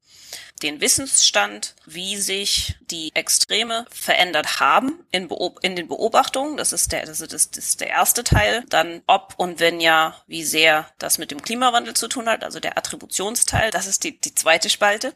den 0.62 0.80
Wissensstand, 0.80 1.74
wie 1.84 2.16
sich 2.16 2.76
die 2.80 3.14
Extreme 3.14 3.86
verändert 3.90 4.58
haben 4.58 5.06
in, 5.10 5.28
Beob 5.28 5.58
in 5.62 5.76
den 5.76 5.86
Beobachtungen. 5.86 6.56
Das 6.56 6.72
ist 6.72 6.92
der, 6.92 7.04
das 7.04 7.20
ist, 7.20 7.32
das 7.32 7.48
ist 7.56 7.80
der 7.80 7.90
erste 7.90 8.24
Teil. 8.24 8.64
Dann 8.70 9.02
ob 9.06 9.34
und 9.36 9.60
wenn 9.60 9.80
ja, 9.80 10.16
wie 10.26 10.44
sehr 10.44 10.88
das 10.98 11.18
mit 11.18 11.30
dem 11.30 11.42
Klimawandel 11.42 11.94
zu 11.94 12.08
tun 12.08 12.28
hat, 12.28 12.42
also 12.42 12.58
der 12.58 12.78
Attributionsteil. 12.78 13.70
Das 13.70 13.86
ist 13.86 14.04
die, 14.04 14.18
die 14.18 14.34
zweite 14.34 14.70
Spalte. 14.70 15.14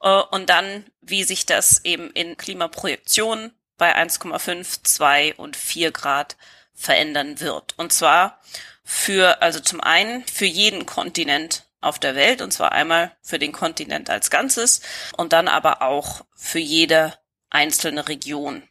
Äh, 0.00 0.22
und 0.30 0.50
dann, 0.50 0.84
wie 1.00 1.22
sich 1.22 1.46
das 1.46 1.84
eben 1.84 2.10
in 2.10 2.36
Klimaprojektionen 2.36 3.52
bei 3.78 3.96
1,5, 3.96 4.82
2 4.82 5.34
und 5.36 5.56
4 5.56 5.92
Grad 5.92 6.36
verändern 6.74 7.40
wird. 7.40 7.74
Und 7.78 7.92
zwar 7.92 8.40
für, 8.84 9.42
also 9.42 9.60
zum 9.60 9.80
einen 9.80 10.26
für 10.26 10.46
jeden 10.46 10.86
Kontinent 10.86 11.64
auf 11.80 11.98
der 11.98 12.14
Welt, 12.14 12.40
und 12.40 12.52
zwar 12.52 12.72
einmal 12.72 13.16
für 13.22 13.38
den 13.38 13.52
Kontinent 13.52 14.08
als 14.08 14.30
Ganzes 14.30 14.80
und 15.16 15.32
dann 15.32 15.48
aber 15.48 15.82
auch 15.82 16.24
für 16.34 16.60
jede 16.60 17.18
einzelne 17.50 18.08
Region 18.08 18.68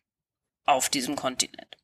auf 0.65 0.89
diesem 0.89 1.15
Kontinent. 1.15 1.77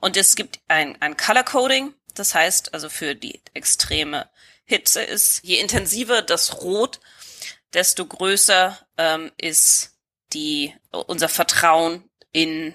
Und 0.00 0.16
es 0.16 0.36
gibt 0.36 0.60
ein, 0.68 1.00
ein 1.00 1.16
Color 1.16 1.44
Coding, 1.44 1.94
das 2.14 2.34
heißt 2.34 2.74
also 2.74 2.88
für 2.88 3.14
die 3.14 3.40
extreme 3.54 4.28
Hitze 4.64 5.02
ist, 5.02 5.42
je 5.44 5.60
intensiver 5.60 6.22
das 6.22 6.62
Rot, 6.62 7.00
desto 7.72 8.06
größer 8.06 8.78
ähm, 8.96 9.30
ist 9.36 9.92
die 10.32 10.74
unser 10.90 11.28
Vertrauen 11.28 12.08
in 12.32 12.74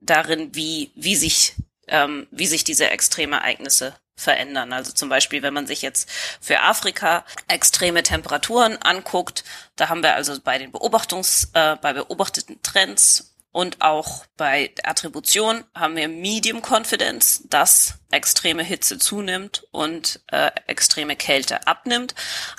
darin, 0.00 0.54
wie 0.54 0.90
wie 0.94 1.16
sich 1.16 1.54
ähm, 1.88 2.26
wie 2.30 2.46
sich 2.46 2.64
diese 2.64 2.88
Extremereignisse 2.90 3.94
verändern. 4.14 4.72
Also 4.72 4.92
zum 4.92 5.08
Beispiel, 5.08 5.42
wenn 5.42 5.54
man 5.54 5.66
sich 5.66 5.82
jetzt 5.82 6.08
für 6.40 6.60
Afrika 6.60 7.24
extreme 7.48 8.02
Temperaturen 8.02 8.76
anguckt, 8.78 9.44
da 9.76 9.88
haben 9.88 10.02
wir 10.02 10.14
also 10.14 10.38
bei 10.40 10.58
den 10.58 10.70
Beobachtungs, 10.70 11.50
äh, 11.54 11.76
bei 11.76 11.92
beobachteten 11.92 12.60
Trends 12.62 13.34
und 13.52 13.82
auch 13.82 14.24
bei 14.38 14.72
Attribution 14.82 15.64
haben 15.74 15.94
wir 15.96 16.08
Medium 16.08 16.62
Confidence, 16.62 17.42
dass 17.48 17.98
extreme 18.10 18.62
Hitze 18.62 18.98
zunimmt 18.98 19.66
und 19.70 20.20
äh, 20.28 20.50
extreme 20.66 21.16
Kälte 21.16 21.66
abnimmt. 21.66 22.14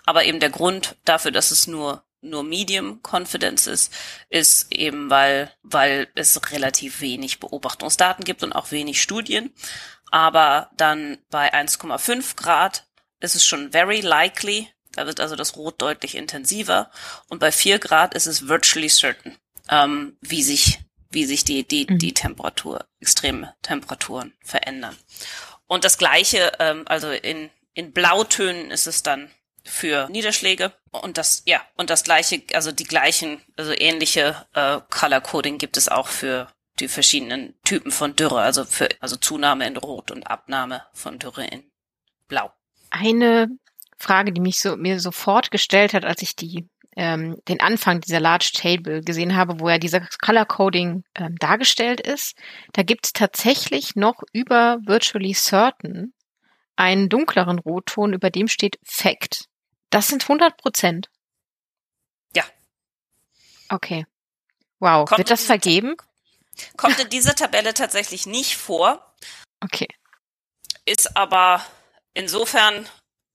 Aber 0.06 0.24
eben 0.26 0.40
der 0.40 0.52
Grund 0.52 0.96
dafür, 1.04 1.32
dass 1.32 1.50
es 1.50 1.66
nur 1.66 2.04
nur 2.24 2.44
Medium 2.44 3.02
Confidence 3.04 3.68
ist, 3.68 3.94
ist 4.30 4.72
eben, 4.72 5.10
weil, 5.10 5.52
weil 5.62 6.08
es 6.16 6.40
relativ 6.52 7.02
wenig 7.02 7.40
Beobachtungsdaten 7.40 8.24
gibt 8.26 8.44
und 8.44 8.54
auch 8.54 8.72
wenig 8.72 9.02
Studien. 9.02 9.54
Aber 10.12 10.70
dann 10.78 11.18
bei 11.30 11.54
1,5 11.54 12.36
Grad 12.36 12.86
ist 13.20 13.36
es 13.36 13.46
schon 13.46 13.72
very 13.72 14.02
likely. 14.02 14.70
Da 14.92 15.08
wird 15.08 15.20
also 15.20 15.36
das 15.36 15.56
Rot 15.56 15.82
deutlich 15.82 16.16
intensiver. 16.16 16.92
Und 17.30 17.40
bei 17.40 17.52
4 17.52 17.80
Grad 17.80 18.14
ist 18.14 18.28
es 18.28 18.48
virtually 18.48 18.90
certain, 18.90 19.38
ähm, 19.70 20.18
wie 20.22 20.44
sich, 20.44 20.80
wie 21.10 21.26
sich 21.26 21.44
die, 21.44 21.68
die, 21.68 21.88
mhm. 21.90 21.98
die 21.98 22.14
Temperatur, 22.14 22.86
extreme 23.00 23.56
Temperaturen 23.62 24.34
verändern. 24.44 24.96
Und 25.66 25.84
das 25.84 25.98
Gleiche, 25.98 26.52
ähm, 26.60 26.84
also 26.86 27.10
in, 27.10 27.50
in 27.74 27.92
Blautönen 27.92 28.70
ist 28.70 28.86
es 28.86 29.02
dann 29.02 29.32
für 29.66 30.10
Niederschläge 30.10 30.74
und 30.92 31.18
das 31.18 31.44
ja 31.46 31.62
und 31.76 31.90
das 31.90 32.04
gleiche 32.04 32.44
also 32.54 32.72
die 32.72 32.84
gleichen 32.84 33.42
also 33.56 33.74
ähnliche 33.74 34.46
äh, 34.54 34.80
Color 34.90 35.22
Coding 35.22 35.58
gibt 35.58 35.78
es 35.78 35.90
auch 35.90 36.08
für 36.08 36.48
die 36.80 36.88
verschiedenen 36.88 37.54
Typen 37.64 37.92
von 37.92 38.16
Dürre 38.16 38.42
also 38.42 38.66
für 38.66 38.90
also 39.00 39.16
Zunahme 39.16 39.66
in 39.66 39.78
Rot 39.78 40.12
und 40.12 40.28
Abnahme 40.28 40.84
von 40.94 41.20
Dürre 41.20 41.46
in 41.46 41.64
Blau. 42.28 42.52
Eine 42.90 43.48
Frage, 43.98 44.34
die 44.34 44.42
mich 44.42 44.60
so 44.60 44.76
mir 44.76 45.00
sofort 45.00 45.52
gestellt 45.52 45.94
hat, 45.94 46.06
als 46.06 46.22
ich 46.22 46.36
die 46.36 46.68
ähm, 46.96 47.38
den 47.48 47.60
Anfang 47.60 48.02
dieser 48.02 48.20
Large 48.20 48.52
Table 48.54 49.02
gesehen 49.02 49.36
habe, 49.36 49.60
wo 49.60 49.70
ja 49.70 49.78
dieser 49.78 50.02
Color 50.22 50.46
Coding 50.46 51.04
ähm, 51.16 51.36
dargestellt 51.38 52.00
ist, 52.00 52.36
da 52.74 52.84
gibt 52.84 53.06
es 53.06 53.14
tatsächlich 53.14 53.96
noch 53.96 54.22
über 54.32 54.78
Virtually 54.86 55.34
Certain 55.34 56.14
einen 56.76 57.10
dunkleren 57.10 57.60
Rotton, 57.60 58.14
über 58.14 58.30
dem 58.30 58.48
steht 58.48 58.78
Fact. 58.84 59.46
Das 59.94 60.08
sind 60.08 60.24
100 60.24 60.58
Prozent. 60.58 61.10
Ja. 62.36 62.44
Okay. 63.70 64.08
Wow. 64.80 65.08
Kommt 65.08 65.20
Wird 65.20 65.30
das 65.30 65.46
vergeben? 65.46 65.96
Kommt 66.78 67.00
in 67.00 67.10
dieser 67.12 67.36
Tabelle 67.36 67.76
tatsächlich 67.76 68.26
nicht 68.26 68.58
vor. 68.58 69.16
Okay. 69.60 69.88
Ist 70.86 71.16
aber 71.16 71.64
insofern 72.16 72.90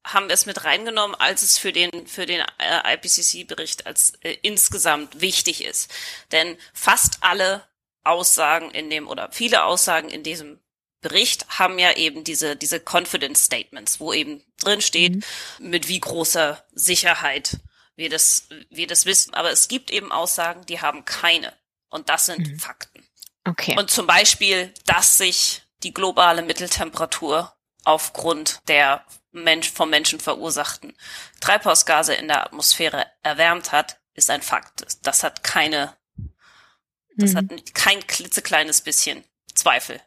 haben 0.04 0.26
wir 0.26 0.34
es 0.34 0.46
mit 0.46 0.64
reingenommen, 0.64 1.14
als 1.14 1.42
es 1.42 1.58
für 1.58 1.72
den 1.72 2.08
für 2.08 2.26
den 2.26 2.44
äh, 2.58 2.94
IPCC-Bericht 2.94 3.86
als 3.86 4.14
äh, 4.22 4.36
insgesamt 4.42 5.20
wichtig 5.20 5.64
ist. 5.64 5.94
Denn 6.32 6.56
fast 6.74 7.18
alle 7.22 7.68
Aussagen 8.02 8.72
in 8.72 8.90
dem 8.90 9.06
oder 9.06 9.30
viele 9.30 9.62
Aussagen 9.62 10.08
in 10.08 10.24
diesem 10.24 10.58
Bericht 11.00 11.46
haben 11.58 11.78
ja 11.78 11.92
eben 11.92 12.24
diese, 12.24 12.56
diese 12.56 12.80
Confidence 12.80 13.44
Statements, 13.44 14.00
wo 14.00 14.12
eben 14.12 14.42
drin 14.60 14.80
steht, 14.80 15.16
mhm. 15.58 15.70
mit 15.70 15.88
wie 15.88 16.00
großer 16.00 16.64
Sicherheit 16.72 17.58
wir 17.96 18.10
das, 18.10 18.48
wir 18.70 18.86
das 18.86 19.06
wissen. 19.06 19.34
Aber 19.34 19.50
es 19.50 19.68
gibt 19.68 19.90
eben 19.90 20.12
Aussagen, 20.12 20.66
die 20.66 20.80
haben 20.80 21.04
keine. 21.04 21.52
Und 21.88 22.08
das 22.08 22.26
sind 22.26 22.46
mhm. 22.46 22.58
Fakten. 22.58 23.06
Okay. 23.44 23.76
Und 23.78 23.90
zum 23.90 24.06
Beispiel, 24.06 24.72
dass 24.86 25.18
sich 25.18 25.62
die 25.82 25.94
globale 25.94 26.42
Mitteltemperatur 26.42 27.54
aufgrund 27.84 28.60
der 28.68 29.04
Mensch, 29.30 29.70
vom 29.70 29.90
Menschen 29.90 30.20
verursachten 30.20 30.96
Treibhausgase 31.40 32.14
in 32.14 32.28
der 32.28 32.44
Atmosphäre 32.44 33.06
erwärmt 33.22 33.72
hat, 33.72 34.00
ist 34.14 34.30
ein 34.30 34.42
Fakt. 34.42 34.86
Das 35.02 35.22
hat 35.22 35.44
keine, 35.44 35.96
das 37.16 37.32
mhm. 37.32 37.36
hat 37.36 37.74
kein 37.74 38.04
klitzekleines 38.06 38.80
bisschen 38.80 39.24
Zweifel 39.54 40.00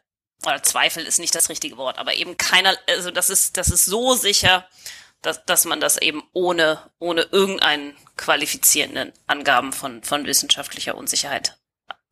oder 0.46 0.62
Zweifel 0.62 1.04
ist 1.04 1.18
nicht 1.18 1.34
das 1.34 1.48
richtige 1.48 1.76
Wort, 1.76 1.98
aber 1.98 2.14
eben 2.14 2.36
keiner, 2.36 2.76
also 2.88 3.10
das 3.10 3.30
ist, 3.30 3.56
das 3.56 3.68
ist 3.68 3.84
so 3.84 4.14
sicher, 4.14 4.66
dass, 5.22 5.44
dass 5.44 5.64
man 5.64 5.80
das 5.80 5.98
eben 5.98 6.22
ohne, 6.32 6.78
ohne 6.98 7.22
irgendeinen 7.30 7.96
qualifizierenden 8.16 9.12
Angaben 9.26 9.72
von, 9.72 10.02
von 10.02 10.26
wissenschaftlicher 10.26 10.96
Unsicherheit 10.96 11.58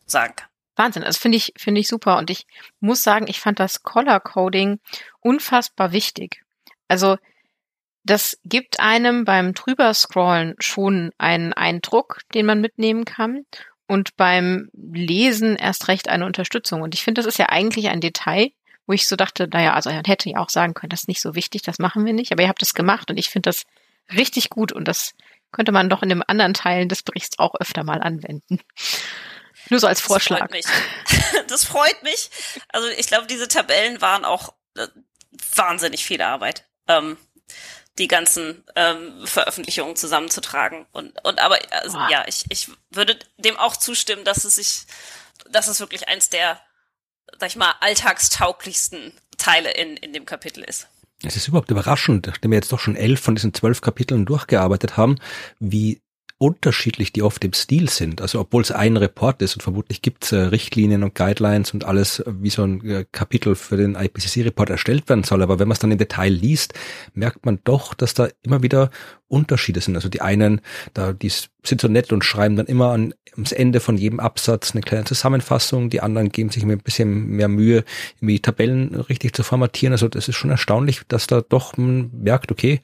sagen 0.06 0.34
kann. 0.36 0.48
Wahnsinn, 0.76 1.02
das 1.02 1.18
finde 1.18 1.36
ich, 1.36 1.52
finde 1.58 1.80
ich 1.80 1.88
super. 1.88 2.16
Und 2.16 2.30
ich 2.30 2.46
muss 2.78 3.02
sagen, 3.02 3.26
ich 3.28 3.40
fand 3.40 3.60
das 3.60 3.82
Color 3.82 4.20
Coding 4.20 4.80
unfassbar 5.20 5.92
wichtig. 5.92 6.42
Also, 6.88 7.18
das 8.02 8.38
gibt 8.44 8.80
einem 8.80 9.24
beim 9.24 9.52
drüberscrollen 9.52 10.54
schon 10.58 11.12
einen 11.18 11.52
Eindruck, 11.52 12.20
den 12.32 12.46
man 12.46 12.62
mitnehmen 12.62 13.04
kann 13.04 13.44
und 13.90 14.16
beim 14.16 14.70
Lesen 14.72 15.56
erst 15.56 15.88
recht 15.88 16.08
eine 16.08 16.24
Unterstützung. 16.24 16.80
Und 16.80 16.94
ich 16.94 17.02
finde, 17.02 17.20
das 17.20 17.26
ist 17.26 17.40
ja 17.40 17.48
eigentlich 17.48 17.88
ein 17.88 18.00
Detail, 18.00 18.52
wo 18.86 18.92
ich 18.92 19.08
so 19.08 19.16
dachte, 19.16 19.48
naja, 19.48 19.74
also 19.74 19.90
man 19.90 20.04
hätte 20.04 20.30
ja 20.30 20.38
auch 20.38 20.48
sagen 20.48 20.74
können, 20.74 20.90
das 20.90 21.00
ist 21.00 21.08
nicht 21.08 21.20
so 21.20 21.34
wichtig, 21.34 21.62
das 21.62 21.80
machen 21.80 22.06
wir 22.06 22.12
nicht. 22.12 22.30
Aber 22.30 22.40
ihr 22.42 22.48
habt 22.48 22.62
das 22.62 22.72
gemacht 22.72 23.10
und 23.10 23.16
ich 23.16 23.30
finde 23.30 23.50
das 23.50 23.64
richtig 24.14 24.48
gut 24.48 24.70
und 24.70 24.86
das 24.86 25.14
könnte 25.50 25.72
man 25.72 25.90
doch 25.90 26.04
in 26.04 26.08
den 26.08 26.22
anderen 26.22 26.54
Teilen 26.54 26.88
des 26.88 27.02
Berichts 27.02 27.40
auch 27.40 27.56
öfter 27.56 27.82
mal 27.82 28.00
anwenden. 28.00 28.60
Nur 29.70 29.80
so 29.80 29.88
als 29.88 30.00
Vorschlag. 30.00 30.38
Das 30.38 30.46
freut 30.46 30.52
mich. 30.52 30.66
Das 31.48 31.64
freut 31.64 32.02
mich. 32.04 32.30
Also 32.68 32.86
ich 32.96 33.08
glaube, 33.08 33.26
diese 33.26 33.48
Tabellen 33.48 34.00
waren 34.00 34.24
auch 34.24 34.54
äh, 34.76 34.86
wahnsinnig 35.56 36.04
viel 36.04 36.22
Arbeit. 36.22 36.64
Ähm, 36.86 37.16
die 38.00 38.08
ganzen 38.08 38.64
ähm, 38.74 39.26
Veröffentlichungen 39.26 39.94
zusammenzutragen. 39.94 40.86
Und, 40.90 41.12
und 41.24 41.38
aber 41.38 41.58
also, 41.70 41.98
ja, 42.10 42.24
ich, 42.26 42.44
ich 42.48 42.70
würde 42.90 43.16
dem 43.36 43.56
auch 43.56 43.76
zustimmen, 43.76 44.24
dass 44.24 44.44
es 44.44 44.56
sich, 44.56 44.86
dass 45.50 45.68
es 45.68 45.78
wirklich 45.78 46.08
eins 46.08 46.30
der, 46.30 46.58
sag 47.38 47.50
ich 47.50 47.56
mal, 47.56 47.74
alltagstauglichsten 47.80 49.12
Teile 49.36 49.70
in, 49.72 49.96
in 49.98 50.12
dem 50.12 50.24
Kapitel 50.24 50.64
ist. 50.64 50.88
Es 51.22 51.36
ist 51.36 51.48
überhaupt 51.48 51.70
überraschend, 51.70 52.26
nachdem 52.26 52.50
wir 52.50 52.56
jetzt 52.56 52.72
doch 52.72 52.80
schon 52.80 52.96
elf 52.96 53.20
von 53.20 53.34
diesen 53.34 53.52
zwölf 53.52 53.82
Kapiteln 53.82 54.24
durchgearbeitet 54.24 54.96
haben, 54.96 55.18
wie 55.58 56.00
unterschiedlich 56.40 57.12
die 57.12 57.22
oft 57.22 57.44
im 57.44 57.52
Stil 57.52 57.90
sind. 57.90 58.22
Also 58.22 58.40
obwohl 58.40 58.62
es 58.62 58.72
ein 58.72 58.96
Report 58.96 59.42
ist 59.42 59.56
und 59.56 59.62
vermutlich 59.62 60.00
gibt 60.00 60.24
es 60.24 60.32
äh, 60.32 60.38
Richtlinien 60.38 61.02
und 61.02 61.14
Guidelines 61.14 61.74
und 61.74 61.84
alles, 61.84 62.20
äh, 62.20 62.32
wie 62.40 62.48
so 62.48 62.64
ein 62.64 62.82
äh, 62.88 63.04
Kapitel 63.12 63.54
für 63.54 63.76
den 63.76 63.94
IPCC-Report 63.94 64.70
erstellt 64.70 65.10
werden 65.10 65.22
soll. 65.22 65.42
Aber 65.42 65.58
wenn 65.58 65.68
man 65.68 65.74
es 65.74 65.80
dann 65.80 65.92
im 65.92 65.98
Detail 65.98 66.32
liest, 66.32 66.72
merkt 67.12 67.44
man 67.44 67.58
doch, 67.64 67.92
dass 67.92 68.14
da 68.14 68.28
immer 68.42 68.62
wieder 68.62 68.90
Unterschiede 69.28 69.82
sind. 69.82 69.96
Also 69.96 70.08
die 70.08 70.22
einen, 70.22 70.62
da 70.94 71.12
die 71.12 71.30
sind 71.62 71.80
so 71.82 71.88
nett 71.88 72.10
und 72.10 72.24
schreiben 72.24 72.56
dann 72.56 72.66
immer 72.66 72.92
an, 72.92 73.12
ans 73.32 73.52
Ende 73.52 73.80
von 73.80 73.98
jedem 73.98 74.18
Absatz 74.18 74.72
eine 74.72 74.80
kleine 74.80 75.04
Zusammenfassung. 75.04 75.90
Die 75.90 76.00
anderen 76.00 76.30
geben 76.30 76.48
sich 76.48 76.64
ein 76.64 76.78
bisschen 76.78 77.26
mehr 77.26 77.48
Mühe, 77.48 77.84
irgendwie 78.16 78.40
Tabellen 78.40 78.94
richtig 78.94 79.34
zu 79.34 79.42
formatieren. 79.42 79.92
Also 79.92 80.08
das 80.08 80.26
ist 80.26 80.36
schon 80.36 80.50
erstaunlich, 80.50 81.02
dass 81.06 81.26
da 81.26 81.42
doch 81.42 81.76
man 81.76 82.10
merkt, 82.12 82.50
okay, 82.50 82.80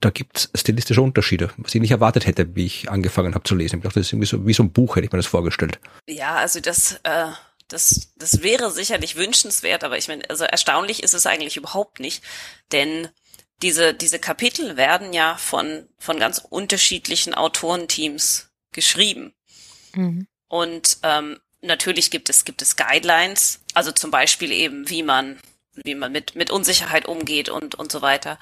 da 0.00 0.10
gibt's 0.10 0.50
stilistische 0.54 1.02
Unterschiede, 1.02 1.50
was 1.56 1.74
ich 1.74 1.80
nicht 1.80 1.90
erwartet 1.90 2.26
hätte, 2.26 2.54
wie 2.54 2.66
ich 2.66 2.90
angefangen 2.90 3.34
habe 3.34 3.44
zu 3.44 3.54
lesen. 3.54 3.76
Ich 3.78 3.82
dachte, 3.82 3.98
das 3.98 4.06
ist 4.06 4.12
irgendwie 4.12 4.28
so 4.28 4.46
wie 4.46 4.52
so 4.52 4.62
ein 4.62 4.72
Buch, 4.72 4.96
hätte 4.96 5.06
ich 5.06 5.12
mir 5.12 5.18
das 5.18 5.26
vorgestellt. 5.26 5.80
Ja, 6.06 6.36
also 6.36 6.60
das, 6.60 7.00
äh, 7.02 7.26
das, 7.66 8.12
das 8.16 8.42
wäre 8.42 8.70
sicherlich 8.70 9.16
wünschenswert, 9.16 9.82
aber 9.82 9.98
ich 9.98 10.08
meine, 10.08 10.28
also 10.30 10.44
erstaunlich 10.44 11.02
ist 11.02 11.14
es 11.14 11.26
eigentlich 11.26 11.56
überhaupt 11.56 11.98
nicht, 12.00 12.22
denn 12.70 13.08
diese, 13.62 13.92
diese 13.92 14.20
Kapitel 14.20 14.76
werden 14.76 15.12
ja 15.12 15.36
von, 15.36 15.88
von 15.98 16.18
ganz 16.18 16.38
unterschiedlichen 16.38 17.34
Autorenteams 17.34 18.50
geschrieben. 18.72 19.34
Mhm. 19.94 20.28
Und 20.46 20.98
ähm, 21.02 21.40
natürlich 21.60 22.12
gibt 22.12 22.30
es, 22.30 22.44
gibt 22.44 22.62
es 22.62 22.76
Guidelines, 22.76 23.60
also 23.74 23.90
zum 23.90 24.12
Beispiel 24.12 24.52
eben, 24.52 24.88
wie 24.88 25.02
man 25.02 25.38
wie 25.84 25.94
man 25.94 26.12
mit, 26.12 26.34
mit 26.34 26.50
Unsicherheit 26.50 27.06
umgeht 27.06 27.48
und, 27.48 27.74
und 27.74 27.92
so 27.92 28.02
weiter. 28.02 28.38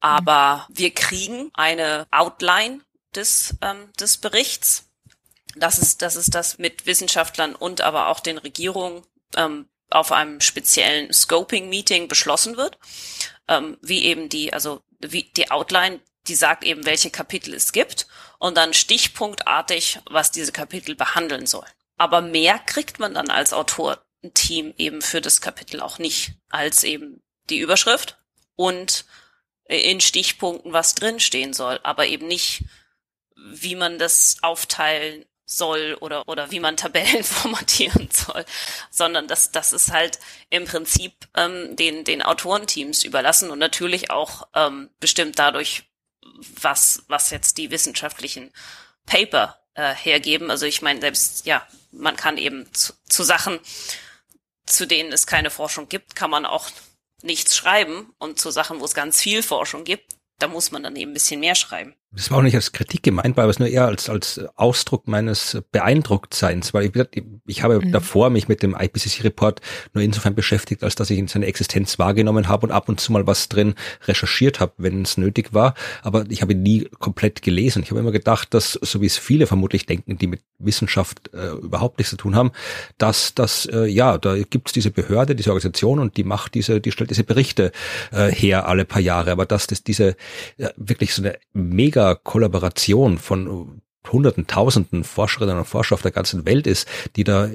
Aber 0.00 0.66
wir 0.70 0.92
kriegen 0.92 1.50
eine 1.54 2.06
Outline 2.10 2.80
des, 3.14 3.56
ähm, 3.62 3.92
des 3.98 4.18
Berichts. 4.18 4.88
Das 5.56 5.78
ist, 5.78 6.02
das 6.02 6.14
ist 6.14 6.34
das 6.34 6.58
mit 6.58 6.86
Wissenschaftlern 6.86 7.54
und 7.54 7.80
aber 7.80 8.08
auch 8.08 8.20
den 8.20 8.38
Regierungen 8.38 9.02
ähm, 9.36 9.68
auf 9.90 10.12
einem 10.12 10.40
speziellen 10.40 11.12
Scoping-Meeting 11.12 12.08
beschlossen 12.08 12.56
wird, 12.56 12.78
ähm, 13.48 13.78
wie 13.80 14.04
eben 14.04 14.28
die, 14.28 14.52
also 14.52 14.82
wie 15.00 15.24
die 15.24 15.50
Outline, 15.50 16.00
die 16.26 16.34
sagt 16.34 16.64
eben, 16.64 16.84
welche 16.84 17.10
Kapitel 17.10 17.54
es 17.54 17.72
gibt 17.72 18.06
und 18.38 18.56
dann 18.56 18.74
stichpunktartig, 18.74 20.00
was 20.10 20.30
diese 20.30 20.52
Kapitel 20.52 20.94
behandeln 20.94 21.46
sollen. 21.46 21.70
Aber 21.96 22.20
mehr 22.20 22.58
kriegt 22.58 22.98
man 22.98 23.14
dann 23.14 23.30
als 23.30 23.52
Autorenteam 23.52 24.74
eben 24.76 25.02
für 25.02 25.20
das 25.20 25.40
Kapitel 25.40 25.80
auch 25.80 25.98
nicht, 25.98 26.34
als 26.50 26.84
eben 26.84 27.22
die 27.48 27.58
Überschrift 27.58 28.18
und 28.56 29.06
in 29.68 30.00
Stichpunkten, 30.00 30.72
was 30.72 30.94
drinstehen 30.94 31.52
soll, 31.52 31.78
aber 31.82 32.06
eben 32.06 32.26
nicht, 32.26 32.64
wie 33.36 33.76
man 33.76 33.98
das 33.98 34.38
aufteilen 34.42 35.24
soll 35.44 35.96
oder, 36.00 36.28
oder 36.28 36.50
wie 36.50 36.60
man 36.60 36.76
Tabellen 36.76 37.24
formatieren 37.24 38.08
soll, 38.10 38.44
sondern 38.90 39.28
das, 39.28 39.50
das 39.50 39.72
ist 39.72 39.92
halt 39.92 40.18
im 40.50 40.64
Prinzip 40.64 41.12
ähm, 41.34 41.74
den, 41.76 42.04
den 42.04 42.22
Autorenteams 42.22 43.04
überlassen 43.04 43.50
und 43.50 43.58
natürlich 43.58 44.10
auch 44.10 44.46
ähm, 44.54 44.90
bestimmt 45.00 45.38
dadurch, 45.38 45.84
was, 46.60 47.04
was 47.08 47.30
jetzt 47.30 47.58
die 47.58 47.70
wissenschaftlichen 47.70 48.52
Paper 49.06 49.58
äh, 49.74 49.94
hergeben. 49.94 50.50
Also 50.50 50.66
ich 50.66 50.82
meine, 50.82 51.00
selbst, 51.00 51.46
ja, 51.46 51.66
man 51.90 52.16
kann 52.16 52.36
eben 52.36 52.72
zu, 52.74 52.92
zu 53.08 53.22
Sachen, 53.22 53.58
zu 54.66 54.86
denen 54.86 55.12
es 55.12 55.26
keine 55.26 55.50
Forschung 55.50 55.88
gibt, 55.88 56.14
kann 56.14 56.30
man 56.30 56.44
auch 56.44 56.68
nichts 57.22 57.56
schreiben 57.56 58.12
und 58.18 58.38
zu 58.38 58.50
Sachen, 58.50 58.80
wo 58.80 58.84
es 58.84 58.94
ganz 58.94 59.20
viel 59.20 59.42
Forschung 59.42 59.84
gibt, 59.84 60.16
da 60.38 60.48
muss 60.48 60.70
man 60.70 60.82
dann 60.82 60.96
eben 60.96 61.10
ein 61.10 61.14
bisschen 61.14 61.40
mehr 61.40 61.54
schreiben. 61.54 61.96
Das 62.10 62.30
war 62.30 62.38
auch 62.38 62.42
nicht 62.42 62.54
als 62.54 62.72
Kritik 62.72 63.02
gemeint, 63.02 63.36
weil 63.36 63.50
es 63.50 63.58
nur 63.58 63.68
eher 63.68 63.84
als, 63.84 64.08
als 64.08 64.40
Ausdruck 64.56 65.06
meines 65.08 65.58
Beeindrucktseins, 65.72 66.72
weil 66.72 66.86
ich, 66.86 67.24
ich 67.46 67.62
habe 67.62 67.84
mhm. 67.84 67.92
davor 67.92 68.30
mich 68.30 68.48
mit 68.48 68.62
dem 68.62 68.74
IPCC-Report 68.74 69.60
nur 69.92 70.02
insofern 70.02 70.34
beschäftigt, 70.34 70.82
als 70.82 70.94
dass 70.94 71.10
ich 71.10 71.18
in 71.18 71.28
seine 71.28 71.44
Existenz 71.44 71.98
wahrgenommen 71.98 72.48
habe 72.48 72.66
und 72.66 72.72
ab 72.72 72.88
und 72.88 72.98
zu 72.98 73.12
mal 73.12 73.26
was 73.26 73.50
drin 73.50 73.74
recherchiert 74.06 74.58
habe, 74.58 74.72
wenn 74.78 75.02
es 75.02 75.18
nötig 75.18 75.52
war. 75.52 75.74
Aber 76.02 76.24
ich 76.30 76.40
habe 76.40 76.52
ihn 76.52 76.62
nie 76.62 76.88
komplett 76.98 77.42
gelesen. 77.42 77.82
Ich 77.82 77.90
habe 77.90 78.00
immer 78.00 78.12
gedacht, 78.12 78.54
dass, 78.54 78.72
so 78.72 79.02
wie 79.02 79.06
es 79.06 79.18
viele 79.18 79.46
vermutlich 79.46 79.84
denken, 79.84 80.16
die 80.16 80.28
mit 80.28 80.40
Wissenschaft 80.58 81.30
äh, 81.34 81.50
überhaupt 81.50 81.98
nichts 81.98 82.10
zu 82.10 82.16
tun 82.16 82.34
haben, 82.34 82.52
dass 82.96 83.34
das, 83.34 83.66
äh, 83.66 83.84
ja, 83.84 84.16
da 84.16 84.36
gibt 84.38 84.68
es 84.68 84.72
diese 84.72 84.90
Behörde, 84.90 85.36
diese 85.36 85.50
Organisation 85.50 85.98
und 85.98 86.16
die 86.16 86.24
macht 86.24 86.54
diese, 86.54 86.80
die 86.80 86.90
stellt 86.90 87.10
diese 87.10 87.24
Berichte 87.24 87.70
äh, 88.12 88.32
her 88.32 88.66
alle 88.66 88.86
paar 88.86 89.02
Jahre. 89.02 89.30
Aber 89.30 89.44
dass 89.44 89.66
das 89.66 89.84
diese 89.84 90.16
äh, 90.56 90.70
wirklich 90.76 91.12
so 91.12 91.22
eine 91.22 91.36
mega 91.52 91.97
mega 91.98 92.14
Kollaboration 92.14 93.18
von 93.18 93.82
Hunderten, 94.10 94.46
Tausenden 94.46 95.04
Forscherinnen 95.04 95.58
und 95.58 95.64
Forscher 95.66 95.94
auf 95.94 96.02
der 96.02 96.12
ganzen 96.12 96.46
Welt 96.46 96.66
ist, 96.66 96.88
die 97.16 97.24
da 97.24 97.50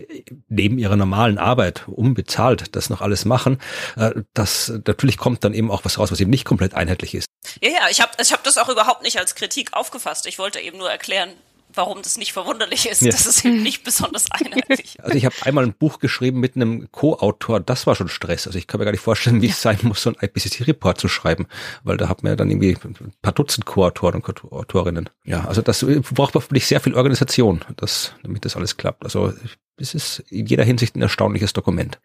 neben 0.50 0.78
ihrer 0.78 0.98
normalen 0.98 1.40
Arbeit 1.40 1.88
unbezahlt 1.88 2.76
das 2.76 2.92
noch 2.92 3.02
alles 3.02 3.26
machen, 3.26 3.58
äh, 3.96 4.12
das 4.34 4.72
natürlich 4.86 5.18
kommt 5.18 5.44
dann 5.44 5.54
eben 5.54 5.72
auch 5.72 5.84
was 5.84 5.98
raus, 5.98 6.12
was 6.12 6.20
eben 6.20 6.30
nicht 6.30 6.46
komplett 6.46 6.76
einheitlich 6.76 7.16
ist. 7.16 7.26
Ja, 7.62 7.70
ja, 7.70 7.80
ich 7.90 8.02
habe 8.02 8.12
ich 8.22 8.32
hab 8.32 8.44
das 8.44 8.60
auch 8.60 8.70
überhaupt 8.70 9.02
nicht 9.02 9.18
als 9.18 9.34
Kritik 9.34 9.74
aufgefasst. 9.74 10.28
Ich 10.28 10.38
wollte 10.38 10.60
eben 10.60 10.78
nur 10.78 10.92
erklären, 10.92 11.32
warum 11.76 12.02
das 12.02 12.18
nicht 12.18 12.34
verwunderlich 12.34 12.88
ist. 12.88 13.02
Ja. 13.02 13.12
Das 13.12 13.26
ist 13.26 13.46
eben 13.46 13.62
nicht 13.62 13.84
besonders 13.84 14.30
einheitlich. 14.32 14.98
Also 15.04 15.18
ich 15.18 15.26
habe 15.26 15.36
einmal 15.42 15.66
ein 15.66 15.74
Buch 15.74 16.00
geschrieben 16.00 16.40
mit 16.40 16.56
einem 16.56 16.90
Co-Autor, 16.92 17.60
das 17.60 17.86
war 17.88 17.96
schon 17.96 18.08
Stress. 18.08 18.48
Also 18.48 18.58
ich 18.58 18.68
kann 18.68 18.80
mir 18.80 18.86
gar 18.86 18.92
nicht 18.92 19.02
vorstellen, 19.02 19.42
wie 19.42 19.50
es 19.50 19.62
sein 19.62 19.78
muss, 19.82 20.02
so 20.02 20.12
ein 20.12 20.16
IPCC-Report 20.20 21.00
zu 21.00 21.10
schreiben, 21.10 21.48
weil 21.84 21.98
da 21.98 22.08
hat 22.08 22.24
man 22.24 22.32
ja 22.32 22.36
dann 22.36 22.50
irgendwie 22.50 22.78
ein 22.82 23.14
paar 23.22 23.34
Dutzend 23.34 23.66
Co-Autoren 23.66 24.16
und 24.16 24.24
Co-Autorinnen. 24.24 25.10
Ja, 25.26 25.46
also 25.46 25.62
das 25.62 25.86
braucht 26.14 26.36
wirklich 26.36 26.68
sehr 26.68 26.80
viel 26.80 26.96
Organisation, 26.96 27.66
das, 27.76 28.14
damit 28.24 28.46
das 28.46 28.56
alles 28.56 28.78
klappt. 28.78 29.04
Also 29.04 29.34
es 29.78 29.94
ist 29.94 30.20
in 30.30 30.46
jeder 30.46 30.64
Hinsicht 30.64 30.96
ein 30.96 31.02
erstaunliches 31.02 31.54
Dokument. 31.54 32.00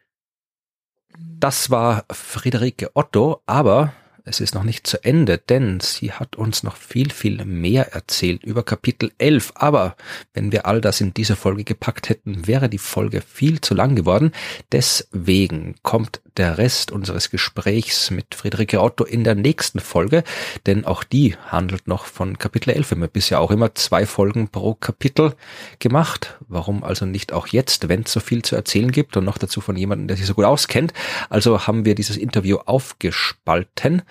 Das 1.18 1.70
war 1.70 2.04
Friederike 2.10 2.90
Otto, 2.94 3.42
aber 3.46 3.92
es 4.28 4.40
ist 4.40 4.54
noch 4.54 4.62
nicht 4.62 4.86
zu 4.86 5.02
Ende, 5.02 5.38
denn 5.38 5.80
sie 5.80 6.12
hat 6.12 6.36
uns 6.36 6.62
noch 6.62 6.76
viel, 6.76 7.10
viel 7.10 7.44
mehr 7.44 7.92
erzählt 7.94 8.44
über 8.44 8.62
Kapitel 8.62 9.10
11. 9.18 9.52
Aber 9.54 9.96
wenn 10.34 10.52
wir 10.52 10.66
all 10.66 10.80
das 10.80 11.00
in 11.00 11.14
dieser 11.14 11.36
Folge 11.36 11.64
gepackt 11.64 12.08
hätten, 12.08 12.46
wäre 12.46 12.68
die 12.68 12.78
Folge 12.78 13.22
viel 13.22 13.60
zu 13.60 13.74
lang 13.74 13.96
geworden. 13.96 14.32
Deswegen 14.70 15.76
kommt 15.82 16.20
der 16.36 16.58
Rest 16.58 16.92
unseres 16.92 17.30
Gesprächs 17.30 18.10
mit 18.10 18.34
Friederike 18.34 18.80
Otto 18.80 19.04
in 19.04 19.24
der 19.24 19.34
nächsten 19.34 19.80
Folge, 19.80 20.22
denn 20.66 20.84
auch 20.84 21.02
die 21.02 21.34
handelt 21.46 21.88
noch 21.88 22.04
von 22.04 22.38
Kapitel 22.38 22.70
11. 22.70 22.92
Wir 22.92 22.96
haben 23.02 23.10
bisher 23.12 23.40
auch 23.40 23.50
immer 23.50 23.74
zwei 23.74 24.06
Folgen 24.06 24.48
pro 24.48 24.74
Kapitel 24.74 25.34
gemacht. 25.80 26.38
Warum 26.46 26.84
also 26.84 27.06
nicht 27.06 27.32
auch 27.32 27.48
jetzt, 27.48 27.88
wenn 27.88 28.02
es 28.02 28.12
so 28.12 28.20
viel 28.20 28.42
zu 28.42 28.54
erzählen 28.54 28.92
gibt 28.92 29.16
und 29.16 29.24
noch 29.24 29.38
dazu 29.38 29.60
von 29.60 29.76
jemandem, 29.76 30.06
der 30.06 30.16
sich 30.16 30.26
so 30.26 30.34
gut 30.34 30.44
auskennt? 30.44 30.92
Also 31.28 31.66
haben 31.66 31.84
wir 31.84 31.96
dieses 31.96 32.16
Interview 32.16 32.58
aufgespalten 32.64 34.02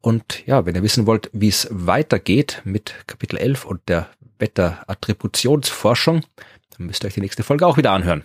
und 0.00 0.46
ja, 0.46 0.66
wenn 0.66 0.74
ihr 0.74 0.82
wissen 0.82 1.06
wollt, 1.06 1.30
wie 1.32 1.48
es 1.48 1.68
weitergeht 1.70 2.62
mit 2.64 2.94
Kapitel 3.06 3.38
11 3.38 3.64
und 3.64 3.80
der 3.88 4.08
Wetterattributionsforschung, 4.38 6.22
dann 6.76 6.86
müsst 6.86 7.04
ihr 7.04 7.08
euch 7.08 7.14
die 7.14 7.20
nächste 7.20 7.42
Folge 7.42 7.66
auch 7.66 7.76
wieder 7.76 7.92
anhören. 7.92 8.24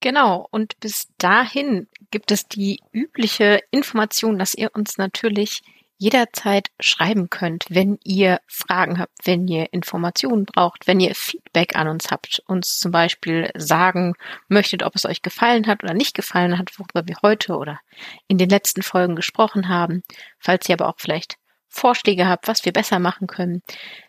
Genau, 0.00 0.48
und 0.50 0.78
bis 0.80 1.08
dahin 1.18 1.86
gibt 2.10 2.32
es 2.32 2.48
die 2.48 2.80
übliche 2.92 3.60
Information, 3.70 4.38
dass 4.38 4.54
ihr 4.54 4.70
uns 4.74 4.98
natürlich 4.98 5.62
jederzeit 6.02 6.68
schreiben 6.80 7.30
könnt, 7.30 7.66
wenn 7.68 7.96
ihr 8.02 8.40
Fragen 8.48 8.98
habt, 8.98 9.12
wenn 9.22 9.46
ihr 9.46 9.72
Informationen 9.72 10.46
braucht, 10.46 10.88
wenn 10.88 10.98
ihr 10.98 11.14
Feedback 11.14 11.76
an 11.76 11.86
uns 11.86 12.10
habt, 12.10 12.42
uns 12.48 12.80
zum 12.80 12.90
Beispiel 12.90 13.52
sagen 13.56 14.14
möchtet, 14.48 14.82
ob 14.82 14.96
es 14.96 15.06
euch 15.06 15.22
gefallen 15.22 15.68
hat 15.68 15.84
oder 15.84 15.94
nicht 15.94 16.16
gefallen 16.16 16.58
hat, 16.58 16.76
worüber 16.76 17.06
wir 17.06 17.18
heute 17.22 17.56
oder 17.56 17.78
in 18.26 18.36
den 18.36 18.48
letzten 18.48 18.82
Folgen 18.82 19.14
gesprochen 19.14 19.68
haben. 19.68 20.02
Falls 20.40 20.68
ihr 20.68 20.74
aber 20.74 20.88
auch 20.88 20.98
vielleicht 20.98 21.36
Vorschläge 21.68 22.26
habt, 22.26 22.48
was 22.48 22.64
wir 22.64 22.72
besser 22.72 22.98
machen 22.98 23.28
können, 23.28 23.62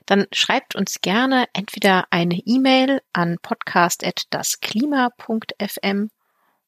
dann 0.07 0.25
schreibt 0.33 0.73
uns 0.73 0.99
gerne 1.01 1.45
entweder 1.53 2.05
eine 2.09 2.39
E-Mail 2.43 3.01
an 3.13 3.37
podcast.dasklima.fm 3.39 6.09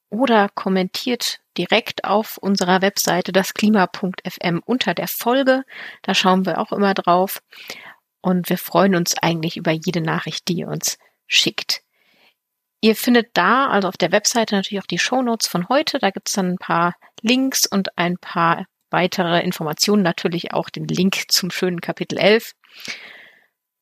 oder 0.09 0.49
kommentiert 0.49 1.39
direkt 1.57 2.03
auf 2.03 2.37
unserer 2.37 2.81
Webseite 2.81 3.31
dasklima.fm 3.31 4.61
unter 4.65 4.93
der 4.93 5.07
Folge. 5.07 5.63
Da 6.01 6.13
schauen 6.13 6.45
wir 6.45 6.59
auch 6.59 6.71
immer 6.71 6.93
drauf. 6.93 7.41
Und 8.21 8.49
wir 8.49 8.57
freuen 8.57 8.95
uns 8.95 9.15
eigentlich 9.21 9.57
über 9.57 9.71
jede 9.71 10.01
Nachricht, 10.01 10.47
die 10.47 10.55
ihr 10.55 10.67
uns 10.67 10.97
schickt. 11.27 11.81
Ihr 12.81 12.95
findet 12.95 13.29
da, 13.33 13.67
also 13.67 13.87
auf 13.87 13.97
der 13.97 14.11
Webseite 14.11 14.55
natürlich 14.55 14.81
auch 14.81 14.87
die 14.87 14.99
Shownotes 14.99 15.47
von 15.47 15.69
heute. 15.69 15.99
Da 15.99 16.11
gibt 16.11 16.27
es 16.27 16.33
dann 16.33 16.53
ein 16.53 16.57
paar 16.57 16.95
Links 17.21 17.65
und 17.65 17.97
ein 17.97 18.17
paar 18.17 18.65
weitere 18.89 19.41
Informationen, 19.41 20.03
natürlich 20.03 20.53
auch 20.53 20.69
den 20.69 20.87
Link 20.87 21.25
zum 21.29 21.51
schönen 21.51 21.81
Kapitel 21.81 22.17
11. 22.17 22.53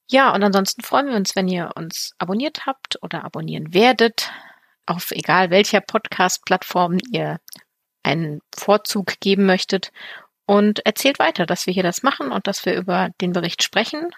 Ja, 0.09 0.33
und 0.33 0.43
ansonsten 0.43 0.83
freuen 0.83 1.07
wir 1.07 1.15
uns, 1.15 1.35
wenn 1.35 1.47
ihr 1.47 1.71
uns 1.75 2.13
abonniert 2.17 2.65
habt 2.65 3.01
oder 3.01 3.23
abonnieren 3.23 3.73
werdet 3.73 4.31
auf 4.85 5.11
egal 5.11 5.49
welcher 5.49 5.81
Podcast-Plattform 5.81 6.97
ihr 7.11 7.39
einen 8.03 8.41
Vorzug 8.55 9.19
geben 9.19 9.45
möchtet 9.45 9.91
und 10.45 10.85
erzählt 10.85 11.19
weiter, 11.19 11.45
dass 11.45 11.67
wir 11.67 11.73
hier 11.73 11.83
das 11.83 12.03
machen 12.03 12.31
und 12.31 12.47
dass 12.47 12.65
wir 12.65 12.75
über 12.75 13.09
den 13.21 13.31
Bericht 13.31 13.63
sprechen 13.63 14.09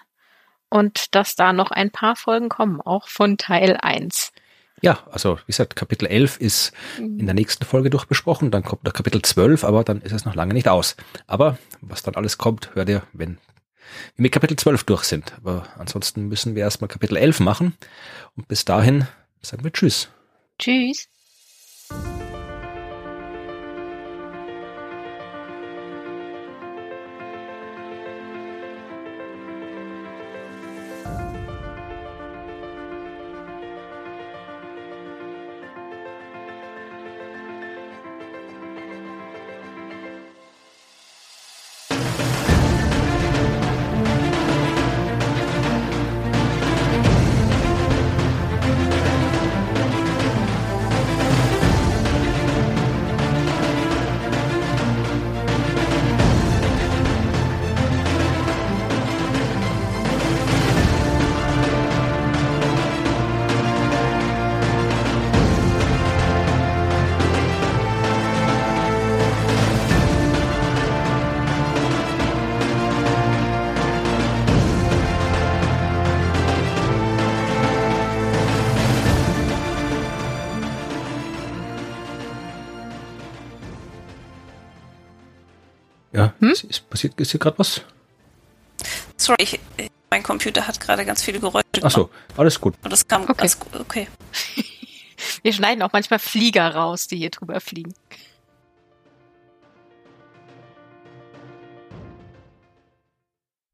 und 0.68 1.14
dass 1.14 1.36
da 1.36 1.52
noch 1.52 1.70
ein 1.70 1.90
paar 1.90 2.16
Folgen 2.16 2.48
kommen, 2.48 2.80
auch 2.80 3.08
von 3.08 3.38
Teil 3.38 3.76
1. 3.80 4.32
Ja, 4.82 4.98
also 5.10 5.38
wie 5.38 5.46
gesagt, 5.52 5.74
Kapitel 5.74 6.06
11 6.06 6.36
ist 6.38 6.72
in 6.98 7.24
der 7.24 7.34
nächsten 7.34 7.64
Folge 7.64 7.88
durchbesprochen, 7.88 8.50
dann 8.50 8.62
kommt 8.62 8.84
noch 8.84 8.92
Kapitel 8.92 9.22
12, 9.22 9.64
aber 9.64 9.84
dann 9.84 10.02
ist 10.02 10.12
es 10.12 10.26
noch 10.26 10.34
lange 10.34 10.52
nicht 10.52 10.68
aus. 10.68 10.96
Aber 11.26 11.56
was 11.80 12.02
dann 12.02 12.14
alles 12.14 12.36
kommt, 12.36 12.74
hört 12.74 12.88
ihr, 12.88 13.02
wenn 13.12 13.38
wir 14.16 14.22
mit 14.22 14.32
Kapitel 14.32 14.56
12 14.56 14.84
durch 14.84 15.04
sind. 15.04 15.32
Aber 15.38 15.66
ansonsten 15.78 16.28
müssen 16.28 16.54
wir 16.54 16.62
erstmal 16.62 16.88
Kapitel 16.88 17.16
11 17.16 17.40
machen 17.40 17.74
und 18.36 18.48
bis 18.48 18.64
dahin 18.64 19.06
sagen 19.40 19.64
wir 19.64 19.72
Tschüss. 19.72 20.10
Tschüss. 20.58 21.08
Hier 87.36 87.38
gerade 87.38 87.58
was? 87.58 87.82
Sorry, 89.16 89.36
ich, 89.42 89.60
mein 90.10 90.22
Computer 90.22 90.66
hat 90.66 90.80
gerade 90.80 91.04
ganz 91.04 91.22
viele 91.22 91.40
Geräusche 91.40 91.64
gemacht. 91.72 91.86
Achso, 91.86 92.10
alles 92.36 92.60
gut. 92.60 92.74
Und 92.82 92.92
das 92.92 93.06
kam 93.06 93.22
okay. 93.22 93.34
ganz 93.36 93.58
okay. 93.78 94.08
Wir 95.42 95.52
schneiden 95.52 95.82
auch 95.82 95.92
manchmal 95.92 96.18
Flieger 96.18 96.74
raus, 96.74 97.06
die 97.06 97.16
hier 97.16 97.30
drüber 97.30 97.60
fliegen. 97.60 97.94